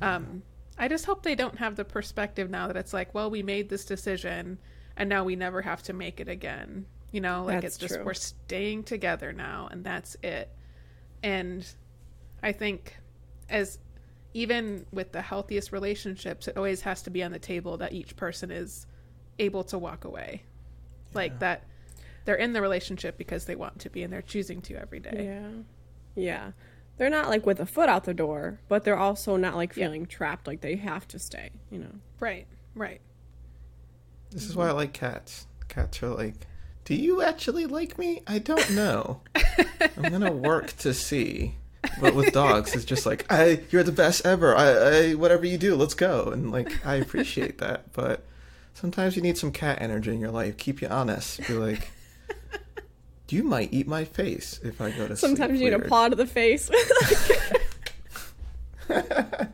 [0.00, 0.42] Um,
[0.78, 3.68] I just hope they don't have the perspective now that it's like, well, we made
[3.68, 4.58] this decision,
[4.96, 6.86] and now we never have to make it again.
[7.10, 8.04] You know, like That's it's just true.
[8.04, 10.50] we're staying together now, and that's it.
[11.22, 11.66] And
[12.42, 12.96] I think
[13.48, 13.78] as
[14.34, 18.14] even with the healthiest relationships, it always has to be on the table that each
[18.14, 18.86] person is
[19.38, 20.42] able to walk away.
[21.14, 21.64] Like that
[22.24, 25.24] they're in the relationship because they want to be and they're choosing to every day.
[25.24, 25.62] Yeah.
[26.18, 26.52] Yeah.
[26.96, 30.04] They're not like with a foot out the door, but they're also not like feeling
[30.04, 31.94] trapped like they have to stay, you know.
[32.18, 33.00] Right, right.
[34.30, 35.46] This is why I like cats.
[35.68, 36.34] Cats are like,
[36.84, 38.22] do you actually like me?
[38.26, 39.20] I don't know.
[39.96, 41.54] I'm gonna work to see.
[42.00, 44.56] But with dogs, it's just like, I, you're the best ever.
[44.56, 46.30] I, I, whatever you do, let's go.
[46.32, 47.92] And like, I appreciate that.
[47.92, 48.24] But
[48.74, 50.56] sometimes you need some cat energy in your life.
[50.56, 51.46] Keep you honest.
[51.46, 51.92] Be like,
[53.32, 55.18] you might eat my face if I go to sleep.
[55.18, 56.70] Sometimes you need a paw to the face.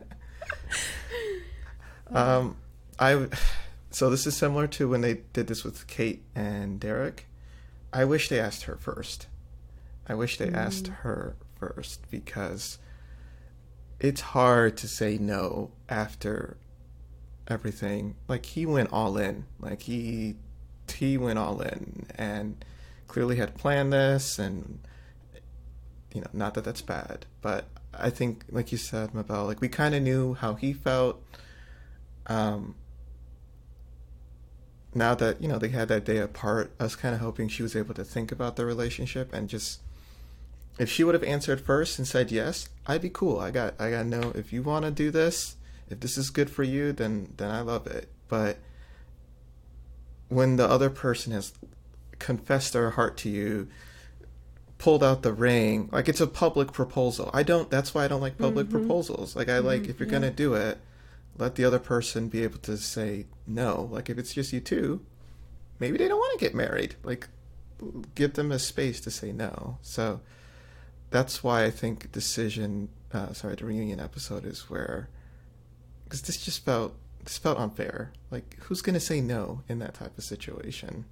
[2.15, 2.55] Um,
[2.97, 3.27] I
[3.91, 7.27] so this is similar to when they did this with Kate and Derek.
[7.91, 9.27] I wish they asked her first.
[10.07, 12.77] I wish they asked her first because
[13.99, 16.57] it's hard to say no after
[17.47, 18.15] everything.
[18.27, 19.45] Like he went all in.
[19.59, 20.35] Like he
[20.93, 22.63] he went all in and
[23.07, 24.79] clearly had planned this and
[26.13, 29.67] you know, not that that's bad, but I think, like you said, Mabel, like we
[29.67, 31.21] kind of knew how he felt.
[32.27, 32.75] Um,
[34.93, 37.63] now that you know they had that day apart, I was kind of hoping she
[37.63, 39.81] was able to think about the relationship and just
[40.79, 43.39] if she would have answered first and said yes, I'd be cool.
[43.39, 45.57] I got I got no if you want to do this,
[45.89, 48.09] if this is good for you, then then I love it.
[48.29, 48.57] But
[50.29, 51.53] when the other person has
[52.19, 53.67] confessed their heart to you,
[54.77, 57.29] pulled out the ring, like it's a public proposal.
[57.33, 58.79] I don't that's why I don't like public mm-hmm.
[58.79, 59.35] proposals.
[59.35, 59.67] Like I mm-hmm.
[59.67, 60.19] like if you're yeah.
[60.19, 60.79] going to do it,
[61.37, 63.89] let the other person be able to say no.
[63.91, 65.01] Like if it's just you two,
[65.79, 66.95] maybe they don't want to get married.
[67.03, 67.27] Like
[68.15, 69.77] give them a space to say no.
[69.81, 70.21] So
[71.09, 75.09] that's why I think decision, uh, sorry, the reunion episode is where,
[76.03, 78.11] because this just felt this felt unfair.
[78.31, 81.05] Like who's gonna say no in that type of situation?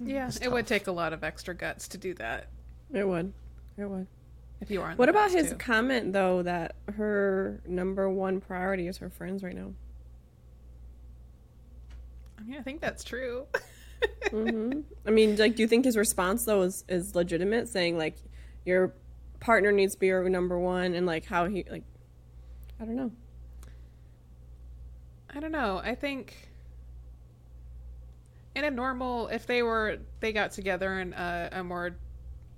[0.00, 2.48] Yeah, it would take a lot of extra guts to do that.
[2.92, 3.32] It would.
[3.76, 4.06] It would.
[4.60, 4.92] If you are.
[4.94, 5.56] What about his too.
[5.56, 9.72] comment though that her number one priority is her friends right now?
[12.38, 13.46] I mean, I think that's true.
[14.26, 14.80] mm-hmm.
[15.06, 18.16] I mean, like, do you think his response though is is legitimate, saying like
[18.64, 18.94] your
[19.40, 21.84] partner needs to be your number one, and like how he like,
[22.80, 23.12] I don't know.
[25.34, 25.80] I don't know.
[25.82, 26.49] I think
[28.54, 31.96] in a normal, if they were they got together in a, a more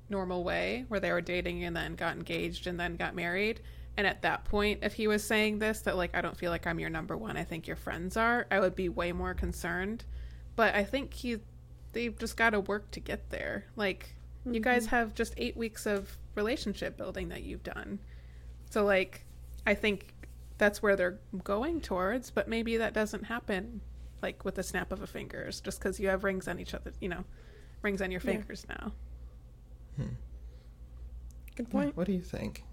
[0.09, 3.61] normal way where they were dating and then got engaged and then got married
[3.97, 6.67] and at that point if he was saying this that like i don't feel like
[6.67, 10.05] i'm your number one i think your friends are i would be way more concerned.
[10.55, 11.39] But i think he
[11.93, 13.67] they've just got to work to get there.
[13.77, 14.55] Like mm-hmm.
[14.55, 17.99] you guys have just eight weeks of relationship building that you've done.
[18.71, 19.25] So like
[19.67, 20.15] i think
[20.59, 23.81] that's where they're going towards but maybe that doesn't happen
[24.23, 26.93] like with the snap of a fingers just because you have rings on each other
[27.01, 27.25] you know
[27.83, 28.77] rings on your fingers yeah.
[28.81, 28.93] now
[29.97, 30.15] Hmm.
[31.57, 31.97] Good point.
[31.97, 32.65] What do you think?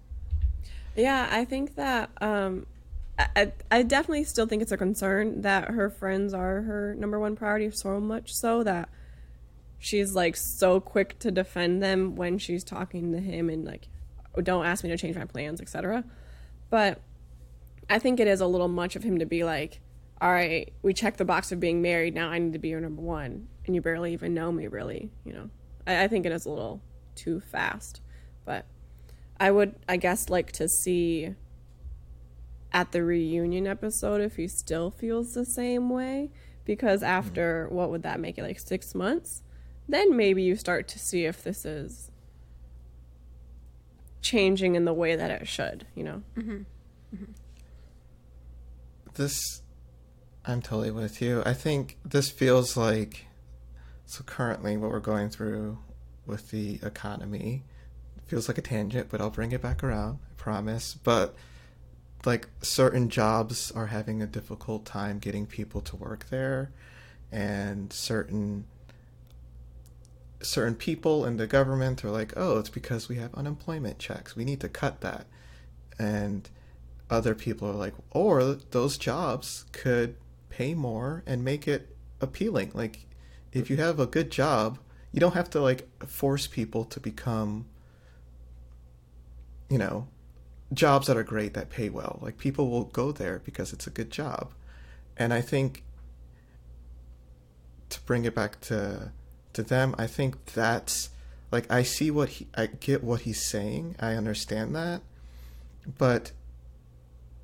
[0.96, 2.66] Yeah, I think that um,
[3.18, 7.36] I, I definitely still think it's a concern that her friends are her number one
[7.36, 8.88] priority so much so that
[9.78, 13.88] she's like so quick to defend them when she's talking to him and like
[14.34, 16.04] oh, don't ask me to change my plans etc
[16.68, 17.00] but
[17.88, 19.80] i think it is a little much of him to be like
[20.20, 22.80] all right we checked the box of being married now i need to be your
[22.80, 25.48] number one and you barely even know me really you know
[25.86, 26.82] i, I think it is a little
[27.20, 28.00] too fast.
[28.44, 28.66] But
[29.38, 31.34] I would, I guess, like to see
[32.72, 36.30] at the reunion episode if he still feels the same way.
[36.64, 37.74] Because after, mm-hmm.
[37.74, 39.42] what would that make it, like six months?
[39.88, 42.10] Then maybe you start to see if this is
[44.20, 46.22] changing in the way that it should, you know?
[46.36, 46.58] Mm-hmm.
[47.14, 47.32] Mm-hmm.
[49.14, 49.59] This,
[50.44, 51.42] I'm totally with you.
[51.44, 53.26] I think this feels like,
[54.06, 55.78] so currently what we're going through
[56.26, 57.64] with the economy.
[58.26, 60.94] Feels like a tangent, but I'll bring it back around, I promise.
[60.94, 61.34] But
[62.24, 66.70] like certain jobs are having a difficult time getting people to work there
[67.32, 68.64] and certain
[70.42, 74.34] certain people in the government are like, "Oh, it's because we have unemployment checks.
[74.34, 75.26] We need to cut that."
[75.98, 76.48] And
[77.10, 80.16] other people are like, "Or those jobs could
[80.50, 82.72] pay more and make it appealing.
[82.74, 83.06] Like
[83.52, 83.86] if you mm-hmm.
[83.86, 84.78] have a good job,
[85.12, 87.66] you don't have to like force people to become
[89.68, 90.08] you know
[90.72, 92.18] jobs that are great that pay well.
[92.20, 94.52] Like people will go there because it's a good job.
[95.16, 95.84] And i think
[97.90, 99.10] to bring it back to
[99.52, 101.10] to them i think that's
[101.50, 103.96] like i see what he i get what he's saying.
[104.00, 105.02] I understand that.
[105.98, 106.32] But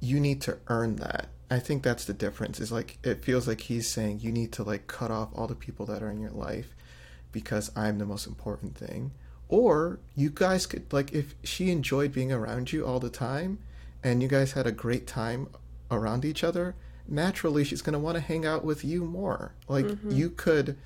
[0.01, 3.63] you need to earn that i think that's the difference is like it feels like
[3.63, 6.31] he's saying you need to like cut off all the people that are in your
[6.31, 6.75] life
[7.37, 9.13] because I'm the most important thing.
[9.51, 13.59] Or you guys could, like, if she enjoyed being around you all the time
[14.03, 15.49] and you guys had a great time
[15.91, 16.75] around each other,
[17.07, 19.53] naturally she's going to want to hang out with you more.
[19.69, 20.13] Like, mm-hmm.
[20.13, 20.79] you could,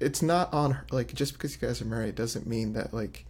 [0.00, 3.24] it's not on her, like, just because you guys are married doesn't mean that, like,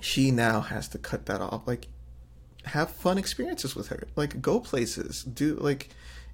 [0.00, 1.66] she now has to cut that off.
[1.66, 1.88] Like,
[2.64, 4.04] have fun experiences with her.
[4.16, 5.22] Like, go places.
[5.22, 5.88] Do, like,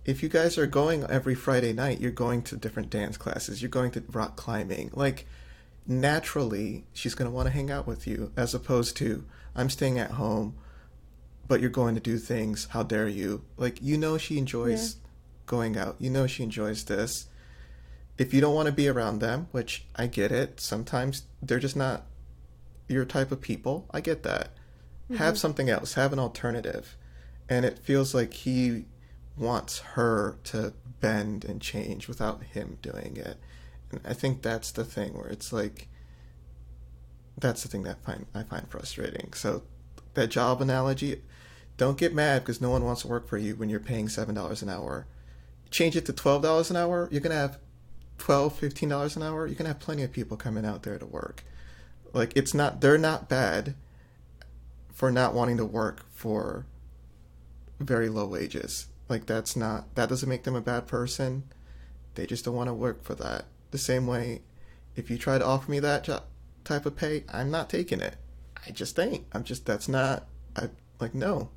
[0.05, 3.69] if you guys are going every Friday night, you're going to different dance classes, you're
[3.69, 4.91] going to rock climbing.
[4.93, 5.27] Like,
[5.87, 9.25] naturally, she's going to want to hang out with you, as opposed to,
[9.55, 10.57] I'm staying at home,
[11.49, 12.69] but you're going to do things.
[12.71, 13.45] How dare you?
[13.57, 15.01] Like, you know, she enjoys yeah.
[15.47, 17.27] going out, you know, she enjoys this.
[18.19, 21.77] If you don't want to be around them, which I get it, sometimes they're just
[21.77, 22.07] not
[22.89, 23.87] your type of people.
[23.91, 24.56] I get that.
[25.11, 25.17] Mm-hmm.
[25.23, 26.97] Have something else, have an alternative.
[27.49, 28.87] And it feels like he
[29.37, 33.37] wants her to bend and change without him doing it.
[33.91, 35.89] And I think that's the thing where it's like
[37.39, 39.33] That's the thing that find I find frustrating.
[39.35, 39.63] So
[40.15, 41.23] that job analogy,
[41.77, 44.35] don't get mad because no one wants to work for you when you're paying seven
[44.35, 45.07] dollars an hour.
[45.71, 47.59] Change it to twelve dollars an hour, you're gonna have
[48.19, 51.05] 12 15 dollars an hour you're gonna have plenty of people coming out there to
[51.05, 51.45] work
[52.15, 53.75] like it's not they're not bad
[54.97, 56.67] for not wanting to work for
[57.79, 61.45] very low wages like that's not that doesn't make them a bad person
[62.15, 64.41] they just don't want to work for that the same way
[64.97, 66.09] if you try to offer me that
[66.65, 68.17] type of pay i'm not taking it
[68.67, 70.69] i just ain't i'm just that's not i
[70.99, 71.51] like no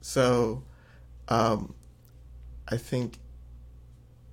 [0.00, 0.62] so
[1.28, 1.74] um
[2.68, 3.18] i think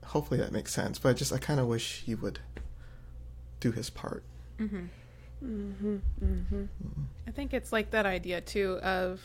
[0.10, 1.00] hopefully that makes sense.
[1.00, 2.40] But I just I kind of wish he would
[3.60, 4.24] do his part.
[4.60, 4.86] Mm-hmm.
[5.44, 5.98] Mm-hmm.
[6.24, 6.64] Mm-hmm.
[7.28, 9.22] I think it's like that idea too of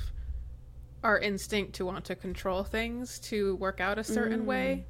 [1.03, 4.47] our instinct to want to control things to work out a certain mm.
[4.47, 4.87] way.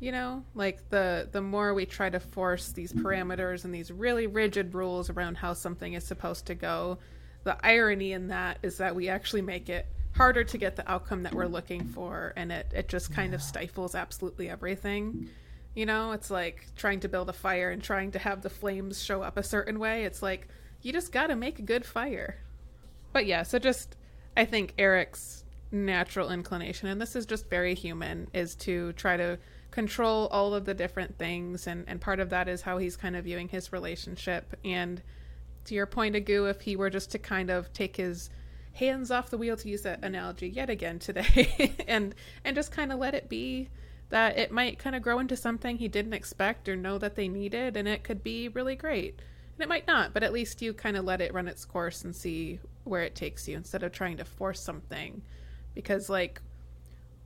[0.00, 4.26] You know, like the the more we try to force these parameters and these really
[4.26, 6.98] rigid rules around how something is supposed to go,
[7.44, 9.86] the irony in that is that we actually make it
[10.16, 13.42] harder to get the outcome that we're looking for and it, it just kind of
[13.42, 15.28] stifles absolutely everything
[15.74, 19.02] you know it's like trying to build a fire and trying to have the flames
[19.02, 20.04] show up a certain way.
[20.04, 20.48] It's like
[20.82, 22.38] you just gotta make a good fire.
[23.12, 23.96] But yeah so just
[24.34, 29.38] i think erik's natural inclination and this is just very human is to try to
[29.72, 31.66] control all of the different things.
[31.66, 34.54] And and part of that is how he's kind of viewing his relationship.
[34.64, 35.02] And
[35.64, 38.30] to your point Agu, if he were just to kind of take his
[38.74, 42.92] hands off the wheel to use that analogy yet again today and and just kind
[42.92, 43.68] of let it be
[44.12, 47.28] that it might kind of grow into something he didn't expect or know that they
[47.28, 49.18] needed and it could be really great.
[49.56, 52.04] And it might not but at least you kind of let it run its course
[52.04, 55.22] and see where it takes you instead of trying to force something.
[55.74, 56.42] Because like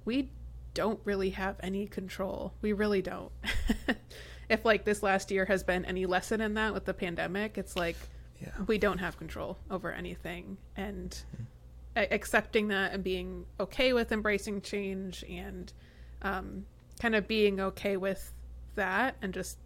[0.04, 0.30] we
[0.74, 2.54] don't really have any control.
[2.62, 3.32] We really don't.
[4.48, 7.74] If like this last year has been any lesson in that with the pandemic it's
[7.74, 7.96] like
[8.40, 8.52] yeah.
[8.68, 10.56] we don't have control over anything.
[10.76, 12.14] And mm-hmm.
[12.14, 15.72] accepting that and being okay with embracing change and
[16.22, 16.64] um,
[17.00, 18.32] kind of being okay with
[18.74, 19.58] that and just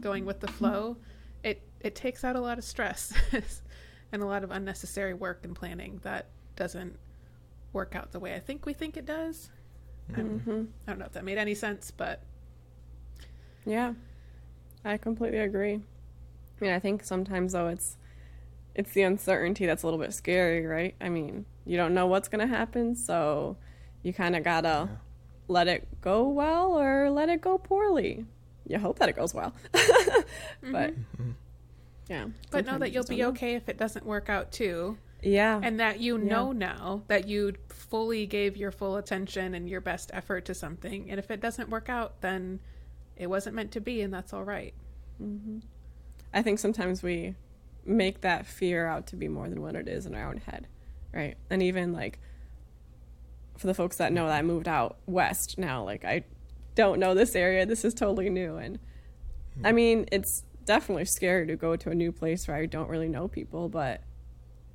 [0.00, 0.96] going with the flow
[1.42, 3.12] it it takes out a lot of stress
[4.12, 6.26] and a lot of unnecessary work and planning that
[6.56, 6.98] doesn't
[7.72, 9.50] work out the way I think we think it does.
[10.10, 10.64] Mm-hmm.
[10.86, 12.22] I don't know if that made any sense, but
[13.64, 13.94] yeah,
[14.84, 15.74] I completely agree.
[15.74, 15.80] I
[16.60, 17.96] mean, I think sometimes though it's
[18.74, 20.94] it's the uncertainty that's a little bit scary, right?
[21.00, 23.56] I mean, you don't know what's going to happen, so
[24.02, 24.96] you kind of got to yeah.
[25.52, 28.24] Let it go well or let it go poorly.
[28.66, 29.54] You hope that it goes well.
[29.72, 30.72] mm-hmm.
[30.72, 30.94] But
[32.08, 32.26] yeah.
[32.50, 34.98] But know that you'll be okay if it doesn't work out too.
[35.22, 35.60] Yeah.
[35.62, 36.58] And that you know yeah.
[36.58, 41.10] now that you fully gave your full attention and your best effort to something.
[41.10, 42.60] And if it doesn't work out, then
[43.16, 44.74] it wasn't meant to be, and that's all right.
[45.22, 45.58] mm-hmm.
[46.34, 47.34] I think sometimes we
[47.84, 50.66] make that fear out to be more than what it is in our own head,
[51.12, 51.36] right?
[51.50, 52.18] And even like
[53.62, 56.24] for the folks that know that I moved out west now, like I
[56.74, 57.64] don't know this area.
[57.64, 58.78] This is totally new, and
[59.64, 59.76] I hmm.
[59.76, 63.28] mean it's definitely scary to go to a new place where I don't really know
[63.28, 64.02] people, but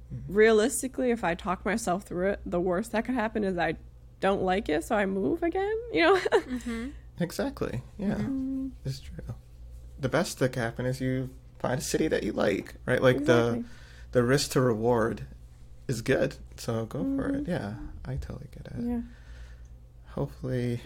[0.09, 0.33] hmm.
[0.33, 3.75] realistically, if I talk myself through it, the worst that could happen is I
[4.19, 5.75] don't like it, so I move again.
[5.93, 6.15] You know.
[6.31, 6.87] mm-hmm.
[7.19, 7.81] Exactly.
[7.97, 8.69] Yeah, mm-hmm.
[8.85, 9.35] it's true.
[9.99, 13.01] The best that can happen is you find a city that you like, right?
[13.01, 13.61] Like exactly.
[13.61, 13.65] the
[14.11, 15.27] the risk to reward
[15.87, 17.17] is good, so go mm-hmm.
[17.17, 17.43] for it.
[17.43, 17.51] Mm-hmm.
[17.51, 17.73] Yeah,
[18.05, 18.83] I totally get it.
[18.83, 19.01] Yeah.
[20.09, 20.81] Hopefully,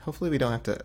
[0.00, 0.78] hopefully we don't have to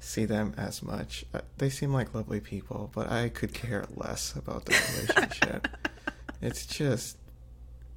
[0.00, 1.24] see them as much.
[1.34, 5.68] Uh, they seem like lovely people, but I could care less about the relationship.
[6.42, 7.16] it's just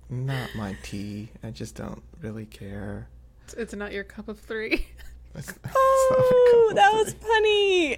[0.10, 1.30] not my tea.
[1.44, 3.08] I just don't really care.
[3.44, 4.88] It's, it's not your cup of three.
[5.34, 7.98] It's, it's oh, that was funny.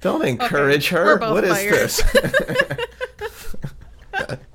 [0.00, 0.96] Don't encourage okay.
[0.96, 1.18] her.
[1.18, 1.74] What fired.
[1.74, 3.56] is this?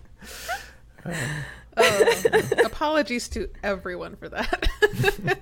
[1.05, 4.69] uh, apologies to everyone for that.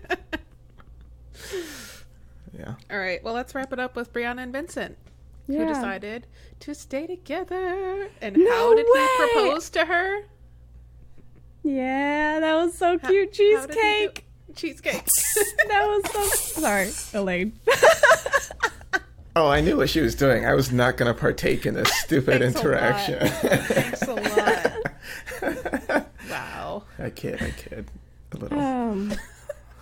[2.58, 2.76] yeah.
[2.92, 3.24] All right.
[3.24, 4.98] Well, let's wrap it up with Briana and Vincent,
[5.48, 5.60] yeah.
[5.60, 6.28] who decided
[6.62, 8.10] to stay together.
[8.22, 9.00] And no how did way.
[9.00, 10.22] he propose to her?
[11.64, 13.32] Yeah, that was so cute.
[13.34, 14.26] Cheesecake.
[14.56, 15.06] Cheesecake.
[15.68, 16.24] that was so.
[16.62, 17.54] Sorry, Elaine.
[19.36, 20.46] Oh, I knew what she was doing.
[20.46, 23.24] I was not going to partake in this stupid Thanks interaction.
[23.24, 24.53] A Thanks a lot.
[26.30, 26.84] Wow.
[27.00, 27.42] I kid.
[27.42, 27.88] I kid.
[28.32, 28.60] A little.
[28.60, 29.14] Um,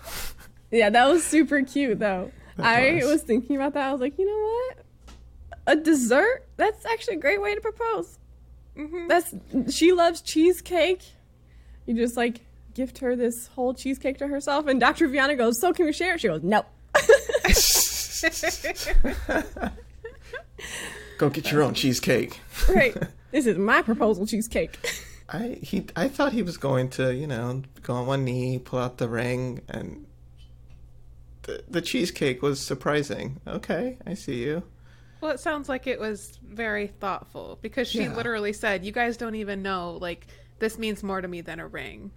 [0.70, 2.30] yeah, that was super cute, though.
[2.56, 3.04] That I was.
[3.04, 3.88] was thinking about that.
[3.88, 4.78] I was like, you know what?
[5.66, 6.46] A dessert?
[6.56, 8.18] That's actually a great way to propose.
[8.76, 9.08] Mm-hmm.
[9.08, 9.34] That's
[9.70, 11.02] she loves cheesecake.
[11.86, 12.40] You just like
[12.74, 15.06] gift her this whole cheesecake to herself, and Dr.
[15.06, 16.64] Viviana goes, "So can we share?" She goes, "No."
[21.18, 22.40] Go get your own cheesecake.
[22.68, 22.96] Right.
[23.30, 24.78] this is my proposal cheesecake.
[25.32, 28.78] I he I thought he was going to, you know, go on one knee, pull
[28.78, 30.06] out the ring, and
[31.42, 33.40] the the cheesecake was surprising.
[33.46, 34.62] Okay, I see you.
[35.20, 38.14] Well, it sounds like it was very thoughtful because she Yeah.
[38.14, 40.26] literally said, "You guys don't even know like
[40.58, 42.10] this means more to me than a ring."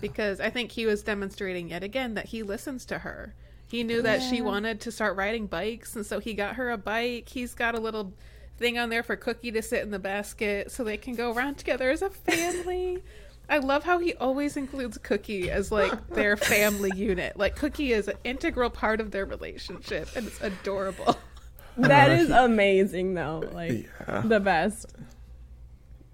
[0.00, 3.34] Because I think he was demonstrating yet again that he listens to her.
[3.68, 6.76] He knew that she wanted to start riding bikes, and so he got her a
[6.76, 7.28] bike.
[7.28, 8.12] He's got a little
[8.58, 11.56] thing on there for Cookie to sit in the basket so they can go around
[11.58, 13.02] together as a family.
[13.48, 17.36] I love how he always includes Cookie as like their family unit.
[17.36, 21.16] Like Cookie is an integral part of their relationship, and it's adorable.
[21.76, 23.48] that is amazing, though.
[23.52, 24.22] Like Yeah.
[24.24, 24.86] the best.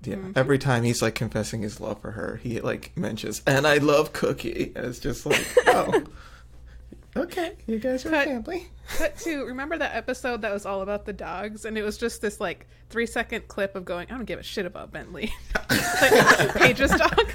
[0.05, 0.17] Yeah.
[0.17, 0.33] Mm-hmm.
[0.35, 4.13] Every time he's like confessing his love for her, he like mentions, and I love
[4.13, 4.73] Cookie.
[4.77, 6.03] And it's just like, oh,
[7.17, 8.27] okay, you guys are Cut.
[8.27, 8.69] family.
[8.97, 12.21] Cut to remember that episode that was all about the dogs, and it was just
[12.21, 15.33] this like three second clip of going, I don't give a shit about Bentley.
[15.71, 17.33] like Paige's dog.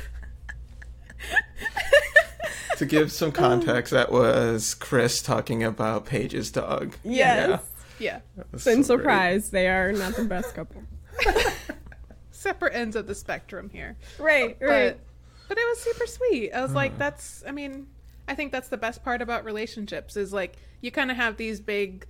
[2.77, 6.95] To give some context, that was Chris talking about Paige's dog.
[7.03, 7.63] Yes.
[7.97, 8.19] Yeah.
[8.35, 9.03] That was Been so great.
[9.03, 9.51] surprised.
[9.51, 10.83] They are not the best couple.
[12.31, 13.97] Separate ends of the spectrum here.
[14.19, 14.99] Right, But
[15.47, 16.51] but it was super sweet.
[16.51, 16.97] I was like, uh.
[16.99, 17.87] that's I mean,
[18.27, 21.59] I think that's the best part about relationships is like you kind of have these
[21.59, 22.05] big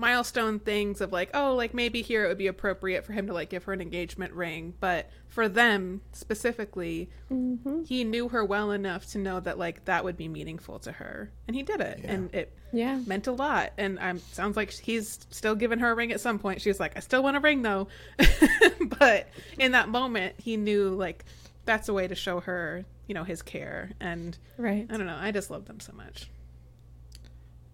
[0.00, 3.32] milestone things of like, oh, like maybe here it would be appropriate for him to
[3.32, 7.82] like give her an engagement ring, but for them specifically, mm-hmm.
[7.82, 11.30] he knew her well enough to know that like that would be meaningful to her,
[11.48, 13.00] and he did it, and it Yeah.
[13.06, 13.72] meant a lot.
[13.76, 16.60] And I'm sounds like he's still giving her a ring at some point.
[16.62, 17.88] She's like, I still want a ring though,
[19.00, 19.28] but
[19.58, 21.24] in that moment, he knew like
[21.64, 23.90] that's a way to show her, you know, his care.
[24.00, 24.86] And Right.
[24.88, 26.30] I don't know, I just love them so much.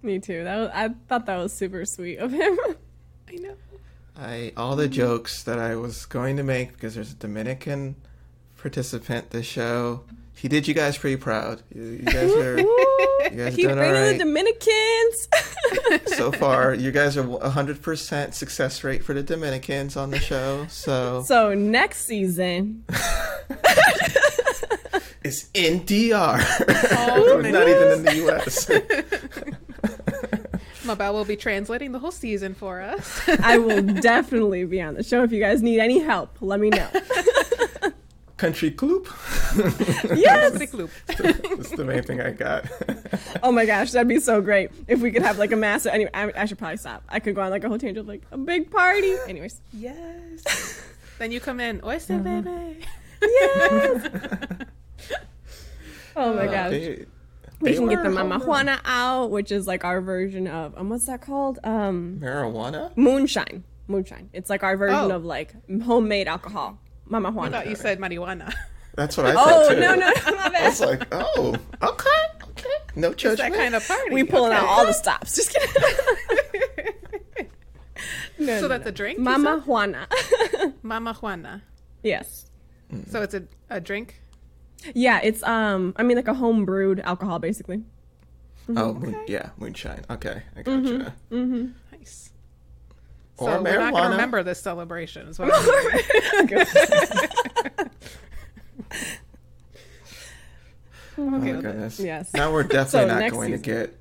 [0.03, 0.45] Me too.
[0.45, 2.59] That was, I thought that was super sweet of him.
[3.29, 3.55] I know.
[4.17, 7.97] I all the jokes that I was going to make because there's a Dominican
[8.59, 10.05] participant this show.
[10.37, 11.63] He did you guys pretty proud.
[11.75, 12.67] You, you guys are you
[13.31, 14.13] guys are Keep doing all bringing right.
[14.13, 15.29] the Dominicans.
[16.17, 16.75] so far.
[16.75, 20.67] You guys are 100% success rate for the Dominicans on the show.
[20.69, 22.85] So so next season,
[25.25, 26.39] it's in DR.
[26.93, 28.71] Oh, not even in the US.
[30.85, 33.27] Mabel will be translating the whole season for us.
[33.41, 35.23] I will definitely be on the show.
[35.23, 36.89] If you guys need any help, let me know.
[38.37, 39.07] Country Club.
[40.15, 40.59] Yes.
[40.59, 40.91] Big loop.
[41.07, 42.67] That's the main thing I got.
[43.43, 45.93] Oh my gosh, that'd be so great if we could have like a massive.
[45.95, 47.03] Anyway, I, I should probably stop.
[47.09, 49.15] I could go on like a whole tangent, like a big party.
[49.27, 50.83] Anyways, Yes.
[51.19, 52.43] then you come in, oyster mm-hmm.
[52.43, 52.85] baby.
[53.23, 54.69] yes.
[56.17, 56.71] oh my Uh, gosh.
[56.71, 57.07] they-
[57.61, 60.77] we they can get the were Mama Juana out, which is like our version of
[60.77, 61.59] um, what's that called?
[61.65, 62.95] Um, Marijuana?
[62.97, 63.65] moonshine.
[63.87, 64.29] Moonshine.
[64.33, 65.17] It's like our version Oh.
[65.17, 66.79] of like homemade alcohol.
[67.07, 67.57] Mama Juana.
[67.59, 68.53] I thought you said marijuana.
[68.97, 69.81] That's what I thought Oh too.
[69.81, 70.37] no no no!
[70.37, 72.11] My I was like, oh, okay,
[72.51, 72.69] okay.
[72.97, 74.13] No It's that kind of party.
[74.13, 75.35] We pulling out all the stops.
[75.37, 75.83] Just kidding.
[78.39, 78.89] no, So no, that's no.
[78.89, 79.19] a drink.
[79.19, 79.63] Mama?
[79.65, 80.09] Juana.
[80.83, 81.63] Mama Juana.
[82.03, 82.47] yes.
[83.11, 84.21] So it's a, a drink.
[84.95, 85.93] Yeah, it's um.
[85.97, 87.83] I mean, like a home brewed alcohol, basically.
[88.77, 90.05] Oh, moon, yeah, moonshine.
[90.11, 91.15] Okay, I gotcha.
[91.31, 91.67] Mm-hmm.
[91.93, 92.31] Nice.
[93.37, 95.29] Or so we're not going to remember this celebration.
[95.29, 96.67] Is what I'm.
[101.17, 102.01] Oh my goodness.
[102.01, 102.33] Yes.
[102.35, 103.97] Now we're definitely So not next going to get.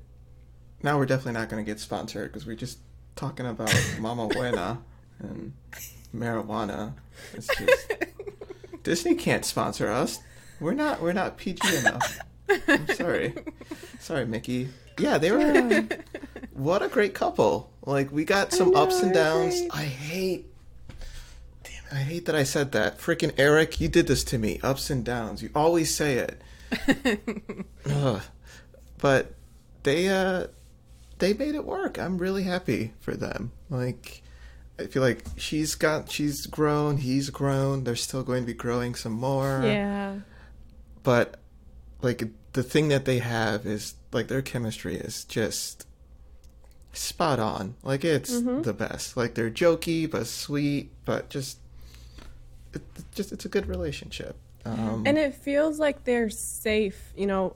[0.82, 2.78] Now we're definitely not going to get sponsored because we're just
[3.16, 4.82] talking about Mama Juana
[5.20, 5.52] and
[6.14, 6.94] marijuana.
[7.32, 7.92] It's just
[8.82, 10.18] Disney can't sponsor us.
[10.60, 11.02] We're not.
[11.02, 12.18] We're not PG enough.
[12.68, 13.34] I'm sorry.
[14.00, 14.68] Sorry, Mickey.
[14.98, 15.86] Yeah, they were.
[16.52, 17.70] what a great couple.
[17.86, 19.58] Like we got some know, ups and downs.
[19.60, 19.74] great.
[19.74, 20.46] I hate.
[21.62, 21.92] Damn it!
[21.92, 22.98] I hate that I said that.
[22.98, 24.60] Freaking Erik, you did this to me.
[24.62, 25.42] Ups and downs.
[25.42, 26.40] You always say it.
[27.90, 28.22] Ugh.
[28.98, 29.34] But
[29.82, 30.48] they uh
[31.18, 31.98] they made it work.
[31.98, 33.52] I'm really happy for them.
[33.70, 34.22] Like
[34.78, 38.94] I feel like she's got she's grown, he's grown, they're still going to be growing
[38.94, 39.62] some more.
[39.64, 40.16] Yeah.
[41.04, 41.36] But
[42.02, 42.24] like
[42.54, 45.86] the thing that they have is like their chemistry is just
[46.92, 47.76] spot on.
[47.82, 48.62] Like it's Mm-hmm.
[48.62, 49.16] the best.
[49.16, 51.58] Like they're jokey but sweet, but just
[52.72, 52.82] it,
[53.14, 54.36] just it's a good relationship.
[54.66, 57.54] Um, and it feels like they're safe you know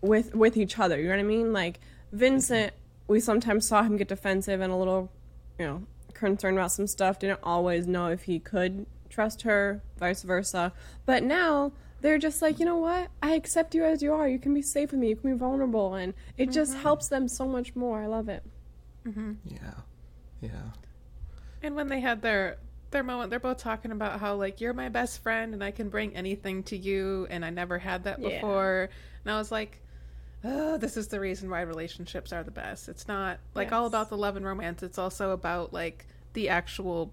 [0.00, 1.80] with with each other you know what i mean like
[2.12, 2.72] vincent
[3.08, 5.10] we sometimes saw him get defensive and a little
[5.58, 10.22] you know concerned about some stuff didn't always know if he could trust her vice
[10.22, 10.72] versa
[11.06, 11.72] but now
[12.04, 14.62] they're just like you know what i accept you as you are you can be
[14.62, 16.82] safe with me you can be vulnerable and it just mm-hmm.
[16.82, 18.44] helps them so much more i love it
[19.06, 19.32] mm-hmm.
[19.46, 19.72] yeah.
[20.44, 20.72] Yeah.
[21.62, 22.58] And when they had their
[22.90, 25.88] their moment, they're both talking about how like you're my best friend and I can
[25.88, 28.28] bring anything to you, and I never had that Yeah.
[28.28, 28.90] before.
[29.24, 29.80] And I was like,
[30.44, 32.88] oh, this is the reason why relationships are the best.
[32.88, 34.82] It's not like all about the love and romance.
[34.82, 37.12] It's also about like the actual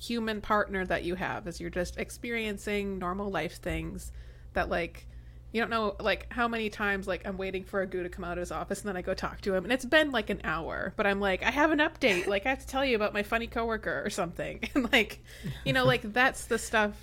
[0.00, 4.12] human partner that you have as you're just experiencing normal life things
[4.54, 5.06] that like
[5.52, 8.32] you don't know like how many times like I'm waiting for Agu to come out
[8.32, 9.64] of his office and then I go talk to him.
[9.64, 12.26] And it's been like an hour but I'm like I have an update.
[12.26, 14.60] Like I have to tell you about my funny coworker or something.
[14.74, 15.20] And like
[15.64, 16.94] you know like that's the stuff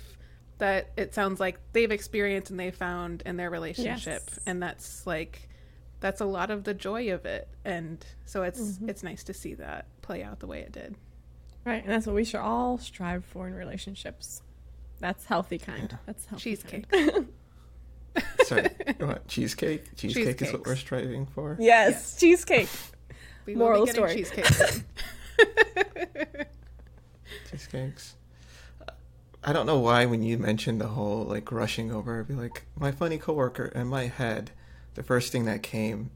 [0.58, 4.22] that it sounds like they've experienced and they found in their relationship.
[4.26, 4.38] Yes.
[4.46, 5.48] and that's like
[5.98, 7.48] that's a lot of the joy of it.
[7.64, 8.88] And so it's Mm-hmm.
[8.90, 10.94] it's nice to see that play out the way it did
[11.66, 14.40] Right, and that's what we should all strive for in relationships.
[15.00, 15.98] That's healthy kind.
[16.06, 17.28] That's healthy cheesecake Kind.
[18.44, 19.94] Sorry, what cheesecake?
[19.96, 21.56] Cheesecake is what we're striving for.
[21.60, 22.68] yes, cheesecake.
[23.44, 24.14] We Moral will be story.
[24.14, 24.46] cheesecake.
[27.50, 28.14] Cheesecakes.
[29.44, 32.64] I don't know why when you mentioned the whole like rushing over, I'd be like
[32.78, 33.66] my funny coworker.
[33.66, 34.50] In my head,
[34.94, 36.10] the first thing that came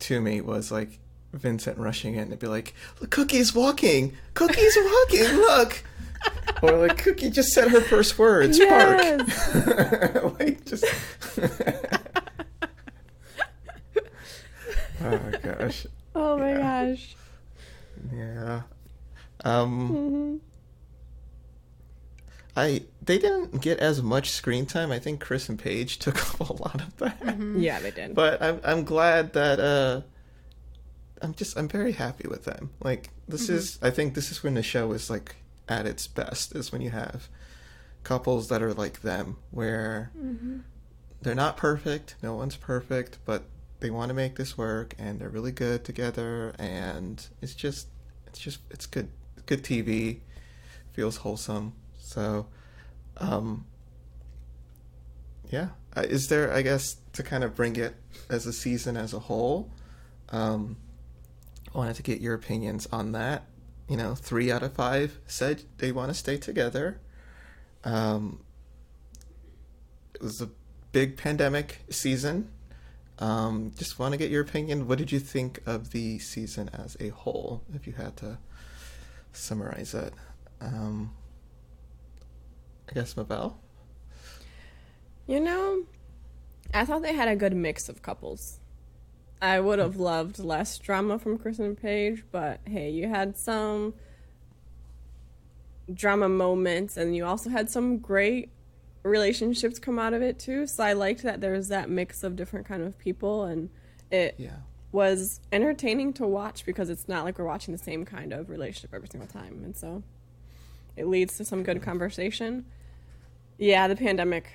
[0.00, 0.98] to me was like
[1.34, 2.28] Vincent rushing in.
[2.28, 4.16] It'd be like, "Look, Cookie's walking.
[4.34, 5.36] Cookie's walking.
[5.36, 5.82] Look."
[6.62, 8.58] Or like Cookie just said her first words.
[8.58, 8.98] Bark.
[10.40, 10.84] like just.
[15.02, 15.86] oh gosh.
[16.14, 16.86] Oh my Yeah.
[16.86, 17.16] gosh.
[18.12, 18.62] Yeah.
[19.44, 19.88] Um.
[19.88, 20.36] hmm
[22.56, 24.92] I they didn't get as much screen time.
[24.92, 27.36] I think Chris and Paige took up a lot of that.
[27.56, 28.14] Yeah, they did.
[28.14, 30.02] But I'm I'm glad that uh
[31.24, 32.70] I'm just I'm very happy with them.
[32.82, 35.36] Like this is I think this is when the show is like
[35.68, 37.28] at its best is when you have
[38.02, 40.10] couples that are like them where
[41.22, 43.44] they're not perfect, no one's perfect, but
[43.80, 47.88] they want to make this work and they're really good together and it's just
[48.26, 49.08] it's just it's good
[49.46, 50.20] good TV
[50.92, 51.72] feels wholesome.
[51.98, 52.46] So
[53.16, 53.64] um
[55.48, 57.94] yeah, uh, is there I guess to kind of bring it
[58.28, 59.70] as a season as a whole
[60.30, 60.76] um
[61.74, 63.46] wanted to get your opinions on that.
[63.88, 67.00] You know, 3 out of 5 said they want to stay together.
[67.82, 68.40] Um
[70.14, 70.48] it was a
[70.92, 72.50] big pandemic season.
[73.18, 74.88] Um, just want to get your opinion.
[74.88, 78.38] What did you think of the season as a whole, if you had to
[79.32, 80.14] summarize it?
[80.60, 81.12] Um,
[82.88, 83.58] I guess Mabel.
[85.26, 85.84] You know,
[86.72, 88.58] I thought they had a good mix of couples.
[89.44, 93.92] I would have loved less drama from Chris and Paige, but hey, you had some
[95.92, 98.48] drama moments and you also had some great
[99.02, 100.66] relationships come out of it too.
[100.66, 103.68] So I liked that there was that mix of different kind of people and
[104.10, 104.56] it Yeah.
[104.92, 108.94] was entertaining to watch because it's not like we're watching the same kind of relationship
[108.94, 109.60] every single time.
[109.62, 110.02] And so
[110.96, 112.64] it leads to some good conversation.
[113.58, 114.50] Yeah, the pandemic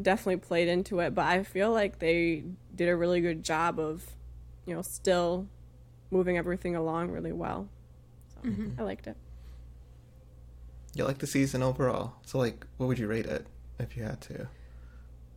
[0.00, 2.44] definitely played into it, but I feel like they
[2.74, 4.04] did a really good job of,
[4.68, 5.46] you know, still
[6.10, 7.68] moving everything along really well.
[8.34, 8.80] So mm-hmm.
[8.80, 9.16] I liked it.
[10.94, 12.14] You like the season overall.
[12.24, 13.46] So, like, what would you rate it
[13.78, 14.48] if you had to?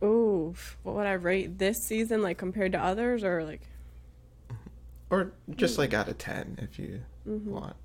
[0.02, 3.60] Ooh, what would I rate this season like compared to others or like
[5.10, 6.56] Or just like out of hmm.
[6.56, 7.50] 10 if you mm-hmm.
[7.50, 7.76] want.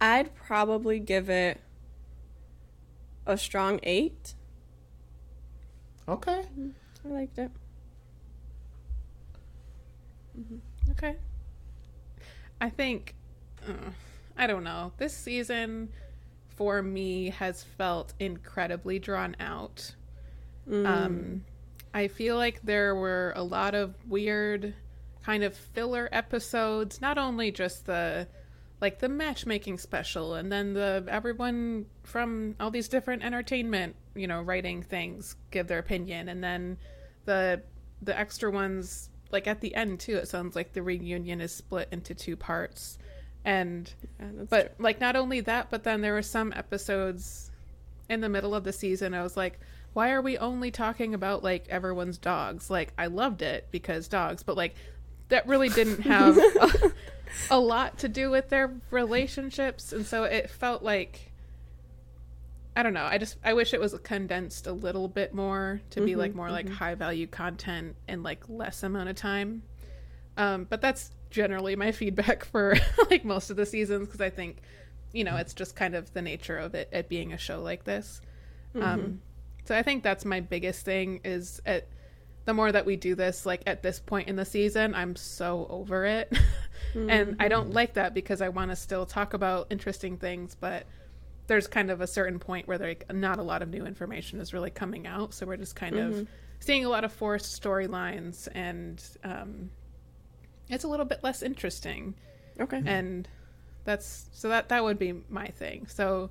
[0.00, 1.60] I'd probably give it
[3.26, 4.34] a strong 8.
[6.08, 6.30] Okay.
[6.30, 6.70] Mm-hmm.
[7.04, 7.50] I liked it.
[10.90, 11.16] Okay.
[12.60, 13.14] I think,
[13.66, 13.90] uh,
[14.36, 14.92] I don't know.
[14.98, 15.90] This season
[16.48, 19.94] for me has felt incredibly drawn out.
[20.86, 21.44] Um,
[21.94, 24.74] I feel like there were a lot of weird
[25.22, 28.28] kind of filler episodes, not only just the
[28.80, 34.40] like the matchmaking special and then the everyone from all these different entertainment, you know,
[34.40, 36.78] writing things give their opinion and then
[37.24, 37.62] the
[38.02, 41.88] the extra ones like at the end too it sounds like the reunion is split
[41.90, 42.98] into two parts.
[43.44, 43.90] And
[44.20, 47.50] Yeah, but like not only that but then there were some episodes
[48.08, 49.60] in the middle of the season i was like
[49.92, 52.70] why are we only talking about like everyone's dogs?
[52.70, 54.74] Like i loved it because dogs but like
[55.28, 56.92] that really didn't have a,
[57.50, 59.92] a lot to do with their relationships.
[59.92, 61.27] And so it felt like
[62.78, 63.04] i don't know.
[63.04, 66.48] I just i wish it was condensed a little bit more to be like more
[66.48, 69.64] like high value content in like less amount of time.
[70.36, 72.76] Um, but that's generally my feedback for
[73.10, 74.58] like most of the seasons because I think,
[75.12, 77.82] you know, it's just kind of the nature of it, it being a show like
[77.82, 78.20] this.
[78.80, 79.22] Um,
[79.64, 81.88] so I think that's my biggest thing is at
[82.44, 85.66] the more that we do this, like at this point in the season, I'm so
[85.68, 86.30] over it.
[86.30, 86.40] Mm-hmm.
[87.10, 90.86] And I don't like that because I want to still talk about interesting things, but
[91.48, 94.54] there's kind of a certain point where like not a lot of new information is
[94.54, 96.20] really coming out, so we're just kind mm-hmm.
[96.20, 96.28] of
[96.60, 99.70] seeing a lot of forced storylines, and um,
[100.68, 102.14] it's a little bit less interesting.
[102.60, 103.28] Okay, and
[103.84, 105.86] that's so that that would be my thing.
[105.88, 106.30] So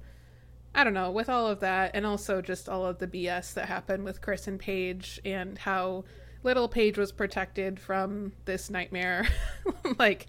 [0.75, 3.67] I don't know with all of that, and also just all of the BS that
[3.67, 6.05] happened with Chris and Paige, and how
[6.43, 9.27] little Paige was protected from this nightmare.
[9.97, 10.27] like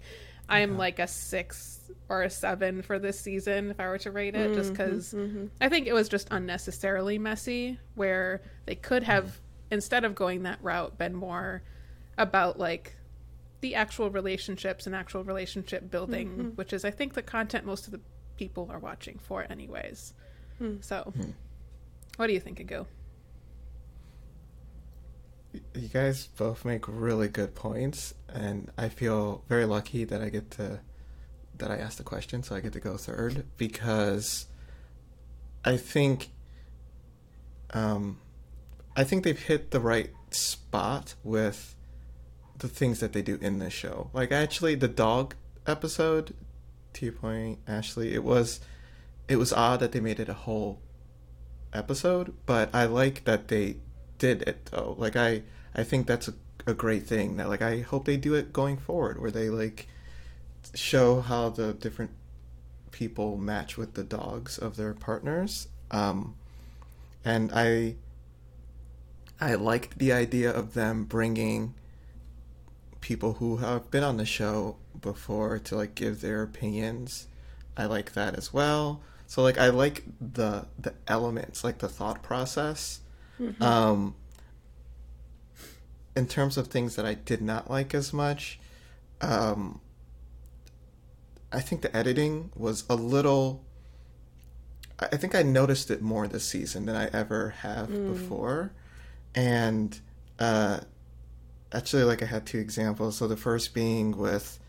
[0.49, 1.78] I'm like a six
[2.09, 5.13] or a seven for this season if I were to rate it, mm-hmm, just because
[5.13, 5.45] mm-hmm.
[5.61, 7.79] I think it was just unnecessarily messy.
[7.95, 9.39] Where they could have,
[9.71, 11.61] instead of going that route, been more
[12.17, 12.95] about like
[13.61, 16.47] the actual relationships and actual relationship building, mm-hmm.
[16.49, 18.01] which is I think the content most of the
[18.37, 20.13] people are watching for, anyways.
[20.61, 20.83] Mm.
[20.83, 21.33] So, mm.
[22.15, 22.85] what do you think, Agu?
[25.75, 30.51] You guys both make really good points, and I feel very lucky that I get
[30.51, 30.79] to
[31.59, 34.47] that I asked the question, so I get to go third because
[35.63, 36.29] I think
[37.71, 38.19] um,
[38.95, 41.75] I think they've hit the right spot with
[42.57, 44.09] the things that they do in this show.
[44.13, 46.33] Like actually, the dog episode.
[46.93, 48.59] To your point, Ashley, it was
[49.27, 50.81] it was odd that they made it a whole
[51.71, 53.77] episode, but I like that they
[54.17, 54.95] did it though.
[54.97, 55.43] Like I
[55.75, 56.33] I think that's a,
[56.65, 57.37] a great thing.
[57.37, 59.87] That like I hope they do it going forward, where they like
[60.73, 62.11] show how the different
[62.91, 65.67] people match with the dogs of their partners.
[65.91, 66.35] Um,
[67.23, 67.95] and I
[69.41, 71.73] I liked the idea of them bringing
[73.01, 77.27] people who have been on the show before to like give their opinions.
[77.77, 79.01] I like that as well.
[79.27, 82.99] So like I like the the elements, like the thought process.
[83.39, 83.63] Mm-hmm.
[83.63, 84.15] Um,
[86.15, 88.59] in terms of things that I did not like as much,
[89.21, 89.79] um,
[91.51, 93.63] I think the editing was a little.
[94.99, 98.13] I think I noticed it more this season than I ever have mm.
[98.13, 98.73] before,
[99.33, 99.97] and
[100.37, 100.81] uh,
[101.71, 103.17] actually, like I had two examples.
[103.17, 104.59] So the first being with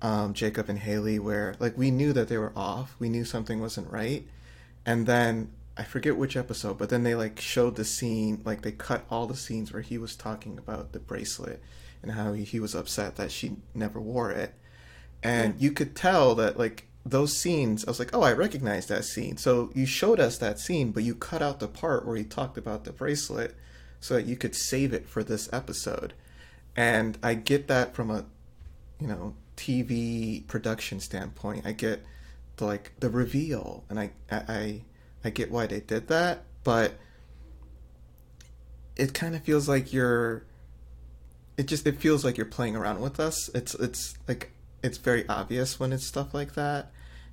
[0.00, 3.60] um, Jacob and Haley, where like we knew that they were off, we knew something
[3.60, 4.26] wasn't right,
[4.86, 8.72] and then I forget which episode, but then they like showed the scene, like they
[8.72, 11.62] cut all the scenes where he was talking about the bracelet
[12.02, 14.54] and how he, he was upset that she never wore it
[15.26, 19.04] and you could tell that like those scenes i was like oh i recognize that
[19.04, 19.36] scene.
[19.36, 22.58] So you showed us that scene but you cut out the part where he talked
[22.58, 23.56] about the bracelet
[24.00, 26.14] so that you could save it for this episode.
[26.74, 28.24] And i get that from a
[29.00, 31.66] you know tv production standpoint.
[31.66, 32.04] I get
[32.56, 34.82] the like the reveal and i i
[35.24, 36.94] i get why they did that but
[38.96, 40.44] it kind of feels like you're
[41.56, 43.48] it just it feels like you're playing around with us.
[43.54, 44.50] It's it's like
[44.86, 46.92] it's very obvious when it's stuff like that.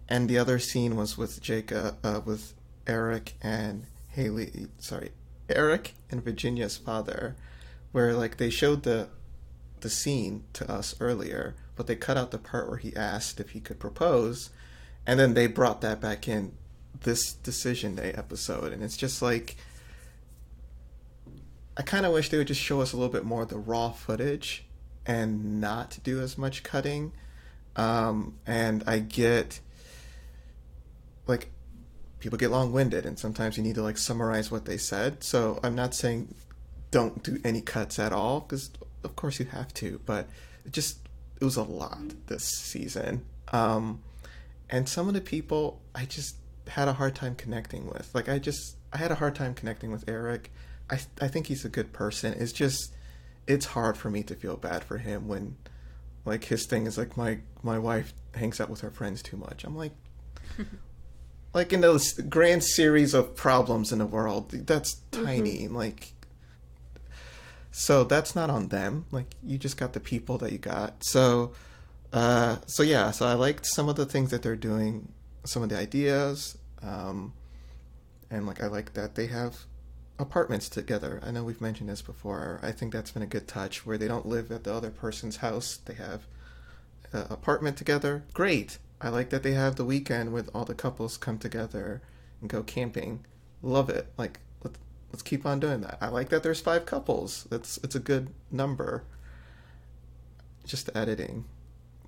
[0.10, 2.54] And the other scene was with Jacob, uh, with
[2.88, 4.68] Erik and Haley.
[4.80, 5.12] Sorry,
[5.48, 7.36] Erik and Virginia's father,
[7.92, 9.08] where like they showed the
[9.80, 13.52] the scene to us earlier, but they cut out the part where he asked if
[13.52, 14.50] he could propose,
[15.06, 16.54] and then they brought that back in
[17.02, 19.56] this decision day episode, and it's just like.
[21.76, 23.58] I kind of wish they would just show us a little bit more of the
[23.58, 24.64] raw footage
[25.08, 27.14] and not do as much cutting
[27.76, 29.60] um, and I get
[31.28, 31.50] like
[32.20, 35.24] people get long-winded and sometimes you need to like summarize what they said.
[35.24, 36.34] So i'm not saying
[36.92, 38.72] don't do any cuts at all because
[39.04, 40.30] of course you have to but
[40.66, 41.00] it just
[41.42, 43.26] it was a lot this season.
[43.52, 44.02] Um,
[44.70, 46.38] and some of the people i just
[46.68, 48.10] had a hard time connecting with.
[48.14, 50.52] Like i just i had a hard time connecting with erik.
[50.90, 52.34] I i think he's a good person.
[52.34, 52.94] It's just
[53.48, 55.58] it's hard for me to feel bad for him when
[56.26, 59.64] like his thing is like my my wife hangs out with her friends too much.
[59.64, 59.94] I'm like,
[61.54, 65.64] like in those grand series of problems in the world, that's tiny.
[65.64, 65.76] Mm-hmm.
[65.76, 66.14] Like,
[67.72, 69.06] so that's not on them.
[69.12, 71.04] Like you just got the people that you got.
[71.04, 71.54] So,
[72.12, 73.12] uh, so yeah.
[73.12, 75.12] So I liked some of the things that they're doing,
[75.44, 77.34] some of the ideas, um,
[78.30, 79.58] and like I like that they have
[80.20, 81.20] apartments together.
[81.24, 82.60] I know we've mentioned this before.
[82.62, 85.38] I think that's been a good touch where they don't live at the other person's
[85.38, 85.78] house.
[85.78, 86.28] They have
[87.12, 88.24] an apartment together.
[88.34, 88.78] Great.
[89.02, 92.02] I like that they have the weekend with all the couples come together
[92.42, 93.26] and go camping.
[93.62, 94.08] Love it.
[94.18, 94.80] Like let's
[95.12, 95.98] let's keep on doing that.
[96.00, 97.46] I like that there's five couples.
[97.50, 99.04] That's it's a good number.
[100.66, 101.46] Just the editing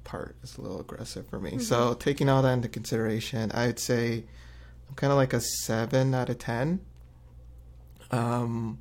[0.04, 1.52] part is a little aggressive for me.
[1.52, 1.60] Mm-hmm.
[1.62, 4.24] So taking all that into consideration, I'd say
[4.88, 6.80] I'm kind of like a seven out of ten
[8.12, 8.80] um,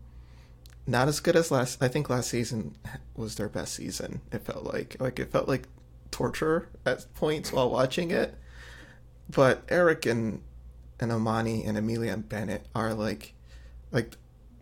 [0.87, 1.83] not as good as last.
[1.83, 2.77] I think last season
[3.17, 4.21] was their best season.
[4.33, 5.67] It felt like like it felt like
[6.11, 8.35] torture at points while watching it.
[9.29, 10.43] But Erik and
[11.01, 13.35] and Amani and Amelia and Bennett are like
[13.91, 14.15] like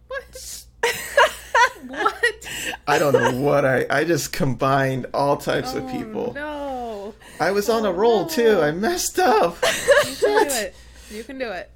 [0.08, 0.64] What?
[1.88, 2.48] what?
[2.86, 6.32] I don't know what I I just combined all types of people.
[6.34, 7.14] No.
[7.40, 8.60] I was on a roll too.
[8.60, 9.56] I messed up.
[9.62, 10.74] You can do it.
[11.10, 11.70] You can do it.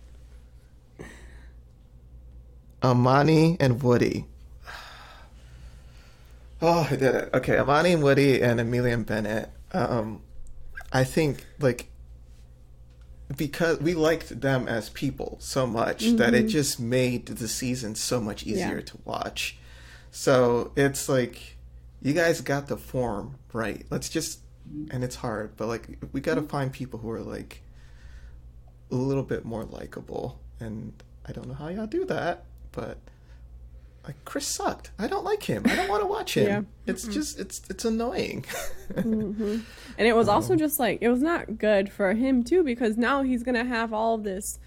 [2.82, 4.26] Amani and Woody.
[6.62, 7.30] Oh, I did it.
[7.34, 9.50] Okay, Amani and Woody and Amelia and Bennett.
[9.72, 10.22] Um,
[10.90, 11.90] I think like
[13.36, 18.20] because we liked them as people so much that it just made the season so
[18.20, 18.80] much easier Yeah.
[18.86, 19.58] to watch.
[20.12, 21.56] So it's like
[22.00, 23.84] you guys got the form right.
[23.90, 24.38] Let's just
[24.90, 27.60] and it's hard, but like we got to find people who are like
[28.90, 30.92] a little bit more likable and
[31.26, 32.44] I don't know how y'all do that,
[32.76, 32.98] but
[34.04, 34.92] like Chris sucked.
[35.00, 35.64] I don't like him.
[35.66, 36.46] I don't want to watch him.
[36.46, 36.92] Yeah.
[36.92, 38.44] It's just it's it's annoying.
[38.92, 39.58] Mm-hmm.
[39.98, 42.96] And it was also um, just like it was not good for him too because
[42.96, 44.60] now he's gonna have all this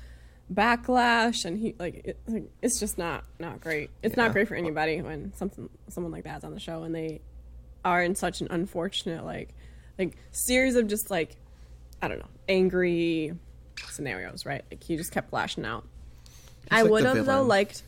[0.53, 3.91] backlash and he like, it, like it's just not not great.
[4.03, 4.23] It's Yeah.
[4.23, 7.22] not great for anybody when something someone like that's on the show and they
[7.86, 9.53] are in such an unfortunate like
[9.98, 11.38] like series of just like
[12.02, 13.34] I don't know angry
[13.90, 14.64] scenarios, right?
[14.69, 15.86] Like he just kept lashing out.
[16.72, 17.84] I like would have though liked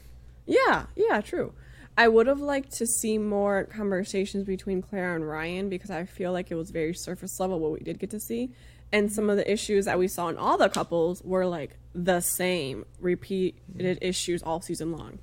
[0.46, 1.54] yeah, yeah, true.
[1.98, 6.32] I would have liked to see more conversations between Claire and Ryan because I feel
[6.32, 8.52] like it was very surface level what we did get to see.
[8.94, 12.22] And some of the issues that we saw in all the couples were like the
[12.22, 13.98] same, repeated mm-hmm.
[14.02, 15.20] issues all season long.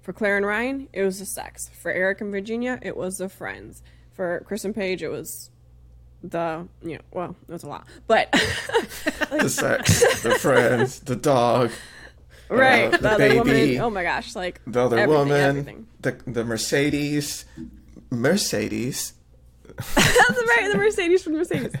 [0.00, 1.70] For Claire and Ryan, it was the sex.
[1.72, 3.82] For Erik and Virginia, it was the friends.
[4.12, 5.50] For Chris and Paige, it was
[6.22, 7.86] the, you know, well, it was a lot.
[8.08, 8.30] But,
[9.30, 11.70] the sex, the friends, the dog,
[12.48, 15.86] right, the the, other woman, baby, oh my gosh, like, the other everything, woman, everything.
[16.00, 17.44] the the Mercedes,
[18.10, 19.14] Mercedes.
[19.76, 21.72] That's right, the Mercedes from Mercedes.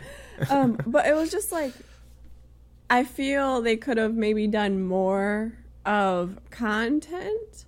[0.48, 1.72] Um, but it was just like
[2.92, 5.52] I feel they could have maybe done more
[5.86, 7.64] of content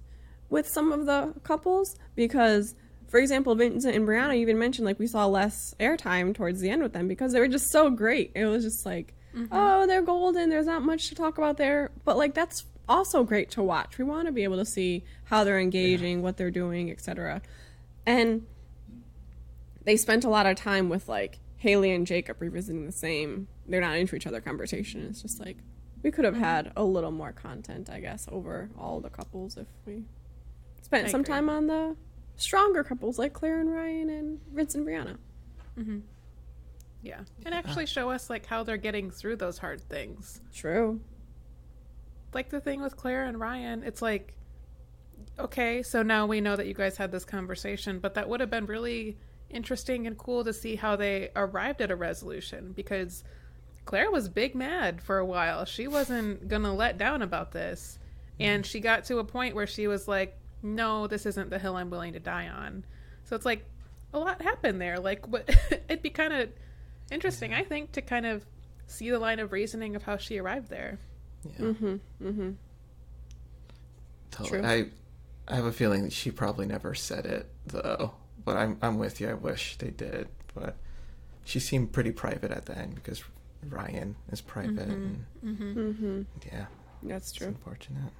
[0.51, 2.75] with some of the couples because
[3.09, 6.83] for example Vincent and Briana even mentioned like we saw less airtime towards the end
[6.83, 8.33] with them because they were just so great.
[8.35, 9.15] It was just like,
[9.51, 11.91] oh, they're golden, there's not much to talk about there.
[12.05, 13.99] But like that's also great to watch.
[13.99, 17.43] We want to be able to see how they're engaging, what they're doing, etc.
[18.07, 18.47] And
[19.85, 23.81] they spent a lot of time with like Haley and Jacob revisiting the same they're
[23.81, 25.07] not into each other conversation.
[25.09, 25.57] It's just like
[26.03, 26.43] we could have mm-hmm.
[26.43, 30.05] had a little more content, I guess, over all the couples if we
[30.83, 31.35] spent I some agree.
[31.35, 31.97] time on the
[32.37, 35.17] stronger couples like Claire and Ryan and Vince and Briana.
[35.79, 36.01] Mm-hmm.
[37.03, 37.21] Yeah.
[37.45, 40.41] And actually show us like how they're getting through those hard things.
[40.55, 41.01] True.
[42.35, 44.35] Like the thing with Claire and Ryan, it's like
[45.39, 48.51] okay, so now we know that you guys had this conversation, but that would have
[48.51, 49.17] been really
[49.51, 53.25] interesting and cool to see how they arrived at a resolution because
[53.85, 55.65] Claire was big mad for a while.
[55.65, 57.99] She wasn't going to let down about this.
[58.41, 61.77] And she got to a point where she was like, "No, this isn't the hill
[61.77, 62.85] I'm willing to die on."
[63.25, 63.65] So it's like
[64.13, 64.99] a lot happened there.
[64.99, 65.49] Like what
[65.89, 66.49] it'd be kind of
[67.13, 68.45] interesting, I think, to kind of
[68.87, 70.99] see the line of reasoning of how she arrived there.
[71.45, 71.65] Yeah.
[71.67, 71.95] Mm-hmm.
[72.23, 72.51] Mm-hmm.
[74.31, 74.61] Totally.
[74.61, 74.69] True.
[74.69, 74.87] I
[75.47, 78.13] I have a feeling that she probably never said it though.
[78.45, 79.29] But I'm I'm with you.
[79.31, 80.29] I wish they did.
[80.55, 80.77] But
[81.45, 83.23] she seemed pretty private at the end because
[83.69, 84.89] Ryan is private.
[84.89, 86.23] And, Mm-hmm.
[86.53, 86.67] yeah,
[87.03, 87.49] That's it's true.
[87.49, 88.13] unfortunate.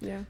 [0.00, 0.22] Yeah.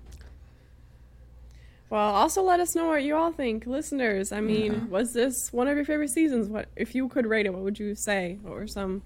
[1.91, 4.31] Well, also let us know what you all think, listeners.
[4.31, 4.85] I mean, Yeah.
[4.87, 6.49] was this one of your favorite seasons?
[6.49, 7.53] What if you could rate it?
[7.55, 8.39] What would you say?
[8.43, 9.03] What were some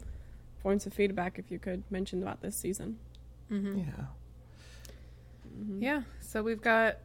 [0.62, 2.98] points of feedback if you could mention about this season?
[3.50, 3.78] Mm-hmm.
[3.78, 4.04] Yeah.
[5.78, 6.96] Yeah, so we've got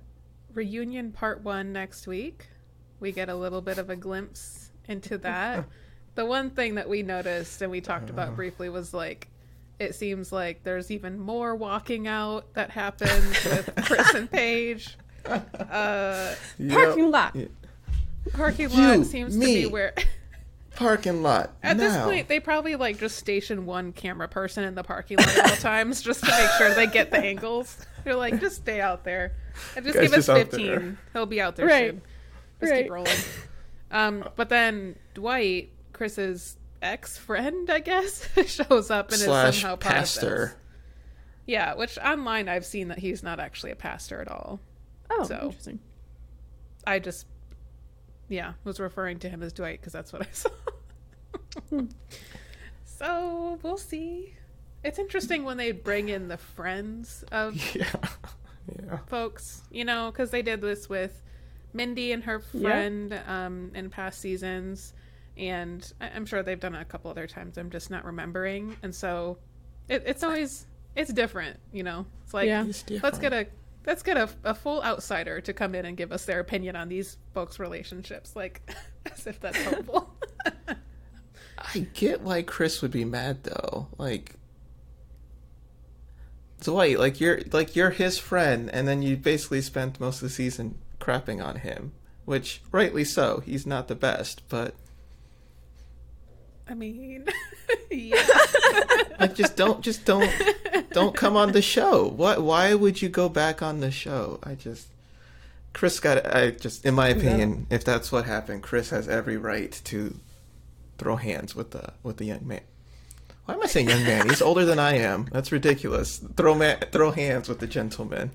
[0.53, 2.47] reunion part one next week.
[2.99, 5.65] We get a little bit of a glimpse into that.
[6.15, 9.27] the one thing that we noticed and we talked about briefly was like,
[9.79, 13.11] it seems like there's even more walking out that happens
[13.45, 14.97] with Chris and Paige.
[15.27, 16.34] Uh,
[16.69, 17.35] Parking lot.
[17.35, 17.47] Yeah.
[18.31, 19.93] parking You, lot seems to be where.
[20.78, 21.52] Parking lot.
[21.64, 25.28] At this point, they probably like just station one camera person in the parking lot
[25.38, 27.84] at all times just to make sure they get the angles.
[28.04, 29.34] They're like, just stay out there
[29.76, 30.98] and just Guy's give us just out 15.
[31.14, 31.90] He'll be out there Right.
[31.91, 32.02] soon.
[32.62, 32.84] Just Right.
[32.84, 33.18] keep rolling.
[33.91, 39.76] Um, but then Dwight, Chris's ex friend, I guess, shows up and slash is somehow
[39.78, 40.45] part pastor.
[40.45, 40.56] this.
[41.48, 44.60] Yeah, which online I've seen that he's not actually a pastor at all.
[45.10, 45.40] Oh, So.
[45.45, 45.80] interesting.
[46.86, 47.26] I just,
[48.30, 50.49] yeah, was referring to him as Dwight because that's what I saw.
[52.86, 54.34] so we'll see.
[54.84, 57.90] It's interesting when they bring in the friends of Yeah.
[58.84, 58.98] Yeah.
[59.08, 61.22] folks, you know, because they did this with
[61.74, 62.62] Mindy and her Yeah.
[62.70, 64.94] friend um, in past seasons.
[65.38, 67.58] and I- I'm sure they've done it a couple other times.
[67.58, 69.38] I'm just not remembering, and so
[69.88, 72.06] it, it's always it's different, you know.
[72.24, 72.66] It's like Yeah.
[72.66, 73.45] It's let's get a
[73.88, 76.89] let's get a, a full outsider to come in and give us their opinion on
[76.89, 78.69] these folks' relationships, like
[79.11, 80.14] as if that's helpful.
[81.57, 83.88] I get why Chris would be mad though.
[83.97, 84.35] Like
[86.61, 90.30] Dwight, like you're like you're his friend, and then you basically spent most of the
[90.30, 91.93] season crapping on him,
[92.26, 93.41] which rightly so.
[93.45, 94.76] He's not the best, but
[96.69, 97.26] I mean,
[97.91, 98.23] yeah.
[99.19, 100.31] like just don't just don't
[100.91, 102.07] don't come on the show.
[102.07, 102.41] What?
[102.41, 104.39] Why would you go back on the show?
[104.44, 104.88] I just
[105.73, 106.35] Chris got.
[106.35, 110.19] I just, in my opinion, if that's what happened, Chris has every right to
[110.98, 112.61] throw hands with the with the young man.
[113.45, 114.27] Why am I saying young man?
[114.27, 115.30] He's older than I am.
[115.31, 116.18] That's ridiculous.
[116.35, 118.31] Throw ma- throw hands with the gentleman.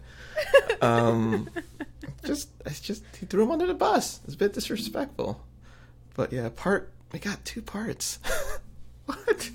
[0.80, 1.50] Um,
[2.24, 4.20] just it's just he threw him under the bus.
[4.24, 5.40] It's a bit disrespectful.
[6.14, 8.18] But yeah, part we got two parts.
[9.06, 9.50] what?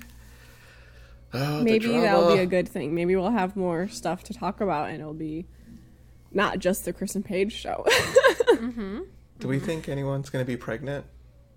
[1.34, 2.94] Oh, Maybe that'll be a good thing.
[2.94, 5.46] Maybe we'll have more stuff to talk about, and it'll be
[6.32, 7.84] not just the Chris and Paige show.
[9.38, 11.04] Do we think anyone's going to be pregnant?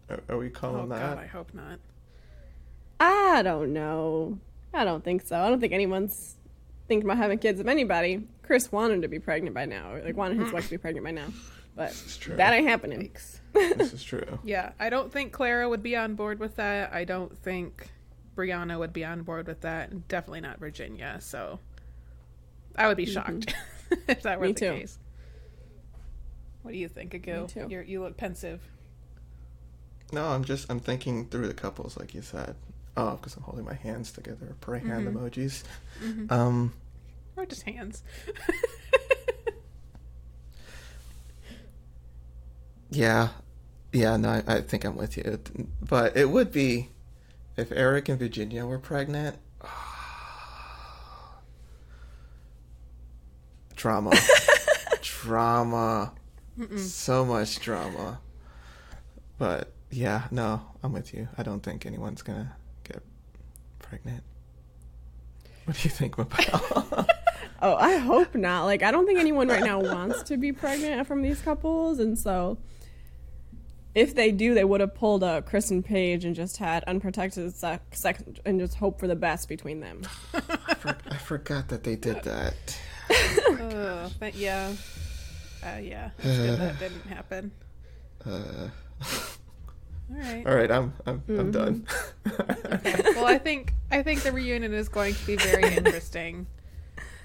[0.09, 1.15] Are, are we calling oh that?
[1.15, 1.79] god, I hope not.
[2.99, 4.37] I don't know.
[4.73, 5.39] I don't think so.
[5.39, 6.35] I don't think anyone's
[6.87, 8.27] thinking about having kids of anybody.
[8.43, 11.05] Chris wanted to be pregnant by now, or like wanted his wife to be pregnant
[11.05, 11.27] by now,
[11.75, 11.93] but
[12.27, 13.09] that ain't happening.
[13.09, 13.40] Yikes.
[13.53, 14.39] This is true.
[14.43, 16.93] Yeah, I don't think Clara would be on board with that.
[16.93, 17.89] I don't think
[18.35, 19.91] Briana would be on board with that.
[19.91, 21.17] and Definitely not Virginia.
[21.19, 21.59] So
[22.75, 23.13] I would be mm-hmm.
[23.13, 23.55] shocked
[24.07, 24.71] if that were Me the too.
[24.71, 24.99] case.
[26.61, 27.41] What do you think, Agu?
[27.41, 27.67] Me too.
[27.69, 28.61] You're, you look pensive.
[30.11, 32.55] No, I'm just I'm thinking through the couples, like you said.
[32.97, 34.55] Oh, because I'm holding my hands together.
[34.59, 35.17] Pray hand mm-hmm.
[35.17, 35.63] emojis.
[36.03, 36.31] Mm-hmm.
[36.31, 36.73] Um,
[37.37, 38.03] Or just hands.
[42.91, 43.29] yeah,
[43.91, 44.15] yeah.
[44.17, 45.39] No, I, I think I'm with you.
[45.81, 46.89] But it would be
[47.57, 49.37] if Erik and Virginia were pregnant.
[53.75, 54.11] drama,
[55.01, 56.11] drama,
[56.77, 58.19] so much drama.
[59.39, 61.29] But yeah, no, I'm with you.
[61.37, 62.53] I don't think anyone's gonna
[62.83, 63.01] get
[63.79, 64.23] pregnant.
[65.65, 67.07] What do you think, Mabel?
[67.63, 68.63] Oh, I hope not.
[68.63, 72.17] Like, I don't think anyone right now wants to be pregnant from these couples, and
[72.17, 72.57] so
[73.93, 77.53] if they do, they would have pulled a Chris and Paige and just had unprotected
[77.55, 80.01] sex, sex and just hope for the best between them.
[80.33, 82.79] I, for- I forgot that they did that.
[83.59, 84.73] Ugh, but yeah.
[85.63, 86.09] Uh, yeah.
[86.19, 87.51] It's good that didn't happen.
[88.25, 88.69] Uh,
[90.13, 90.45] All right.
[90.45, 91.87] all right, I'm I'm I'm done.
[93.15, 96.47] well, I think I think the reunion is going to be very interesting.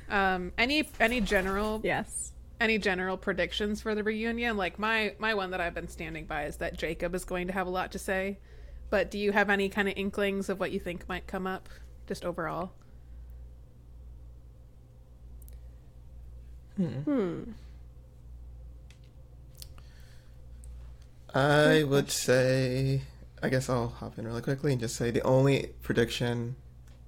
[0.08, 2.30] Um, any any general Yes.
[2.58, 4.56] Any general predictions for the reunion?
[4.56, 7.52] Like my my one that I've been standing by is that Jacob is going to
[7.52, 8.38] have a lot to say.
[8.88, 11.68] But do you have any kind of inklings of what you think might come up,
[12.06, 12.72] just overall?
[16.76, 17.42] Hmm.
[21.34, 23.02] I would say,
[23.42, 26.56] I guess I'll hop in really quickly and just say the only prediction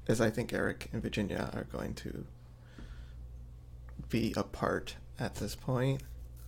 [0.07, 2.25] is I think Erik and Virginia are going to
[4.09, 6.03] be apart at this point.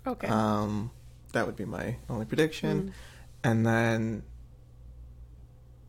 [0.06, 0.28] Okay.
[0.28, 0.90] Um,
[1.32, 2.92] that would be my only prediction,
[3.44, 4.22] and then,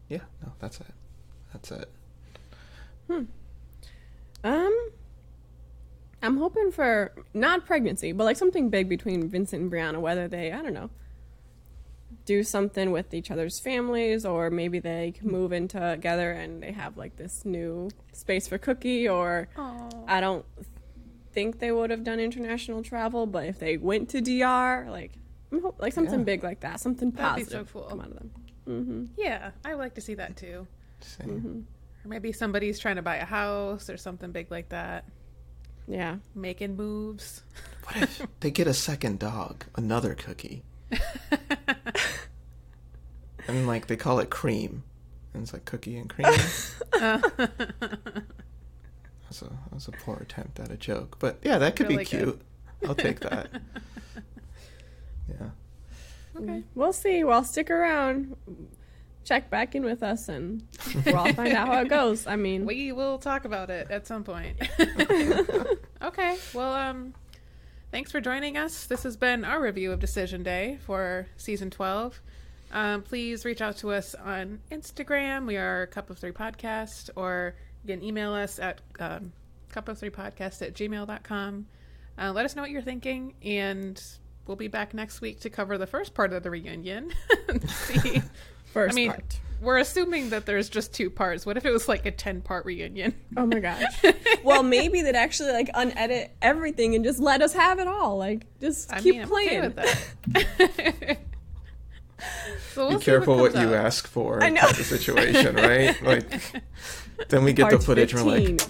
[0.09, 0.93] yeah, no, that's it.
[1.53, 1.89] That's it.
[3.07, 3.23] Hmm.
[4.43, 4.91] Um,
[6.21, 9.99] I'm hoping for not pregnancy, but like something big between Vincent and Briana.
[9.99, 10.89] Whether they, I don't know,
[12.25, 16.71] do something with each other's families, or maybe they can move in together and they
[16.71, 19.09] have like this new space for Cookie.
[19.09, 19.47] Or
[20.07, 20.45] I don't
[21.33, 25.11] think they would have done international travel, but if they went to DR, like
[25.79, 26.25] like something Yeah.
[26.25, 27.81] big like that, something That'd be so positive cool.
[27.83, 28.31] come out of them.
[28.67, 29.05] Mm-hmm.
[29.17, 30.67] yeah, I would like to see that too.
[31.01, 31.65] Same.
[32.05, 35.03] Or maybe somebody's trying to buy a house or something big like that,
[35.87, 36.17] Yeah.
[36.35, 37.43] making moves.
[37.85, 40.63] What if they get a second dog, another cookie,
[43.47, 44.83] and like they call it cream,
[45.33, 46.27] and it's like cookie and cream.
[49.31, 52.09] That's a that's a poor attempt at a joke, but yeah, that could Really be
[52.09, 52.19] good.
[52.19, 52.41] cute.
[52.85, 53.49] I'll take that.
[55.29, 55.49] yeah.
[56.37, 56.63] Okay.
[56.75, 57.23] We'll see.
[57.23, 58.35] Well, stick around.
[59.23, 60.63] Check back in with us and
[61.05, 62.27] we'll all find out how it goes.
[62.27, 64.57] I mean, We will talk about it at some point.
[66.01, 66.37] okay.
[66.53, 67.13] Well, um,
[67.91, 68.85] thanks for joining us.
[68.85, 72.19] This has been our review of Decision Day for season 12.
[72.73, 75.45] Um, please reach out to us on Instagram.
[75.47, 79.31] We are Cup of Three Podcast, or you can email us at um,
[79.69, 81.65] cup of three podcast at gmail.com.
[82.17, 84.01] Uh, let us know what you're thinking, and
[84.47, 87.11] we'll be back next week to cover the first part of the reunion
[87.67, 88.21] see
[88.73, 89.39] First I mean, part.
[89.61, 91.45] we're assuming that there's just two parts.
[91.45, 93.13] What if it was like a 10 part reunion?
[93.35, 93.83] Oh my gosh.
[94.43, 98.17] well, maybe they'd actually like unedit everything and just let us have it all.
[98.17, 99.49] Like, just I keep mean, I'm playing.
[99.49, 101.17] okay with that.
[102.73, 103.85] so we'll Be careful what, comes you out.
[103.85, 104.61] ask for I know.
[104.61, 105.95] type situation, right?
[107.21, 108.61] Like, then we get the Part footage and we're like,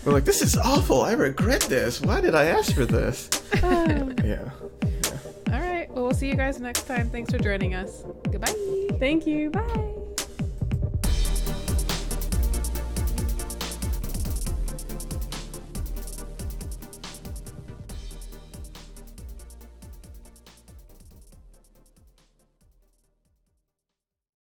[0.06, 1.02] we're like, this is awful.
[1.02, 2.00] I regret this.
[2.00, 3.28] Why did I ask for this?
[3.62, 4.50] yeah.
[5.52, 5.90] All right.
[5.90, 7.10] Well, we'll see you guys next time.
[7.10, 8.02] Thanks for joining us.
[8.30, 8.54] Goodbye.
[8.98, 9.50] Thank you.
[9.50, 9.94] Bye.